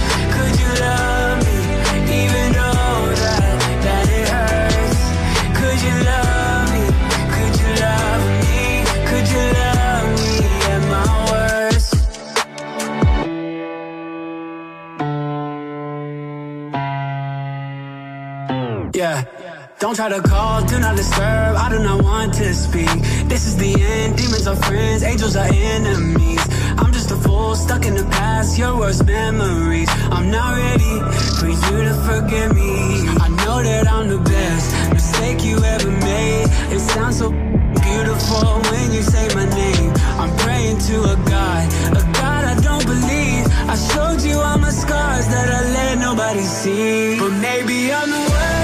Don't 19.85 19.95
try 19.95 20.09
to 20.09 20.23
call, 20.23 20.65
do 20.65 20.81
not 20.81 20.97
disturb. 20.97 21.57
I 21.57 21.69
do 21.69 21.79
not 21.79 22.03
want 22.03 22.33
to 22.41 22.55
speak. 22.55 22.89
This 23.29 23.47
is 23.47 23.55
the 23.59 23.71
end. 23.79 24.17
Demons 24.17 24.47
are 24.47 24.57
friends, 24.57 25.03
angels 25.03 25.37
are 25.37 25.45
enemies. 25.45 26.41
I'm 26.79 26.91
just 26.91 27.11
a 27.11 27.17
fool 27.17 27.55
stuck 27.55 27.85
in 27.85 27.95
the 27.95 28.05
past, 28.05 28.57
your 28.57 28.79
worst 28.79 29.05
memories. 29.05 29.91
I'm 30.11 30.31
not 30.31 30.57
ready 30.57 30.95
for 31.39 31.49
you 31.49 31.85
to 31.85 31.95
forgive 32.09 32.55
me. 32.55 32.73
I 33.27 33.29
know 33.45 33.63
that 33.63 33.87
I'm 33.87 34.09
the 34.09 34.21
best 34.21 34.67
mistake 34.95 35.45
you 35.45 35.59
ever 35.63 35.91
made. 35.91 36.47
It 36.73 36.81
sounds 36.81 37.19
so 37.19 37.29
beautiful 37.85 38.49
when 38.73 38.91
you 38.91 39.03
say 39.03 39.29
my 39.35 39.45
name. 39.45 39.93
I'm 40.17 40.35
praying 40.39 40.79
to 40.89 40.97
a 41.13 41.17
God, 41.29 41.65
a 41.93 42.03
God 42.17 42.43
I 42.53 42.55
don't 42.63 42.87
believe. 42.87 43.45
I 43.69 43.77
showed 43.77 44.23
you 44.23 44.39
all 44.39 44.57
my 44.57 44.71
scars 44.71 45.27
that 45.29 45.49
I 45.51 45.61
let 45.77 45.99
nobody 45.99 46.41
see. 46.41 47.19
But 47.19 47.37
maybe 47.37 47.93
I'm 47.93 48.09
the 48.09 48.25
worst, 48.33 48.64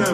But 0.00 0.08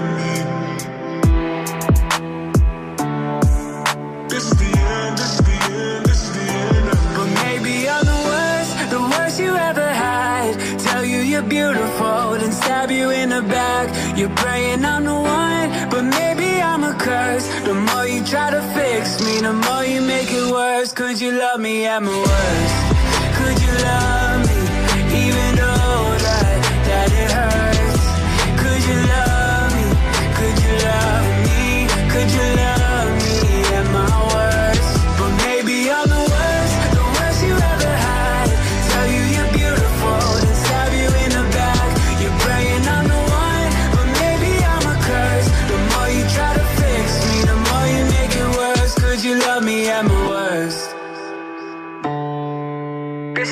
maybe 7.44 7.88
all 7.88 8.04
the 8.04 8.20
worst, 8.26 8.90
the 8.90 9.00
worst 9.00 9.38
you 9.38 9.54
ever 9.54 9.88
had. 9.88 10.58
Tell 10.80 11.04
you 11.04 11.18
you're 11.18 11.42
beautiful, 11.42 12.32
then 12.32 12.50
stab 12.50 12.90
you 12.90 13.10
in 13.10 13.28
the 13.28 13.42
back. 13.42 14.18
You're 14.18 14.34
praying 14.34 14.84
on 14.84 15.04
the 15.04 15.14
one, 15.14 15.70
but 15.88 16.02
maybe 16.02 16.60
I'm 16.60 16.82
a 16.82 16.94
curse. 16.98 17.46
The 17.64 17.74
more 17.74 18.06
you 18.06 18.24
try 18.24 18.50
to 18.50 18.62
fix 18.74 19.20
me, 19.24 19.40
the 19.40 19.52
more 19.52 19.84
you 19.84 20.00
make 20.00 20.32
it 20.32 20.50
worse. 20.50 20.92
Could 20.92 21.20
you 21.20 21.30
love 21.30 21.60
me 21.60 21.86
at 21.86 22.02
my 22.02 22.10
worst? 22.10 22.74
Could 23.38 23.62
you 23.62 23.72
love 23.84 24.25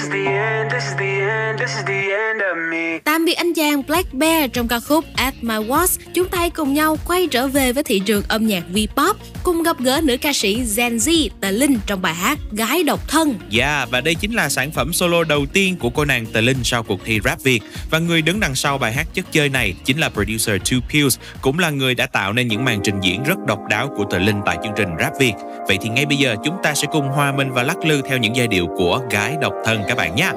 is 0.05 0.13
the 0.13 0.33
end, 0.33 0.73
this 0.73 0.83
is 0.85 0.97
the 0.99 1.21
end, 1.21 1.61
this 1.61 1.77
is 1.77 1.85
the 1.87 2.01
end 2.01 2.41
of 2.41 2.71
me. 2.71 2.99
Tạm 3.05 3.25
biệt 3.25 3.35
anh 3.35 3.55
chàng 3.55 3.83
Black 3.87 4.15
Bear 4.15 4.51
trong 4.53 4.69
ca 4.69 4.81
khúc 4.81 5.05
At 5.17 5.35
My 5.41 5.55
Worst. 5.55 5.99
Chúng 6.15 6.29
ta 6.29 6.49
cùng 6.49 6.75
nhau 6.75 6.97
quay 7.07 7.27
trở 7.31 7.49
về 7.49 7.73
với 7.73 7.85
thị 7.85 7.99
trường 7.99 8.23
âm 8.29 8.47
nhạc 8.47 8.65
V-pop, 8.73 9.15
cùng 9.43 9.63
gặp 9.63 9.81
gỡ 9.81 10.01
nữ 10.05 10.17
ca 10.17 10.33
sĩ 10.33 10.63
Gen 10.77 10.97
Z 10.97 11.29
Tờ 11.41 11.51
Linh 11.51 11.79
trong 11.87 12.03
bài 12.03 12.15
hát 12.15 12.39
Gái 12.53 12.83
độc 12.83 13.09
thân. 13.09 13.35
Yeah, 13.59 13.91
và 13.91 14.01
đây 14.01 14.15
chính 14.15 14.35
là 14.35 14.49
sản 14.49 14.71
phẩm 14.71 14.93
solo 14.93 15.25
đầu 15.25 15.47
tiên 15.53 15.77
của 15.77 15.91
cô 15.91 16.05
nàng 16.05 16.27
Tờ 16.27 16.41
Linh 16.41 16.65
sau 16.65 16.83
cuộc 16.83 17.01
thi 17.05 17.21
rap 17.25 17.43
Việt. 17.43 17.63
Và 17.91 17.99
người 17.99 18.23
đứng 18.23 18.41
đằng 18.41 18.55
sau 18.55 18.79
bài 18.79 18.93
hát 18.93 19.07
chất 19.15 19.33
chơi 19.33 19.49
này 19.49 19.75
chính 19.85 19.99
là 19.99 20.09
producer 20.09 20.63
Two 20.63 20.81
Pills, 20.91 21.19
cũng 21.41 21.59
là 21.59 21.71
người 21.71 21.95
đã 21.95 22.07
tạo 22.07 22.33
nên 22.33 22.49
những 22.49 22.65
màn 22.65 22.81
trình 22.85 23.01
diễn 23.01 23.23
rất 23.23 23.39
độc 23.47 23.59
đáo 23.71 23.95
của 23.97 24.05
Tờ 24.11 24.19
Linh 24.19 24.41
tại 24.47 24.57
chương 24.63 24.73
trình 24.77 24.89
rap 25.01 25.13
Việt. 25.21 25.33
Vậy 25.69 25.79
thì 25.83 25.89
ngay 25.89 26.07
bây 26.07 26.17
giờ 26.17 26.37
chúng 26.45 26.57
ta 26.63 26.75
sẽ 26.75 26.89
cùng 26.93 27.09
hòa 27.09 27.33
mình 27.33 27.53
và 27.53 27.63
lắc 27.63 27.85
lư 27.85 28.03
theo 28.09 28.19
những 28.19 28.37
giai 28.37 28.49
điệu 28.49 28.67
của 28.77 29.01
Gái 29.11 29.35
độc 29.41 29.53
thân 29.65 29.83
các 29.89 29.94
bạn 29.95 30.15
nhé. 30.17 30.33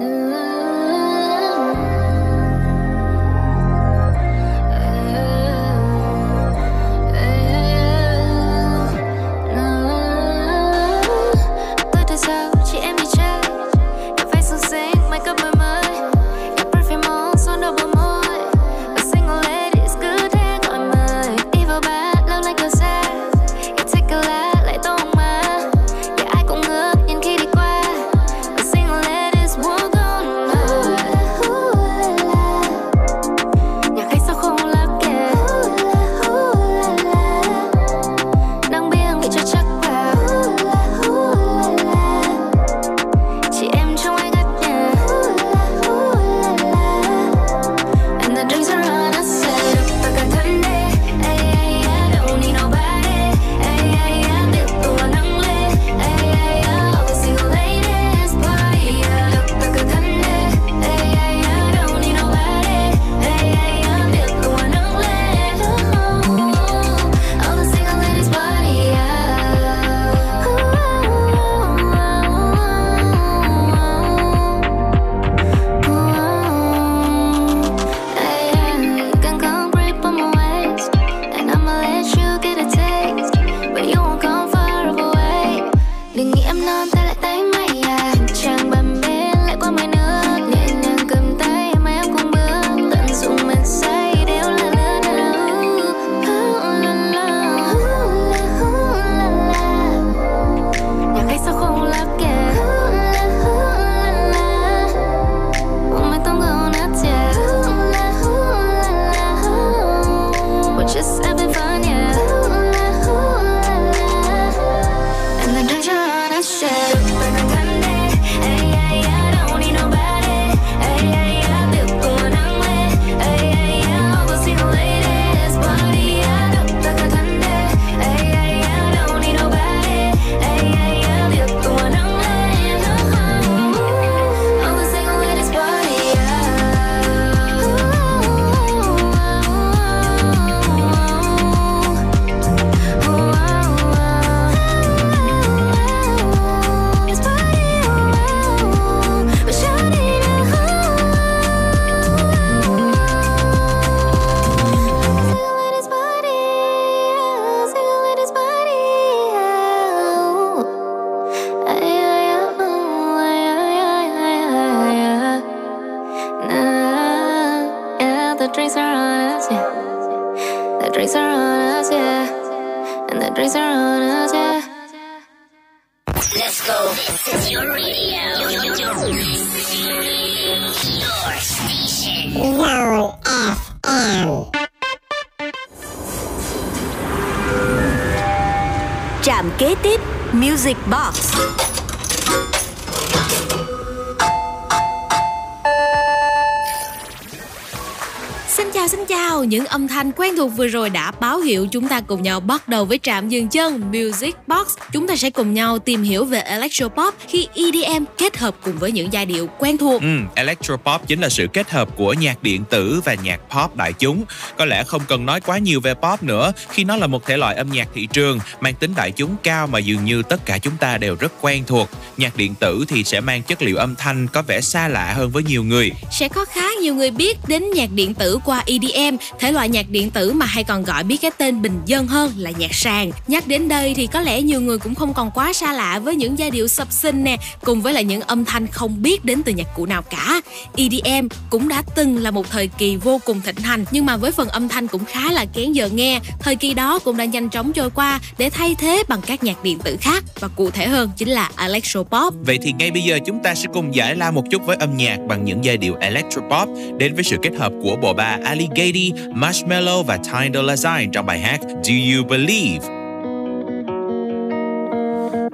Thuộc 200.38 200.52
vừa 200.58 200.68
rồi 200.68 200.90
đã 200.90 201.12
báo 201.12 201.40
hiệu 201.40 201.68
chúng 201.72 201.88
ta 201.88 202.02
cùng 202.02 202.24
nhau 202.24 202.40
bắt 202.40 202.68
đầu 202.68 202.86
với 202.86 203.00
trạm 203.04 203.30
dừng 203.30 203.48
chân 203.48 203.92
Music 203.92 204.36
Box. 204.48 204.68
Chúng 204.92 205.08
ta 205.08 205.16
sẽ 205.16 205.30
cùng 205.30 205.54
nhau 205.54 205.80
tìm 205.80 206.04
hiểu 206.04 206.26
về 206.26 206.40
electropop 206.40 207.14
khi 207.28 207.48
EDM 207.54 208.04
kết 208.18 208.38
hợp 208.38 208.56
cùng 208.64 208.78
với 208.78 208.92
những 208.92 209.14
giai 209.14 209.26
điệu 209.26 209.48
quen 209.60 209.78
thuộc. 209.78 210.02
Ừ, 210.02 210.18
electropop 210.36 211.08
chính 211.08 211.22
là 211.22 211.30
sự 211.30 211.48
kết 211.54 211.70
hợp 211.70 211.90
của 211.96 212.14
nhạc 212.14 212.44
điện 212.44 212.64
tử 212.70 213.02
và 213.06 213.14
nhạc 213.14 213.40
pop 213.50 213.76
đại 213.76 213.94
chúng. 213.94 214.24
Có 214.58 214.66
lẽ 214.66 214.84
không 214.84 215.02
cần 215.08 215.26
nói 215.26 215.42
quá 215.42 215.58
nhiều 215.58 215.80
về 215.80 215.94
pop 215.94 216.24
nữa 216.24 216.52
khi 216.70 216.84
nó 216.84 216.96
là 216.96 217.08
một 217.08 217.26
thể 217.26 217.38
loại 217.38 217.56
âm 217.56 217.70
nhạc 217.70 217.88
thị 217.94 218.08
trường 218.14 218.40
mang 218.60 218.74
tính 218.74 218.94
đại 218.96 219.12
chúng 219.12 219.36
cao 219.44 219.68
mà 219.68 219.80
dường 219.80 220.06
như 220.06 220.24
tất 220.30 220.46
cả 220.46 220.58
chúng 220.58 220.78
ta 220.78 220.98
đều 220.98 221.16
rất 221.20 221.32
quen 221.42 221.64
thuộc. 221.68 221.90
Nhạc 222.18 222.38
điện 222.38 222.56
tử 222.60 222.86
thì 222.88 223.04
sẽ 223.04 223.20
mang 223.20 223.44
chất 223.44 223.62
liệu 223.62 223.78
âm 223.78 223.96
thanh 223.96 224.28
có 224.28 224.42
vẻ 224.42 224.62
xa 224.62 224.88
lạ 224.88 225.14
hơn 225.14 225.30
với 225.30 225.44
nhiều 225.44 225.64
người. 225.64 225.92
Sẽ 226.12 226.30
có 226.30 226.46
khá 226.46 226.67
nhiều 226.88 226.96
người 226.96 227.12
biết 227.12 227.38
đến 227.48 227.64
nhạc 227.76 227.90
điện 227.96 228.14
tử 228.14 228.40
qua 228.46 228.64
EDM, 228.66 229.18
thể 229.40 229.52
loại 229.52 229.70
nhạc 229.70 229.90
điện 229.90 230.10
tử 230.10 230.34
mà 230.34 230.46
hay 230.46 230.64
còn 230.64 230.84
gọi 230.84 231.04
biết 231.04 231.18
cái 231.22 231.32
tên 231.38 231.62
bình 231.62 231.82
dân 231.86 232.08
hơn 232.08 232.32
là 232.38 232.52
nhạc 232.52 232.74
sàn. 232.74 233.12
Nhắc 233.28 233.48
đến 233.48 233.68
đây 233.68 233.94
thì 233.94 234.08
có 234.08 234.22
lẽ 234.22 234.42
nhiều 234.42 234.62
người 234.62 234.78
cũng 234.78 234.96
không 234.96 235.14
còn 235.14 235.32
quá 235.32 235.54
xa 235.54 235.74
lạ 235.74 236.00
với 236.00 236.16
những 236.16 236.40
giai 236.40 236.52
điệu 236.52 236.68
sập 236.68 236.92
sinh 236.92 237.24
nè, 237.24 237.38
cùng 237.64 237.82
với 237.82 237.94
là 237.94 238.02
những 238.02 238.22
âm 238.22 238.46
thanh 238.46 238.68
không 238.68 239.02
biết 239.02 239.26
đến 239.26 239.44
từ 239.44 239.54
nhạc 239.54 239.68
cụ 239.76 239.86
nào 239.86 240.02
cả. 240.02 240.42
EDM 240.76 241.28
cũng 241.50 241.68
đã 241.68 241.84
từng 241.96 242.18
là 242.18 242.32
một 242.32 242.50
thời 242.50 242.68
kỳ 242.68 242.96
vô 242.96 243.20
cùng 243.26 243.42
thịnh 243.42 243.56
hành, 243.56 243.86
nhưng 243.92 244.06
mà 244.06 244.18
với 244.18 244.32
phần 244.32 244.50
âm 244.50 244.68
thanh 244.68 244.88
cũng 244.88 245.06
khá 245.06 245.32
là 245.32 245.46
kén 245.46 245.72
giờ 245.72 245.90
nghe. 245.94 246.20
Thời 246.40 246.56
kỳ 246.56 246.74
đó 246.74 247.00
cũng 247.00 247.18
đã 247.18 247.26
nhanh 247.26 247.50
chóng 247.50 247.74
trôi 247.74 247.90
qua 247.90 248.20
để 248.38 248.50
thay 248.50 248.76
thế 248.80 249.04
bằng 249.08 249.22
các 249.22 249.44
nhạc 249.44 249.64
điện 249.64 249.80
tử 249.80 249.98
khác 250.02 250.24
và 250.40 250.48
cụ 250.48 250.72
thể 250.72 250.88
hơn 250.88 251.10
chính 251.18 251.30
là 251.30 251.52
electropop. 251.58 252.34
Vậy 252.46 252.58
thì 252.62 252.72
ngay 252.72 252.92
bây 252.92 253.02
giờ 253.02 253.20
chúng 253.26 253.44
ta 253.44 253.56
sẽ 253.56 253.68
cùng 253.74 253.96
giải 253.96 254.16
la 254.16 254.32
một 254.32 254.44
chút 254.52 254.62
với 254.66 254.78
âm 254.80 254.98
nhạc 254.98 255.18
bằng 255.28 255.46
những 255.46 255.66
giai 255.66 255.78
điệu 255.78 255.96
electropop 256.00 256.70
đến 256.98 257.16
với 257.16 257.24
sự 257.24 257.38
kết 257.42 257.56
hợp 257.56 257.74
của 257.84 257.96
bộ 258.02 258.14
ba 258.14 258.38
Alligati, 258.44 259.14
Marshmello 259.30 260.04
và 260.04 260.18
Ty 260.18 260.50
Dolla 260.54 260.76
Sign 260.76 261.12
trong 261.12 261.26
bài 261.26 261.40
hát 261.40 261.60
Do 261.62 261.94
You 261.94 262.24
Believe? 262.30 262.88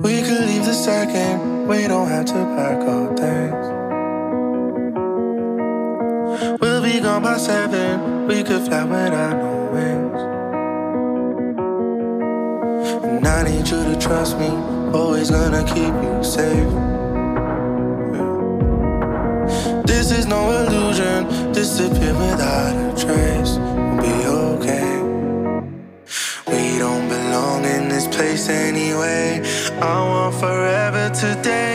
We 0.04 0.22
could 0.22 0.48
leave 0.48 0.66
the 0.66 0.74
second, 0.74 1.68
we 1.68 1.88
don't 1.88 2.08
have 2.08 2.26
to 2.26 2.46
pack 2.58 2.80
our 2.88 3.08
things. 3.18 3.66
We'll 6.60 6.82
be 6.82 7.00
gone 7.00 7.24
by 7.24 7.38
seven, 7.38 8.28
we 8.28 8.44
could 8.44 8.68
fly 8.68 8.84
without 8.84 9.38
no 9.38 9.70
wings. 9.74 10.20
And 13.04 13.28
I 13.28 13.44
need 13.44 13.70
you 13.72 13.84
to 13.84 14.00
trust 14.00 14.38
me, 14.40 14.50
always 14.94 15.32
gonna 15.32 15.64
keep 15.64 15.94
you 16.04 16.24
safe. 16.24 16.93
This 20.04 20.20
is 20.20 20.26
no 20.26 20.52
illusion, 20.52 21.54
disappear 21.54 22.14
without 22.14 22.76
a 22.76 23.06
trace. 23.06 23.56
We'll 23.56 24.02
be 24.02 24.16
okay. 24.52 25.00
We 26.46 26.78
don't 26.78 27.08
belong 27.08 27.64
in 27.64 27.88
this 27.88 28.10
place 28.10 28.50
anyway. 28.50 29.42
I 29.80 30.00
want 30.10 30.36
forever 30.36 31.10
today. 31.16 31.73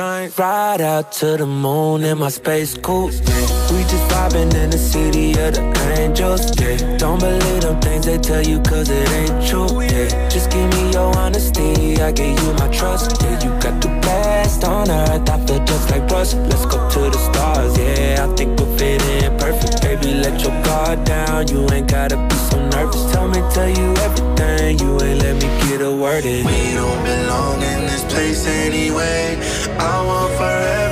Sign, 0.00 0.30
ride 0.38 0.80
out 0.80 1.12
to 1.20 1.36
the 1.36 1.44
moon 1.44 2.04
in 2.04 2.16
my 2.16 2.30
space 2.30 2.74
coupe. 2.74 3.12
Yeah. 3.12 3.70
We 3.70 3.82
just 3.82 4.06
vibing 4.08 4.54
in 4.54 4.70
the 4.70 4.78
city 4.78 5.32
of 5.32 5.52
the 5.52 5.64
angels. 5.98 6.58
Yeah. 6.58 6.96
Don't 6.96 7.20
believe 7.20 7.60
them 7.60 7.78
things 7.82 8.06
they 8.06 8.16
tell 8.16 8.42
you 8.42 8.60
cause 8.60 8.88
it 8.88 9.06
ain't 9.10 9.46
true. 9.46 9.68
Yeah. 9.82 10.08
Just 10.30 10.50
give 10.52 10.68
me 10.72 10.92
your 10.92 11.14
honesty, 11.18 12.00
I 12.00 12.12
give 12.12 12.32
you 12.42 12.52
my 12.54 12.68
trust. 12.68 13.20
Yeah, 13.20 13.44
you 13.44 13.50
got 13.60 13.76
the 13.82 13.88
best 14.00 14.64
on 14.64 14.90
earth, 14.90 15.28
I 15.28 15.36
feel 15.44 15.62
just 15.66 15.90
like 15.90 16.10
Russ. 16.10 16.32
Let's 16.32 16.64
go 16.64 16.78
to 16.94 17.00
the 17.14 17.20
stars, 17.28 17.76
yeah. 17.76 18.24
I 18.24 18.34
think 18.36 18.58
we'll 18.58 18.74
fit 18.78 19.02
in 19.04 19.36
perfect. 19.36 19.82
Baby, 19.82 20.14
let 20.14 20.40
your 20.40 20.56
guard 20.62 21.04
down, 21.04 21.48
you 21.48 21.68
ain't 21.74 21.90
gotta 21.90 22.16
be 22.16 22.36
so 22.48 22.56
nervous. 22.70 23.12
Tell 23.12 23.28
me, 23.28 23.40
tell 23.52 23.68
you 23.68 23.88
everything, 24.06 24.78
you 24.78 24.92
ain't 25.02 25.20
let 25.20 25.34
me 25.42 25.48
get 25.68 25.82
a 25.82 25.92
word 25.92 26.24
in. 26.24 26.46
We 26.46 26.72
don't 26.72 27.04
belong 27.04 27.60
in 27.60 27.80
this 27.84 28.04
place 28.04 28.46
anyway. 28.46 29.36
I 29.78 30.04
want 30.06 30.32
forever 30.38 30.89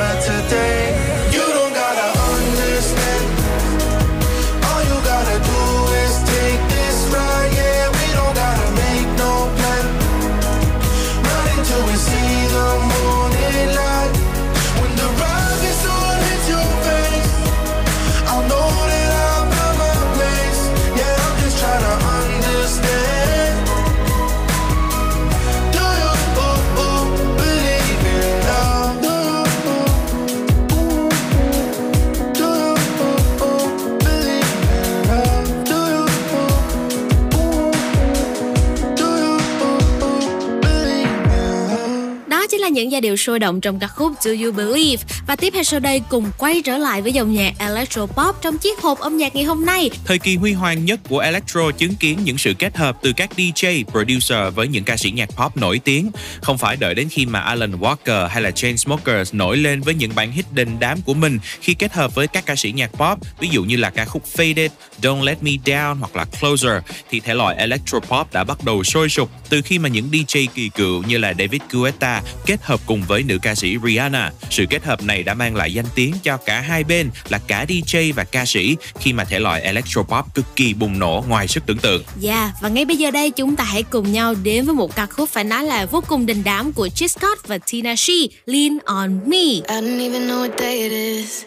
những 42.78 42.92
giai 42.92 43.00
điệu 43.00 43.16
sôi 43.16 43.38
động 43.38 43.60
trong 43.60 43.78
ca 43.78 43.86
khúc 43.86 44.12
Do 44.22 44.30
You 44.30 44.52
Believe 44.52 45.02
và 45.26 45.36
tiếp 45.36 45.50
theo 45.54 45.62
sau 45.62 45.80
đây 45.80 46.02
cùng 46.08 46.30
quay 46.38 46.62
trở 46.62 46.78
lại 46.78 47.02
với 47.02 47.12
dòng 47.12 47.32
nhạc 47.32 47.54
Electro 47.58 48.06
Pop 48.06 48.42
trong 48.42 48.58
chiếc 48.58 48.80
hộp 48.80 48.98
âm 48.98 49.16
nhạc 49.16 49.34
ngày 49.34 49.44
hôm 49.44 49.66
nay. 49.66 49.90
Thời 50.04 50.18
kỳ 50.18 50.36
huy 50.36 50.52
hoàng 50.52 50.84
nhất 50.84 51.00
của 51.08 51.18
electro 51.18 51.70
chứng 51.70 51.94
kiến 51.94 52.18
những 52.24 52.38
sự 52.38 52.54
kết 52.58 52.76
hợp 52.76 52.96
từ 53.02 53.12
các 53.12 53.30
DJ, 53.36 53.84
producer 53.84 54.54
với 54.54 54.68
những 54.68 54.84
ca 54.84 54.96
sĩ 54.96 55.10
nhạc 55.10 55.28
pop 55.36 55.56
nổi 55.56 55.80
tiếng. 55.84 56.10
Không 56.42 56.58
phải 56.58 56.76
đợi 56.76 56.94
đến 56.94 57.08
khi 57.08 57.26
mà 57.26 57.40
Alan 57.40 57.80
Walker 57.80 58.28
hay 58.28 58.42
là 58.42 58.50
Chainsmokers 58.50 59.34
nổi 59.34 59.56
lên 59.56 59.80
với 59.80 59.94
những 59.94 60.14
bản 60.14 60.32
hit 60.32 60.52
đình 60.52 60.76
đám 60.80 61.02
của 61.02 61.14
mình 61.14 61.38
khi 61.60 61.74
kết 61.74 61.92
hợp 61.92 62.14
với 62.14 62.26
các 62.26 62.46
ca 62.46 62.56
sĩ 62.56 62.72
nhạc 62.72 62.90
pop, 62.92 63.18
ví 63.40 63.48
dụ 63.48 63.64
như 63.64 63.76
là 63.76 63.90
ca 63.90 64.04
khúc 64.04 64.22
Faded, 64.36 64.68
Don't 65.02 65.22
Let 65.22 65.42
Me 65.42 65.52
Down 65.64 65.94
hoặc 65.98 66.16
là 66.16 66.24
Closer, 66.40 66.82
thì 67.10 67.20
thể 67.20 67.34
loại 67.34 67.56
Electro 67.56 68.00
Pop 68.00 68.32
đã 68.32 68.44
bắt 68.44 68.64
đầu 68.64 68.84
sôi 68.84 69.08
sục 69.08 69.30
từ 69.48 69.62
khi 69.62 69.78
mà 69.78 69.88
những 69.88 70.10
DJ 70.10 70.46
kỳ 70.54 70.68
cựu 70.68 71.02
như 71.02 71.18
là 71.18 71.34
David 71.38 71.62
Guetta 71.70 72.22
kết 72.46 72.67
hợp 72.68 72.80
cùng 72.86 73.02
với 73.08 73.22
nữ 73.22 73.38
ca 73.42 73.54
sĩ 73.54 73.76
Rihanna. 73.84 74.32
Sự 74.50 74.64
kết 74.70 74.84
hợp 74.84 75.02
này 75.02 75.22
đã 75.22 75.34
mang 75.34 75.56
lại 75.56 75.72
danh 75.72 75.84
tiếng 75.94 76.14
cho 76.22 76.36
cả 76.36 76.60
hai 76.60 76.84
bên 76.84 77.10
là 77.28 77.38
cả 77.46 77.64
DJ 77.68 78.12
và 78.14 78.24
ca 78.24 78.44
sĩ 78.46 78.76
khi 79.00 79.12
mà 79.12 79.24
thể 79.24 79.38
loại 79.38 79.62
electropop 79.62 80.34
cực 80.34 80.44
kỳ 80.56 80.74
bùng 80.74 80.98
nổ 80.98 81.24
ngoài 81.28 81.48
sức 81.48 81.62
tưởng 81.66 81.78
tượng. 81.78 82.02
Yeah, 82.22 82.50
và 82.60 82.68
ngay 82.68 82.84
bây 82.84 82.96
giờ 82.96 83.10
đây 83.10 83.30
chúng 83.30 83.56
ta 83.56 83.64
hãy 83.64 83.82
cùng 83.82 84.12
nhau 84.12 84.34
đến 84.42 84.66
với 84.66 84.74
một 84.74 84.96
ca 84.96 85.06
khúc 85.06 85.28
phải 85.28 85.44
nói 85.44 85.64
là 85.64 85.86
vô 85.86 86.00
cùng 86.08 86.26
đình 86.26 86.42
đám 86.44 86.72
của 86.72 86.88
Chris 86.88 87.18
Scott 87.18 87.48
và 87.48 87.58
Tina 87.58 87.94
She, 87.96 88.14
Lean 88.46 88.78
on 88.84 89.20
Me. 89.26 89.38
I 89.38 89.62
don't 89.62 90.10
even 90.10 90.26
know 90.26 90.48
what 90.48 90.58
day 90.58 90.78
it 90.80 90.92
is. 90.92 91.44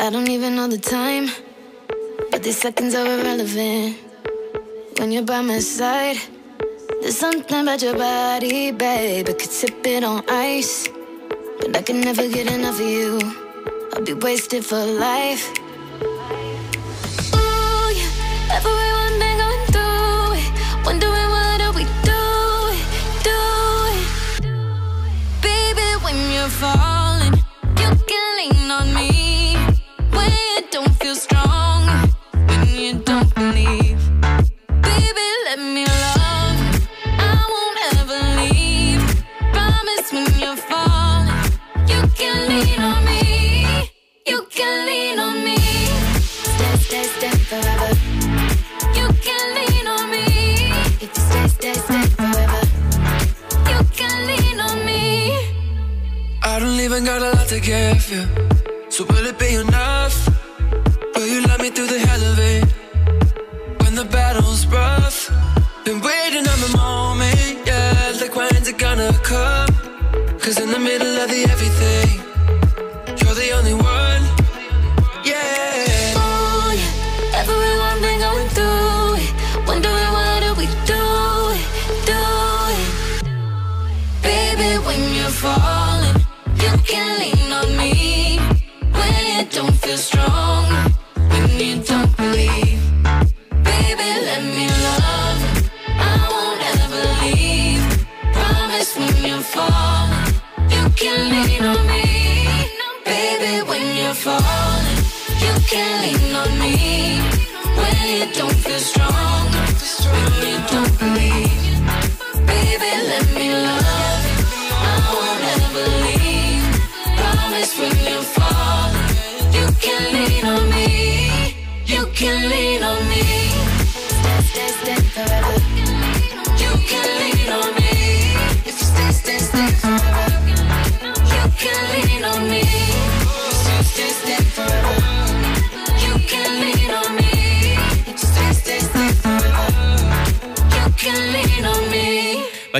I 0.00 0.10
don't 0.10 0.28
even 0.28 0.56
know 0.56 0.70
the 0.70 0.90
time. 0.90 1.28
But 2.32 2.42
these 2.42 2.60
seconds 2.60 2.94
are 2.94 3.16
irrelevant. 3.16 3.94
When 4.96 5.10
you're 5.10 5.26
by 5.26 5.42
my 5.42 5.60
side, 5.60 6.39
there's 7.00 7.16
something 7.16 7.62
about 7.62 7.82
your 7.82 7.96
body, 7.96 8.70
babe. 8.72 9.28
I 9.28 9.32
could 9.32 9.50
sip 9.50 9.86
it 9.86 10.04
on 10.04 10.22
ice. 10.28 10.88
But 11.60 11.76
I 11.76 11.82
can 11.82 12.00
never 12.00 12.28
get 12.28 12.50
enough 12.52 12.80
of 12.80 12.86
you. 12.86 13.18
I'll 13.92 14.02
be 14.02 14.14
wasted 14.14 14.64
for 14.64 14.84
life. 14.84 15.50
Ooh, 17.34 17.90
yeah. 17.98 18.56
Everyone 18.56 19.18
been 19.18 19.38
going 19.38 19.66
through 19.72 20.32
it. 20.40 20.50
Wondering 20.84 21.30
what 21.36 21.60
are 21.60 21.72
we 21.72 21.84
doing, 22.12 22.84
doing. 23.22 24.04
Baby, 25.40 25.88
when 26.04 26.16
you're 26.32 26.48
falling, 26.48 26.99
Don't 57.00 57.18
got 57.18 57.22
a 57.22 57.38
lot 57.38 57.48
to 57.48 57.60
give 57.60 58.10
you. 58.10 58.28
So 58.90 59.06
will 59.06 59.24
it 59.24 59.38
be 59.38 59.54
enough? 59.54 60.28
Will 61.14 61.26
you 61.26 61.40
love 61.46 61.58
me 61.62 61.70
through 61.70 61.86
the 61.86 61.98
hell 61.98 62.22
of 62.30 62.38
it? 62.38 62.64
When 63.80 63.94
the 63.94 64.04
battle's 64.04 64.66
rough. 64.66 65.30
Been 65.86 66.02
waiting 66.02 66.46
on 66.46 66.60
the 66.60 66.76
moment, 66.76 67.66
yeah. 67.66 68.12
Like 68.20 68.36
when's 68.36 68.68
it 68.68 68.76
gonna 68.76 69.18
come? 69.22 69.72
Cause 70.40 70.60
in 70.60 70.70
the 70.70 70.78
middle 70.78 71.16
of 71.22 71.30
the 71.30 71.44
everything, 71.44 72.20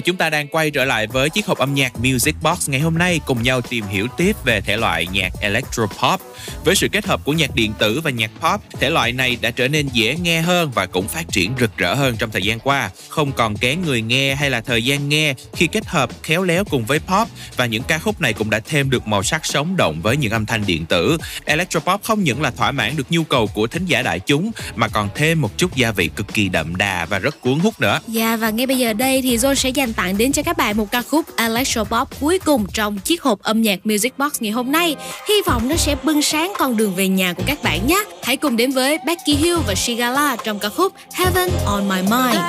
Và 0.01 0.05
chúng 0.05 0.17
ta 0.17 0.31
đang 0.31 0.49
quay 0.49 0.71
trở 0.71 0.85
lại 0.85 1.07
với 1.07 1.31
chiếc 1.31 1.47
hộp 1.47 1.59
âm 1.59 1.75
nhạc 1.75 1.93
Music 1.99 2.35
Box 2.43 2.69
ngày 2.69 2.81
hôm 2.81 2.99
nay 2.99 3.21
cùng 3.27 3.43
nhau 3.43 3.61
tìm 3.61 3.87
hiểu 3.87 4.07
tiếp 4.17 4.37
về 4.45 4.61
thể 4.61 4.77
loại 4.77 5.07
nhạc 5.13 5.33
electropop. 5.41 6.21
Với 6.65 6.75
sự 6.75 6.89
kết 6.93 7.07
hợp 7.07 7.21
của 7.25 7.33
nhạc 7.33 7.55
điện 7.55 7.73
tử 7.79 8.01
và 8.05 8.11
nhạc 8.11 8.31
pop, 8.41 8.61
thể 8.81 8.91
loại 8.91 9.13
này 9.13 9.37
đã 9.41 9.51
trở 9.51 9.69
nên 9.69 9.89
dễ 9.93 10.17
nghe 10.23 10.41
hơn 10.41 10.71
và 10.75 10.87
cũng 10.87 11.09
phát 11.09 11.29
triển 11.29 11.53
rực 11.61 11.77
rỡ 11.77 11.95
hơn 11.95 12.17
trong 12.19 12.31
thời 12.31 12.43
gian 12.43 12.61
qua. 12.61 12.91
Không 13.09 13.33
còn 13.33 13.57
kén 13.57 13.83
người 13.83 14.03
nghe 14.03 14.35
hay 14.35 14.51
là 14.51 14.61
thời 14.61 14.85
gian 14.85 15.09
nghe 15.09 15.35
khi 15.53 15.67
kết 15.67 15.87
hợp 15.87 16.11
khéo 16.23 16.43
léo 16.43 16.65
cùng 16.65 16.85
với 16.85 16.99
pop 16.99 17.29
và 17.57 17.67
những 17.67 17.83
ca 17.83 17.99
khúc 17.99 18.21
này 18.21 18.33
cũng 18.33 18.51
đã 18.51 18.61
thêm 18.61 18.91
được 18.91 19.07
màu 19.07 19.23
sắc 19.23 19.47
sống 19.47 19.77
động 19.77 20.01
với 20.03 20.17
những 20.17 20.33
âm 20.33 20.47
thanh 20.47 20.67
điện 20.67 20.87
tử. 20.87 21.19
Electropop 21.45 22.03
không 22.03 22.25
những 22.25 22.43
là 22.43 22.51
thỏa 22.51 22.71
mãn 22.71 22.97
được 22.97 23.07
nhu 23.11 23.25
cầu 23.25 23.47
của 23.47 23.67
thính 23.67 23.87
giả 23.87 24.03
đại 24.03 24.21
chúng 24.21 24.51
mà 24.77 24.89
còn 24.89 25.09
thêm 25.15 25.41
một 25.41 25.59
chút 25.59 25.77
gia 25.77 25.91
vị 25.91 26.11
cực 26.17 26.35
kỳ 26.35 26.49
đậm 26.49 26.77
đà 26.77 27.07
và 27.07 27.19
rất 27.19 27.41
cuốn 27.41 27.59
hút 27.59 27.81
nữa. 27.81 28.01
Dạ 28.09 28.37
và 28.37 28.51
ngay 28.51 28.67
bây 28.67 28.79
giờ 28.79 28.93
đây 28.93 29.23
thì 29.23 29.37
John 29.37 29.55
sẽ 29.55 29.69
dành 29.69 29.93
tặng 29.93 30.19
đến 30.19 30.33
cho 30.33 30.43
các 30.43 30.57
bạn 30.57 30.77
một 30.77 30.91
ca 30.91 31.03
khúc 31.03 31.37
Electropop 31.37 32.21
cuối 32.21 32.39
cùng 32.39 32.67
trong 32.75 32.99
chiếc 32.99 33.23
hộp 33.23 33.41
âm 33.43 33.63
nhạc 33.63 33.87
Music 33.87 34.19
Box 34.19 34.33
ngày 34.41 34.53
hôm 34.53 34.73
nay. 34.73 34.97
Hy 35.29 35.35
vọng 35.47 35.69
nó 35.69 35.77
sẽ 35.77 35.97
bưng 36.03 36.23
sáng 36.23 36.50
con 36.59 36.77
đường 36.77 36.95
về 36.95 37.09
nhà 37.09 37.33
của 37.33 37.43
các 37.47 37.63
bạn 37.63 37.87
nhé. 37.87 38.05
Hãy 38.23 38.37
cùng 38.37 38.57
đến 38.57 38.71
với 38.71 38.99
Becky 39.07 39.35
Hill 39.35 39.59
và 39.67 39.75
Shigala 39.75 40.37
trong 40.45 40.59
ca 40.59 40.69
khúc 40.69 40.93
Heaven 41.13 41.51
on 41.67 41.89
My 41.89 42.03
Mind. 42.03 42.41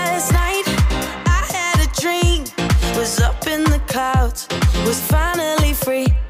Was 2.97 3.19
up 3.29 3.45
in 3.45 3.63
the 3.63 3.79
clouds, 3.87 4.47
was 4.85 4.99
finally 5.09 5.73
free. 5.73 6.20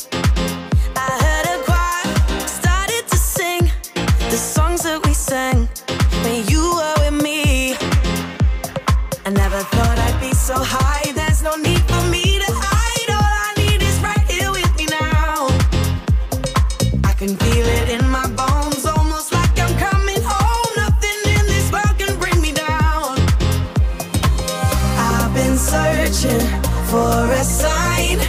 For 26.91 27.31
a 27.31 27.43
sign. 27.45 28.19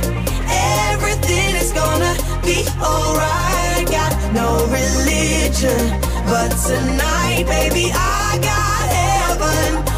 Everything 0.93 1.51
is 1.56 1.72
gonna 1.72 2.14
be 2.44 2.64
alright. 2.80 3.84
Got 3.90 4.12
no 4.32 4.48
religion, 4.78 5.82
but 6.30 6.51
tonight, 6.68 7.44
baby, 7.48 7.90
I 7.93 8.39
got 8.40 8.84
heaven 8.98 9.91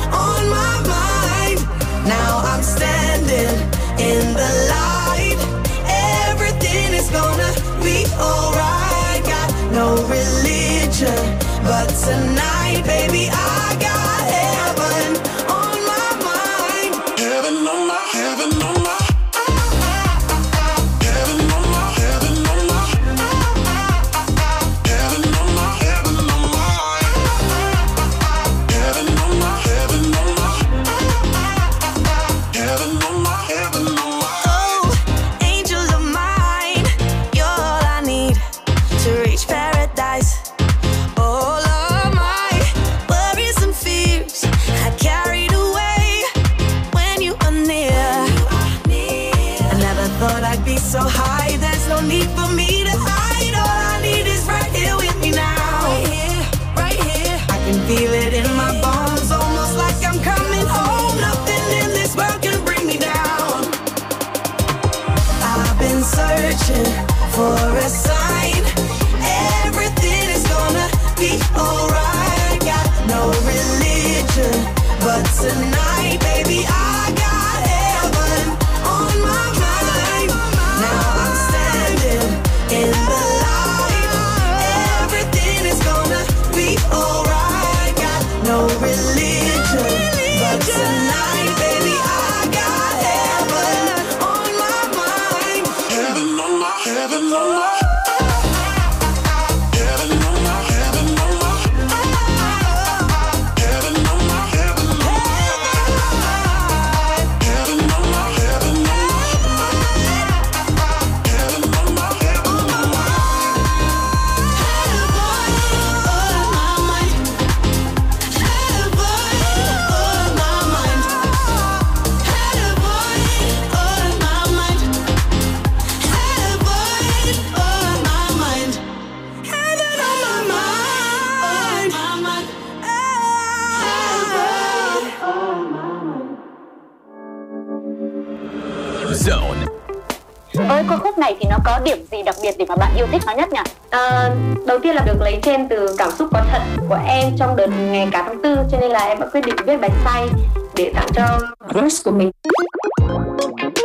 lấy 145.35 145.41
trên 145.43 145.69
từ 145.69 145.95
cảm 145.99 146.11
xúc 146.19 146.29
có 146.33 146.43
thật 146.51 146.63
của 146.89 146.99
em 147.07 147.33
trong 147.39 147.57
đợt 147.57 147.67
ngày 147.67 148.09
cả 148.13 148.23
tháng 148.27 148.43
tư 148.43 148.57
cho 148.71 148.79
nên 148.81 148.91
là 148.91 149.01
em 149.01 149.21
đã 149.21 149.27
quyết 149.33 149.41
định 149.47 149.57
viết 149.67 149.77
bài 149.81 149.91
say 150.05 150.29
để 150.77 150.93
tặng 150.95 151.09
cho 151.15 151.39
crush 151.73 152.05
của 152.05 152.11
mình. 152.11 152.31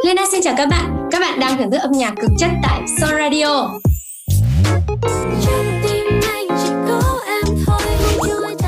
Lena 0.05 0.21
xin 0.31 0.41
chào 0.43 0.53
các 0.57 0.69
bạn. 0.69 1.07
Các 1.11 1.19
bạn 1.19 1.39
đang 1.39 1.57
thưởng 1.57 1.71
thức 1.71 1.77
âm 1.77 1.91
nhạc 1.91 2.13
cực 2.21 2.31
chất 2.39 2.49
tại 2.63 2.81
Son 3.01 3.09
Radio. 3.17 3.69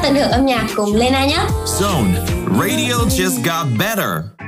Tận 0.03 0.16
hưởng 0.16 0.32
âm 0.32 0.45
nhạc 0.45 0.66
cùng 0.76 0.95
Lena 0.95 1.26
nhé. 1.26 1.40
Zone 1.66 2.14
Radio 2.60 2.95
just 3.10 3.44
got 3.45 3.68
better. 3.80 4.41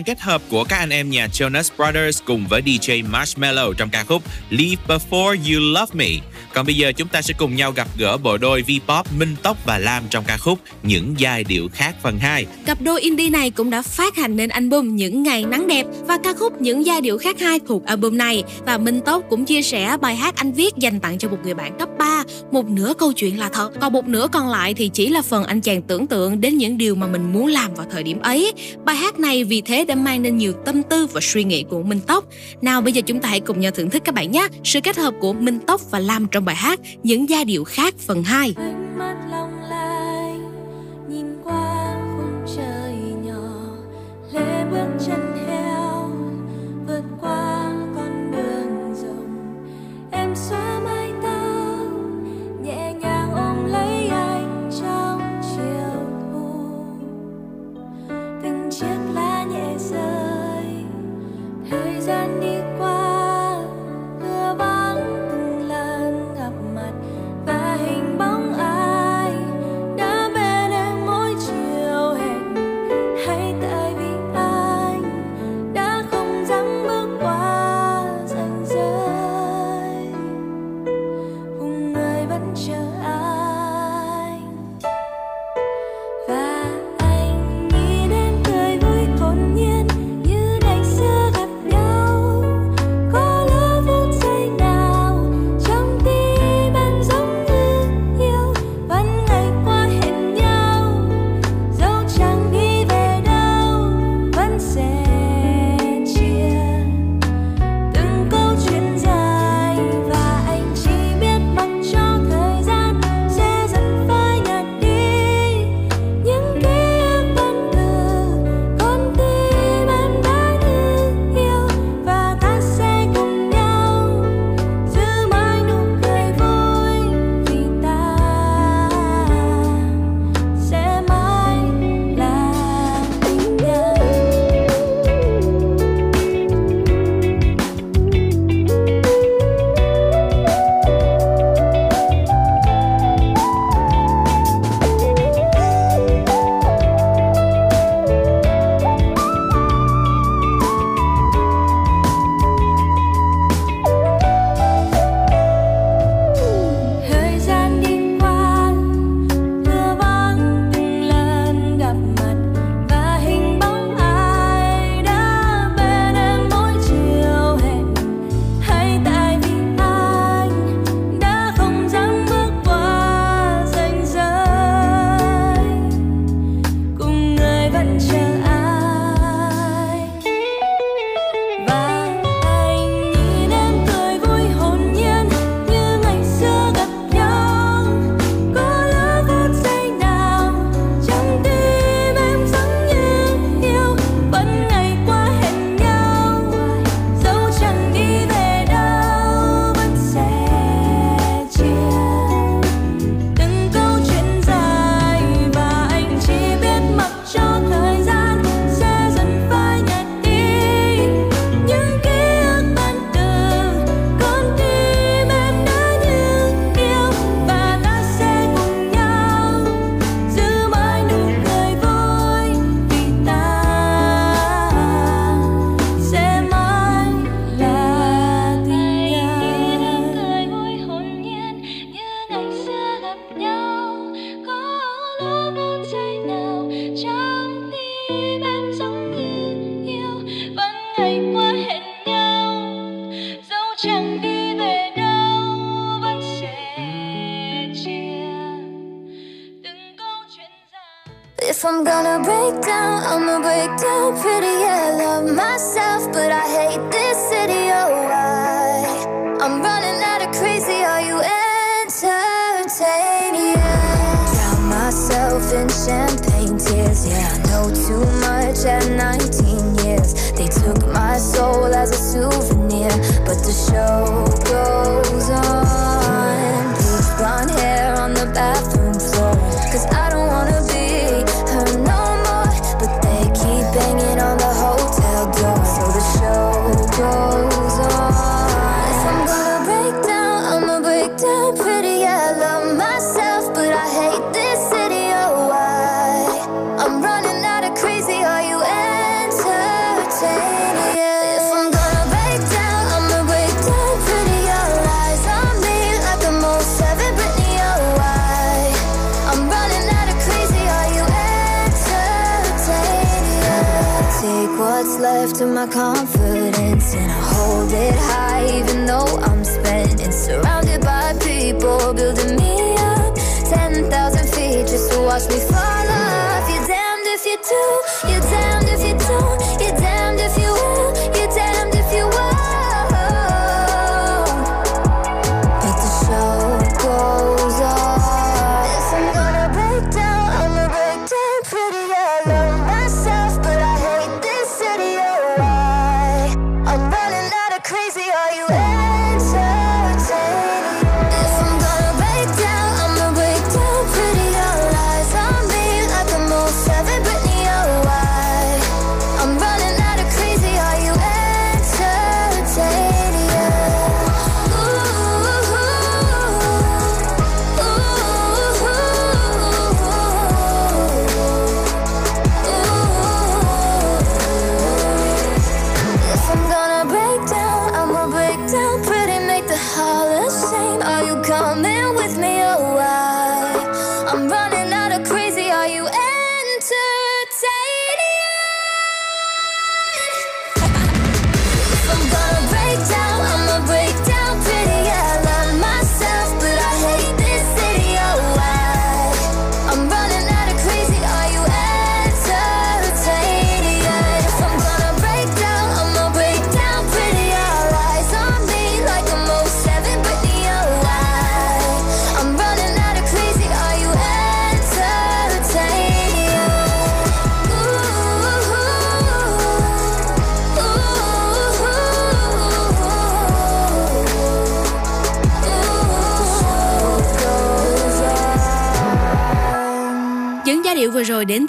Màn 0.00 0.04
kết 0.04 0.20
hợp 0.20 0.42
của 0.50 0.64
các 0.64 0.76
anh 0.76 0.90
em 0.90 1.10
nhà 1.10 1.26
Jonas 1.26 1.70
Brothers 1.76 2.22
cùng 2.24 2.46
với 2.46 2.62
DJ 2.62 3.10
Marshmello 3.10 3.72
trong 3.78 3.90
ca 3.90 4.04
khúc 4.04 4.22
Leave 4.50 4.82
Before 4.88 5.36
You 5.36 5.60
Love 5.60 5.92
Me. 5.94 6.06
Còn 6.54 6.66
bây 6.66 6.74
giờ 6.74 6.92
chúng 6.92 7.08
ta 7.08 7.22
sẽ 7.22 7.34
cùng 7.38 7.56
nhau 7.56 7.72
gặp 7.72 7.88
gỡ 7.98 8.16
bộ 8.16 8.36
đôi 8.36 8.62
V-pop, 8.62 9.04
Minh 9.18 9.36
Tóc 9.42 9.56
và 9.66 9.78
Lam 9.78 10.02
trong 10.10 10.24
ca 10.26 10.36
khúc 10.36 10.58
Những 10.82 11.14
giai 11.18 11.44
điệu 11.44 11.68
khác 11.72 11.94
phần 12.02 12.18
2. 12.18 12.46
Cặp 12.66 12.82
đôi 12.82 13.00
indie 13.00 13.30
này 13.30 13.50
cũng 13.50 13.70
đã 13.70 13.82
phát 13.82 14.16
hành 14.16 14.36
nên 14.36 14.48
album 14.48 14.96
Những 14.96 15.22
ngày 15.22 15.44
nắng 15.44 15.66
đẹp 15.66 15.86
và 16.06 16.18
ca 16.24 16.32
khúc 16.32 16.60
Những 16.60 16.86
giai 16.86 17.00
điệu 17.00 17.18
khác 17.18 17.40
hai 17.40 17.58
thuộc 17.68 17.84
album 17.84 18.16
này 18.16 18.42
và 18.66 18.78
Minh 18.78 19.00
Tóc 19.06 19.22
cũng 19.30 19.44
chia 19.44 19.62
sẻ 19.62 19.96
bài 20.00 20.16
hát 20.16 20.36
anh 20.36 20.52
viết 20.52 20.76
dành 20.76 21.00
tặng 21.00 21.18
cho 21.18 21.28
một 21.28 21.38
người 21.44 21.54
bạn 21.54 21.78
cấp 21.78 21.88
3. 22.00 22.24
Một 22.50 22.70
nửa 22.70 22.92
câu 22.98 23.12
chuyện 23.12 23.38
là 23.38 23.48
thật, 23.48 23.70
còn 23.80 23.92
một 23.92 24.08
nửa 24.08 24.26
còn 24.32 24.48
lại 24.48 24.74
thì 24.74 24.90
chỉ 24.94 25.08
là 25.08 25.22
phần 25.22 25.44
anh 25.44 25.60
chàng 25.60 25.82
tưởng 25.82 26.06
tượng 26.06 26.40
đến 26.40 26.58
những 26.58 26.78
điều 26.78 26.94
mà 26.94 27.06
mình 27.06 27.32
muốn 27.32 27.46
làm 27.46 27.74
vào 27.74 27.86
thời 27.90 28.02
điểm 28.02 28.20
ấy. 28.20 28.52
Bài 28.84 28.96
hát 28.96 29.18
này 29.18 29.44
vì 29.44 29.60
thế 29.60 29.84
đã 29.84 29.94
mang 29.94 30.22
nên 30.22 30.36
nhiều 30.36 30.52
tâm 30.52 30.82
tư 30.82 31.06
và 31.06 31.20
suy 31.22 31.44
nghĩ 31.44 31.64
của 31.70 31.82
Minh 31.82 32.00
Tóc. 32.06 32.24
Nào 32.62 32.80
bây 32.80 32.92
giờ 32.92 33.02
chúng 33.06 33.20
ta 33.20 33.28
hãy 33.28 33.40
cùng 33.40 33.60
nhau 33.60 33.70
thưởng 33.70 33.90
thức 33.90 34.02
các 34.04 34.14
bạn 34.14 34.30
nhé. 34.30 34.48
Sự 34.64 34.80
kết 34.80 34.96
hợp 34.96 35.14
của 35.20 35.32
Minh 35.32 35.58
Tóc 35.66 35.80
và 35.90 35.98
Lam 35.98 36.26
trong 36.26 36.44
bài 36.44 36.56
hát 36.56 36.80
Những 37.02 37.28
giai 37.28 37.44
điệu 37.44 37.64
khác 37.64 37.94
phần 37.98 38.22
2. 38.22 38.54
anh 38.56 38.89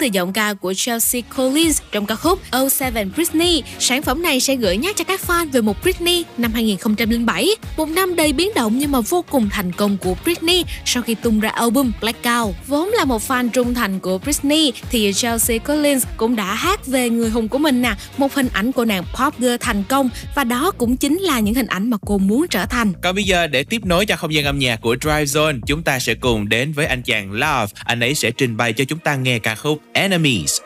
từ 0.02 0.08
giọng 0.12 0.32
ca 0.32 0.54
của 0.54 0.74
Chelsea 0.74 1.22
Collins 1.36 1.80
trong 1.92 2.06
ca 2.06 2.14
khúc 2.14 2.40
Oh 2.62 2.72
Seven 2.72 3.10
Britney. 3.14 3.62
Sản 3.78 4.02
phẩm 4.02 4.22
này 4.22 4.40
sẽ 4.40 4.56
gửi 4.56 4.76
nhắc 4.76 4.96
cho 4.96 5.04
các 5.04 5.20
fan 5.26 5.50
về 5.50 5.60
một 5.60 5.82
Britney 5.82 6.24
năm 6.38 6.52
2007, 6.52 7.48
một 7.76 7.88
năm 7.88 8.16
đầy 8.16 8.32
biến 8.32 8.48
động 8.54 8.78
nhưng 8.78 8.92
mà 8.92 9.00
vô 9.00 9.24
cùng 9.30 9.48
thành 9.50 9.72
công 9.72 9.96
của 9.96 10.14
Britney 10.24 10.64
sau 10.84 11.02
khi 11.02 11.14
tung 11.14 11.40
ra 11.40 11.48
album 11.48 11.92
Blackout. 12.00 12.54
Vốn 12.66 12.88
là 12.88 13.04
một 13.04 13.22
fan 13.28 13.48
trung 13.48 13.74
thành 13.74 14.00
của 14.00 14.18
Britney 14.18 14.72
thì 14.90 15.12
Chelsea 15.12 15.58
Collins 15.58 16.06
cũng 16.16 16.36
đã 16.36 16.54
hát 16.54 16.86
về 16.86 17.10
người 17.10 17.30
hùng 17.30 17.48
của 17.48 17.58
mình 17.58 17.82
nè, 17.82 17.94
một 18.16 18.34
hình 18.34 18.48
ảnh 18.52 18.72
của 18.72 18.84
nàng 18.84 19.04
pop 19.18 19.38
girl 19.38 19.56
thành 19.60 19.82
công 19.88 20.10
và 20.34 20.44
đó 20.44 20.70
cũng 20.78 20.96
chính 20.96 21.18
là 21.18 21.40
những 21.40 21.54
hình 21.54 21.66
ảnh 21.66 21.90
mà 21.90 21.96
cô 22.06 22.18
muốn 22.18 22.46
trở 22.50 22.66
thành. 22.66 22.92
Còn 23.02 23.14
bây 23.14 23.24
giờ 23.24 23.46
để 23.46 23.64
tiếp 23.64 23.84
nối 23.84 24.06
cho 24.06 24.16
không 24.16 24.34
gian 24.34 24.44
âm 24.44 24.58
nhạc 24.58 24.80
của 24.80 24.96
Drive 25.00 25.24
Zone, 25.24 25.60
chúng 25.66 25.82
ta 25.82 25.98
sẽ 25.98 26.14
cùng 26.14 26.48
đến 26.48 26.72
với 26.72 26.86
anh 26.86 27.02
chàng 27.02 27.32
Love. 27.32 27.66
Anh 27.84 28.00
ấy 28.00 28.14
sẽ 28.14 28.30
trình 28.30 28.56
bày 28.56 28.72
cho 28.72 28.84
chúng 28.84 28.98
ta 28.98 29.16
nghe 29.16 29.38
ca 29.38 29.54
khúc 29.54 29.82
Enemies. 29.94 30.62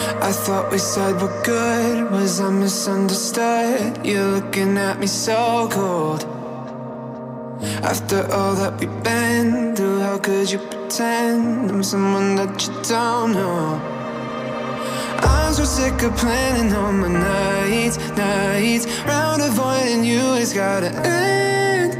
I 0.00 0.32
thought 0.32 0.72
we 0.72 0.78
said 0.78 1.20
we're 1.20 1.42
good. 1.42 2.10
Was 2.10 2.40
I 2.40 2.50
misunderstood? 2.50 4.06
You're 4.06 4.40
looking 4.40 4.78
at 4.78 4.98
me 4.98 5.06
so 5.06 5.68
cold. 5.70 6.24
After 7.82 8.26
all 8.32 8.54
that 8.54 8.80
we've 8.80 9.02
been 9.02 9.76
through, 9.76 10.00
how 10.00 10.18
could 10.18 10.50
you 10.50 10.58
pretend 10.58 11.70
I'm 11.70 11.82
someone 11.82 12.36
that 12.36 12.66
you 12.66 12.72
don't 12.84 13.32
know? 13.32 13.78
I'm 15.20 15.52
so 15.52 15.64
sick 15.64 16.00
of 16.02 16.16
planning 16.16 16.72
all 16.74 16.92
my 16.92 17.08
nights, 17.08 17.98
nights. 18.16 18.86
Round 19.04 19.42
avoiding 19.42 20.04
you 20.04 20.20
has 20.40 20.54
gotta 20.54 20.90
end. 21.06 21.92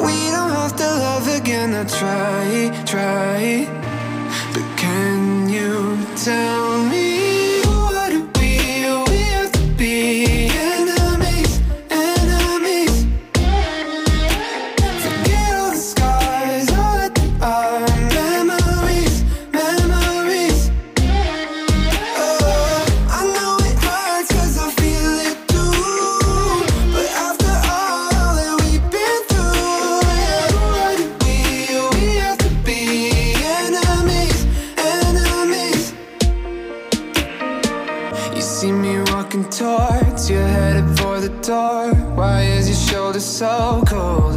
We 0.00 0.30
don't 0.34 0.50
have 0.50 0.76
to 0.76 0.86
love 0.86 1.28
again. 1.28 1.72
I 1.72 1.84
try, 1.84 2.84
try. 2.84 3.93
But 4.54 4.76
can 4.76 5.48
you 5.48 5.98
tell 6.14 6.78
me 6.84 7.13
so 43.34 43.82
cold. 43.88 44.36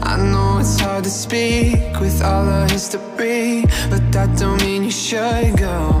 I 0.00 0.16
know 0.16 0.56
it's 0.60 0.80
hard 0.80 1.04
to 1.04 1.10
speak 1.10 2.00
with 2.00 2.22
all 2.22 2.48
our 2.48 2.66
history 2.66 3.66
But 3.90 4.02
that 4.12 4.38
don't 4.38 4.62
mean 4.62 4.84
you 4.84 4.90
should 4.90 5.58
go. 5.58 6.00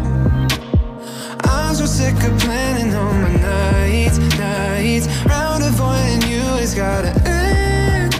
I'm 1.44 1.74
so 1.74 1.84
sick 1.84 2.14
of 2.24 2.38
planning 2.38 2.94
all 2.94 3.12
my 3.12 3.34
nights, 3.36 4.16
nights. 4.38 5.06
Round 5.26 5.62
avoiding 5.62 6.22
you 6.32 6.44
has 6.62 6.74
gotta 6.74 7.12
end. 7.28 8.14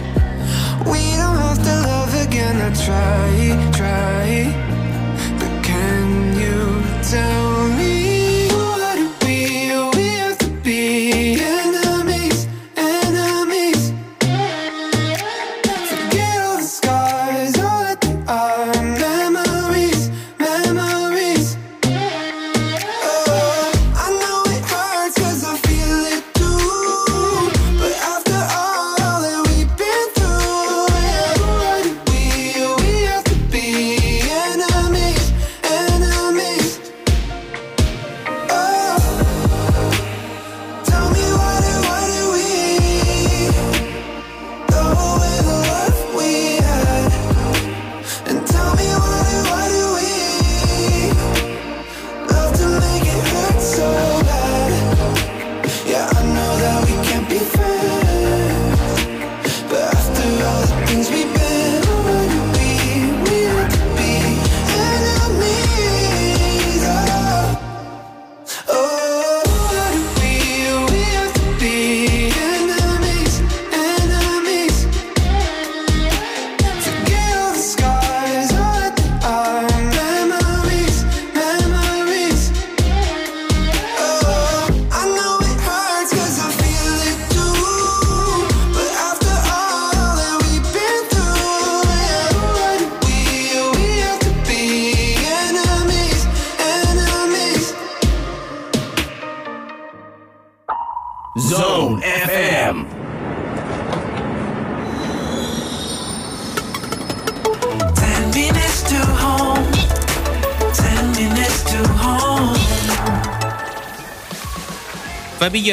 We 0.85 1.01
don't 1.17 1.39
have 1.45 1.61
to 1.67 1.75
love 1.89 2.13
again, 2.27 2.55
I 2.61 2.69
try, 2.85 3.31
try 3.79 4.25
But 5.39 5.63
can 5.63 6.37
you 6.37 6.59
tell 7.01 7.54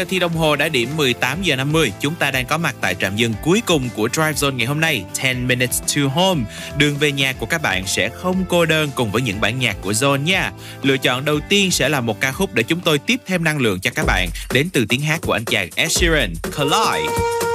giờ 0.02 0.06
thì 0.10 0.18
đồng 0.18 0.32
hồ 0.32 0.56
đã 0.56 0.68
điểm 0.68 0.88
18 0.96 1.42
giờ 1.42 1.56
50. 1.56 1.92
Chúng 2.00 2.14
ta 2.14 2.30
đang 2.30 2.46
có 2.46 2.58
mặt 2.58 2.74
tại 2.80 2.94
trạm 2.94 3.16
dừng 3.16 3.34
cuối 3.42 3.62
cùng 3.66 3.88
của 3.96 4.08
Drive 4.12 4.32
Zone 4.32 4.54
ngày 4.54 4.66
hôm 4.66 4.80
nay, 4.80 5.04
10 5.22 5.34
minutes 5.34 5.82
to 5.82 6.02
home. 6.14 6.44
Đường 6.78 6.96
về 6.98 7.12
nhà 7.12 7.32
của 7.32 7.46
các 7.46 7.62
bạn 7.62 7.86
sẽ 7.86 8.08
không 8.08 8.44
cô 8.48 8.66
đơn 8.66 8.90
cùng 8.94 9.12
với 9.12 9.22
những 9.22 9.40
bản 9.40 9.58
nhạc 9.58 9.76
của 9.82 9.92
Zone 9.92 10.22
nha. 10.22 10.52
Lựa 10.82 10.96
chọn 10.96 11.24
đầu 11.24 11.40
tiên 11.48 11.70
sẽ 11.70 11.88
là 11.88 12.00
một 12.00 12.20
ca 12.20 12.32
khúc 12.32 12.54
để 12.54 12.62
chúng 12.62 12.80
tôi 12.80 12.98
tiếp 12.98 13.20
thêm 13.26 13.44
năng 13.44 13.58
lượng 13.58 13.80
cho 13.80 13.90
các 13.94 14.06
bạn 14.06 14.28
đến 14.52 14.68
từ 14.72 14.86
tiếng 14.88 15.00
hát 15.00 15.20
của 15.22 15.32
anh 15.32 15.44
chàng 15.44 15.68
Ed 15.76 15.92
Sheeran, 15.92 16.32
Collide. 16.56 17.51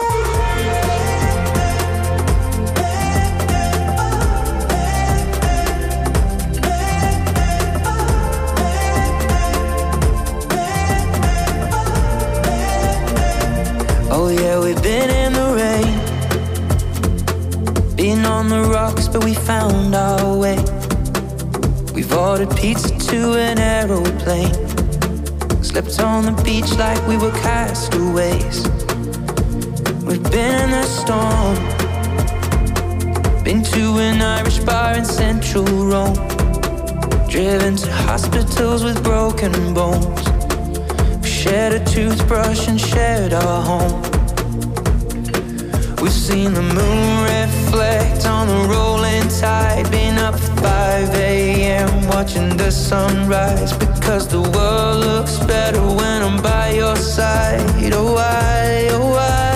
We've 14.67 14.83
been 14.83 15.09
in 15.09 15.31
the 15.31 15.47
rain. 15.61 15.95
Been 17.95 18.25
on 18.25 18.49
the 18.49 18.63
rocks, 18.63 19.07
but 19.07 19.23
we 19.23 19.33
found 19.33 19.95
our 19.95 20.35
way. 20.35 20.57
We've 21.93 22.11
ordered 22.11 22.53
pizza 22.57 22.97
to 23.11 23.35
an 23.35 23.59
aeroplane. 23.59 24.53
Slept 25.63 25.97
on 26.01 26.25
the 26.25 26.41
beach 26.43 26.69
like 26.75 27.01
we 27.07 27.15
were 27.17 27.31
castaways. 27.31 28.67
We've 30.03 30.29
been 30.31 30.55
in 30.63 30.71
the 30.71 30.83
storm. 30.83 31.55
Been 33.45 33.63
to 33.63 33.99
an 33.99 34.21
Irish 34.21 34.59
bar 34.59 34.95
in 34.97 35.05
central 35.05 35.63
Rome. 35.63 36.15
Driven 37.29 37.77
to 37.77 37.91
hospitals 37.91 38.83
with 38.83 39.01
broken 39.01 39.73
bones. 39.73 40.23
We 41.21 41.29
shared 41.29 41.73
a 41.81 41.85
toothbrush 41.85 42.67
and 42.67 42.79
shared 42.79 43.31
our 43.31 43.61
home. 43.61 44.06
We've 46.01 46.11
seen 46.11 46.53
the 46.53 46.61
moon 46.61 47.23
reflect 47.23 48.25
on 48.27 48.47
the 48.47 48.67
rolling 48.69 49.27
tide. 49.39 49.89
Been 49.89 50.17
up 50.19 50.35
at 50.35 50.59
5 50.59 51.15
a.m. 51.15 52.07
watching 52.07 52.55
the 52.55 52.71
sunrise. 52.71 53.73
Because 53.73 54.27
the 54.27 54.41
world 54.41 54.99
looks 54.99 55.37
better 55.45 55.81
when 55.81 56.21
I'm 56.21 56.41
by 56.41 56.73
your 56.73 56.95
side. 56.95 57.59
Oh, 57.93 58.13
why, 58.13 58.89
oh, 58.91 59.09
why, 59.11 59.46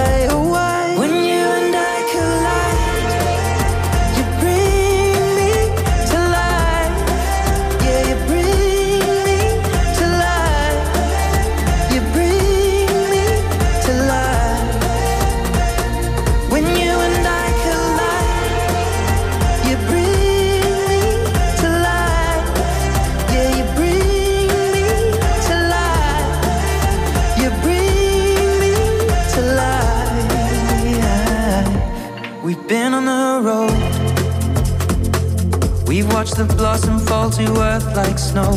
like 37.95 38.17
snow. 38.19 38.53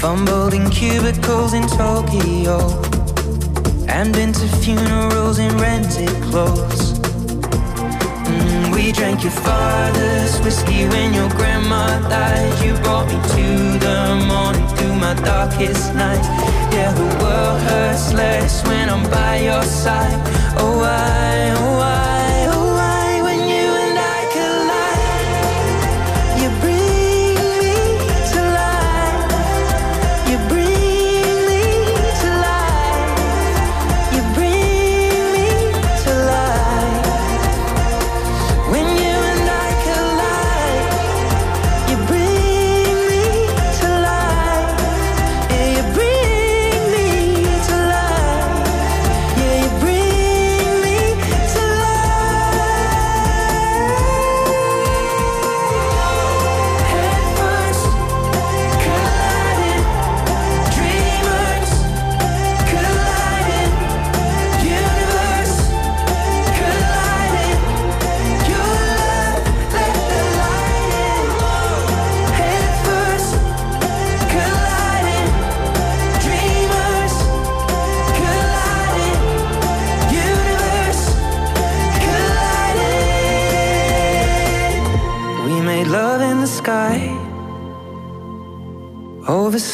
Fumbled 0.00 0.54
in 0.54 0.68
cubicles 0.70 1.52
in 1.54 1.66
Tokyo. 1.68 2.58
And 3.88 4.12
been 4.12 4.32
to 4.32 4.46
funerals 4.62 5.38
in 5.38 5.56
rented 5.58 6.08
clothes. 6.24 6.98
Mm, 8.28 8.74
we 8.74 8.92
drank 8.92 9.22
your 9.22 9.32
father's 9.32 10.38
whiskey 10.40 10.86
when 10.88 11.14
your 11.14 11.28
grandma 11.30 11.86
died. 12.08 12.64
You 12.64 12.74
brought 12.82 13.06
me 13.08 13.18
to 13.36 13.46
the 13.86 13.98
morning 14.28 14.66
through 14.76 14.96
my 14.96 15.14
darkest 15.14 15.94
night. 15.94 16.24
Yeah, 16.72 16.92
the 16.92 17.08
world 17.22 17.60
hurts 17.68 18.12
less 18.12 18.66
when 18.66 18.88
I'm 18.88 19.08
by 19.10 19.40
your 19.40 19.62
side. 19.62 20.20
Oh, 20.58 20.78
why, 20.78 21.19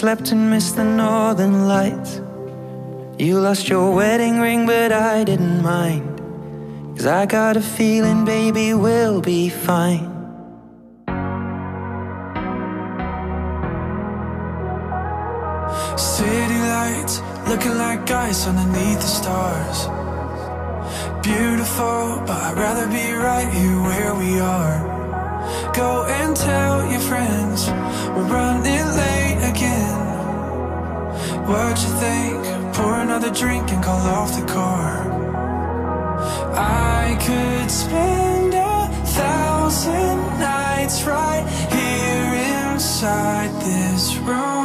Overslept 0.07 0.31
and 0.31 0.51
missed 0.51 0.77
the 0.77 0.85
northern 0.85 1.67
lights. 1.67 2.21
You 3.19 3.41
lost 3.41 3.69
your 3.69 3.93
wedding 3.93 4.39
ring, 4.39 4.65
but 4.65 4.93
I 4.93 5.25
didn't 5.25 5.61
mind. 5.63 6.21
Cause 6.97 7.07
I 7.07 7.27
got 7.27 7.57
a 7.57 7.61
feeling, 7.61 8.25
baby, 8.25 8.73
we'll 8.73 9.21
be 9.21 9.49
fine. 9.49 10.07
City 15.99 16.61
lights 16.77 17.21
looking 17.49 17.77
like 17.77 18.09
ice 18.09 18.47
underneath 18.47 19.01
the 19.01 19.13
stars. 19.21 19.79
Beautiful, 21.21 22.23
but 22.29 22.41
I'd 22.47 22.57
rather 22.57 22.87
be 22.87 23.11
right 23.13 23.53
here 23.53 23.83
where 23.83 24.15
we 24.15 24.39
are. 24.39 25.73
Go 25.75 26.05
and 26.05 26.37
tell 26.37 26.89
your 26.93 27.01
friends 27.01 27.67
we're 28.17 28.23
running 28.29 28.87
late 29.03 29.41
again. 29.53 29.99
What'd 31.47 31.79
you 31.85 31.93
think? 32.01 32.75
Pour 32.75 32.95
another 32.95 33.31
drink 33.31 33.71
and 33.71 33.85
call 33.85 34.01
off 34.09 34.41
the 34.41 34.47
car. 34.47 34.91
I 36.55 37.19
could 37.21 37.71
spend 37.71 38.55
a 38.55 38.89
thousand 39.05 40.17
nights 40.41 41.05
right 41.05 41.45
here 41.71 42.73
inside 42.73 43.51
this 43.61 44.17
room. 44.17 44.56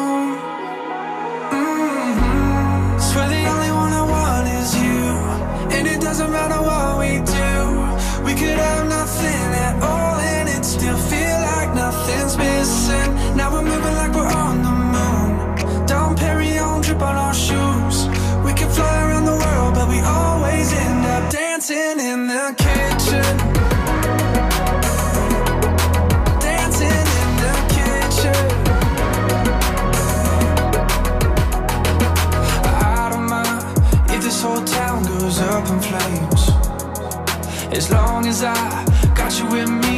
As 37.72 37.90
long 37.90 38.28
as 38.28 38.44
I 38.44 38.86
got 39.16 39.40
you 39.40 39.48
with 39.48 39.70
me, 39.70 39.91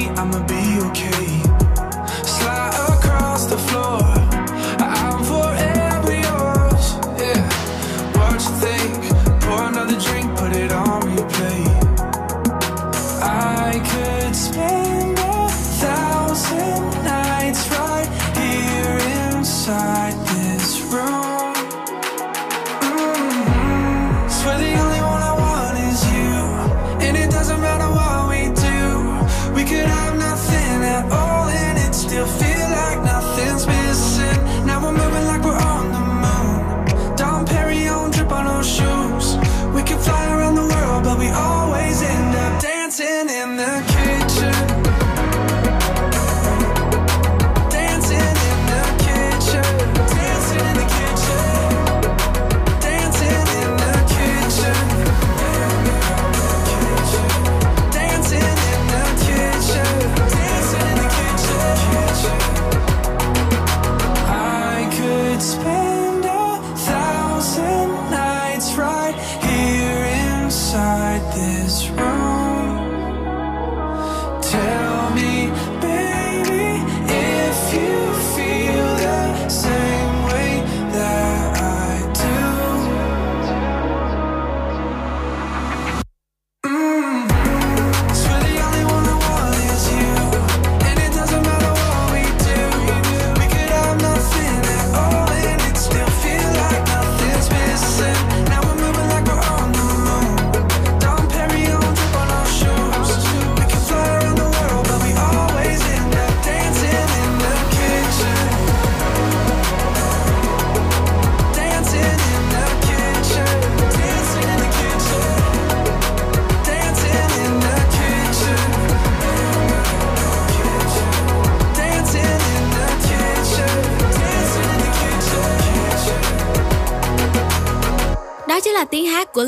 this 71.35 71.89
room. 71.89 72.42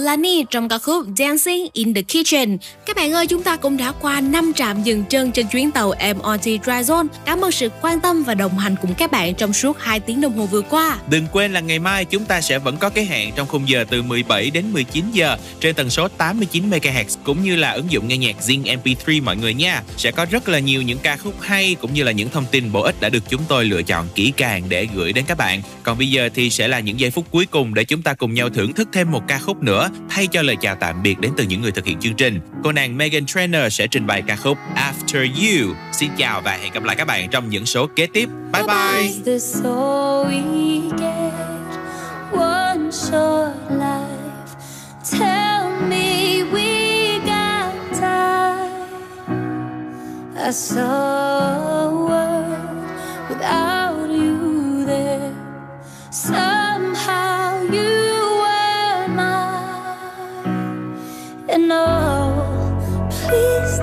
Của 0.06 0.10
Lani 0.10 0.46
trong 0.52 0.70
ca 0.70 0.78
khúc 0.78 1.06
Dancing 1.18 1.68
in 1.74 1.94
the 1.94 2.02
Kitchen. 2.02 2.58
Bạn 3.06 3.14
ơi, 3.14 3.28
chúng 3.28 3.44
ta 3.44 3.56
cũng 3.56 3.78
đã 3.78 3.92
qua 3.92 4.22
5 4.22 4.54
trạm 4.56 4.84
dừng 4.84 5.04
chân 5.04 5.32
trên 5.32 5.48
chuyến 5.48 5.72
tàu 5.72 5.90
MRT 5.90 6.48
Dryzone. 6.48 7.08
Cảm 7.26 7.46
ơn 7.46 7.52
sự 7.52 7.70
quan 7.82 8.00
tâm 8.00 8.24
và 8.24 8.34
đồng 8.34 8.58
hành 8.58 8.76
cùng 8.82 8.94
các 8.94 9.12
bạn 9.12 9.36
trong 9.36 9.54
suốt 9.54 9.80
2 9.80 10.00
tiếng 10.00 10.22
đồng 10.22 10.38
hồ 10.38 10.46
vừa 10.46 10.62
qua. 10.62 10.98
Đừng 11.10 11.28
quên 11.32 11.54
là 11.54 11.60
ngày 11.60 11.80
mai 11.80 12.06
chúng 12.06 12.26
ta 12.26 12.42
sẽ 12.42 12.60
vẫn 12.60 12.78
có 12.78 12.90
cái 12.90 13.06
hẹn 13.06 13.32
trong 13.36 13.48
khung 13.48 13.70
giờ 13.70 13.86
từ 13.90 14.02
17 14.02 14.50
đến 14.50 14.66
19 14.74 15.06
giờ 15.12 15.38
trên 15.60 15.76
tần 15.76 15.90
số 15.90 16.08
89 16.08 16.70
MHz 16.70 17.06
cũng 17.24 17.44
như 17.44 17.56
là 17.56 17.72
ứng 17.72 17.92
dụng 17.92 18.08
nghe 18.08 18.18
nhạc 18.18 18.36
Zing 18.42 18.64
MP3 18.64 19.24
mọi 19.24 19.36
người 19.38 19.54
nha. 19.54 19.82
Sẽ 19.98 20.12
có 20.12 20.26
rất 20.32 20.50
là 20.50 20.60
nhiều 20.60 20.82
những 20.82 21.00
ca 21.04 21.18
khúc 21.18 21.42
hay 21.42 21.76
cũng 21.82 21.94
như 21.94 22.04
là 22.04 22.12
những 22.12 22.30
thông 22.30 22.46
tin 22.52 22.72
bổ 22.72 22.82
ích 22.82 23.02
đã 23.02 23.10
được 23.10 23.24
chúng 23.30 23.42
tôi 23.48 23.66
lựa 23.66 23.82
chọn 23.82 24.08
kỹ 24.16 24.34
càng 24.38 24.64
để 24.70 24.88
gửi 24.96 25.14
đến 25.14 25.26
các 25.28 25.38
bạn. 25.38 25.62
Còn 25.84 25.98
bây 25.98 26.10
giờ 26.10 26.30
thì 26.36 26.50
sẽ 26.50 26.68
là 26.68 26.80
những 26.80 27.00
giây 27.00 27.12
phút 27.12 27.26
cuối 27.32 27.46
cùng 27.46 27.74
để 27.74 27.84
chúng 27.84 28.02
ta 28.02 28.14
cùng 28.14 28.34
nhau 28.34 28.50
thưởng 28.50 28.74
thức 28.74 28.90
thêm 28.94 29.12
một 29.12 29.22
ca 29.28 29.40
khúc 29.40 29.64
nữa 29.64 29.90
thay 30.10 30.28
cho 30.28 30.42
lời 30.42 30.56
chào 30.62 30.76
tạm 30.76 31.04
biệt 31.04 31.20
đến 31.20 31.32
từ 31.38 31.44
những 31.44 31.62
người 31.62 31.72
thực 31.72 31.86
hiện 31.86 32.00
chương 32.00 32.16
trình. 32.16 32.40
Cô 32.64 32.72
nàng 32.72 32.95
Megan 32.98 33.26
Trainor 33.26 33.74
sẽ 33.74 33.88
trình 33.88 34.08
bày 34.08 34.24
ca 34.28 34.36
khúc 34.36 34.58
After 34.76 35.22
You. 35.22 35.76
Xin 35.92 36.12
chào 36.18 36.42
và 36.42 36.52
hẹn 36.52 36.74
gặp 36.74 36.84
lại 36.84 36.96
các 36.96 37.06
bạn 37.06 37.30
trong 37.30 37.50
những 37.50 37.66
số 37.66 37.88
kế 37.96 38.08
tiếp. 38.08 38.30
Bye 38.54 38.64
bye. 38.64 39.02
Is 39.02 39.26
this 39.26 39.66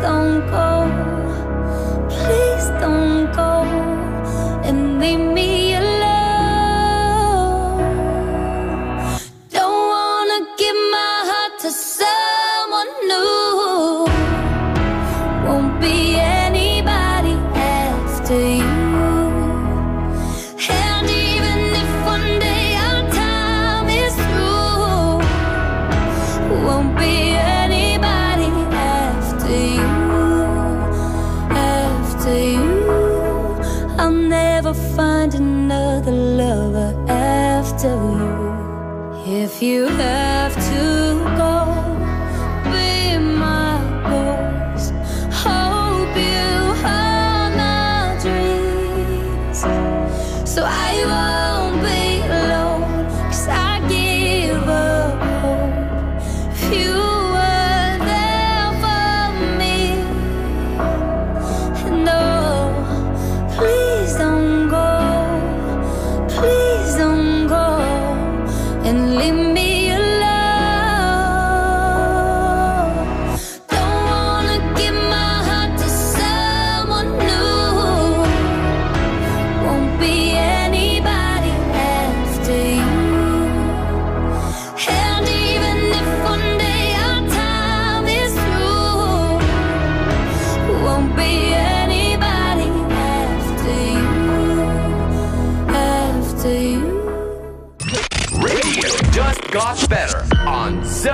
don't 0.02 0.40
go. 0.50 0.68
Please 2.10 2.66
don't 2.80 3.32
go 3.32 3.62
and 4.66 4.98
leave 4.98 5.32
me 5.32 5.61
you 39.62 39.86
have 39.86 40.21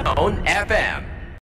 better 0.04 0.20
on 0.20 0.37
Zone 0.37 0.37
FM. 0.37 0.37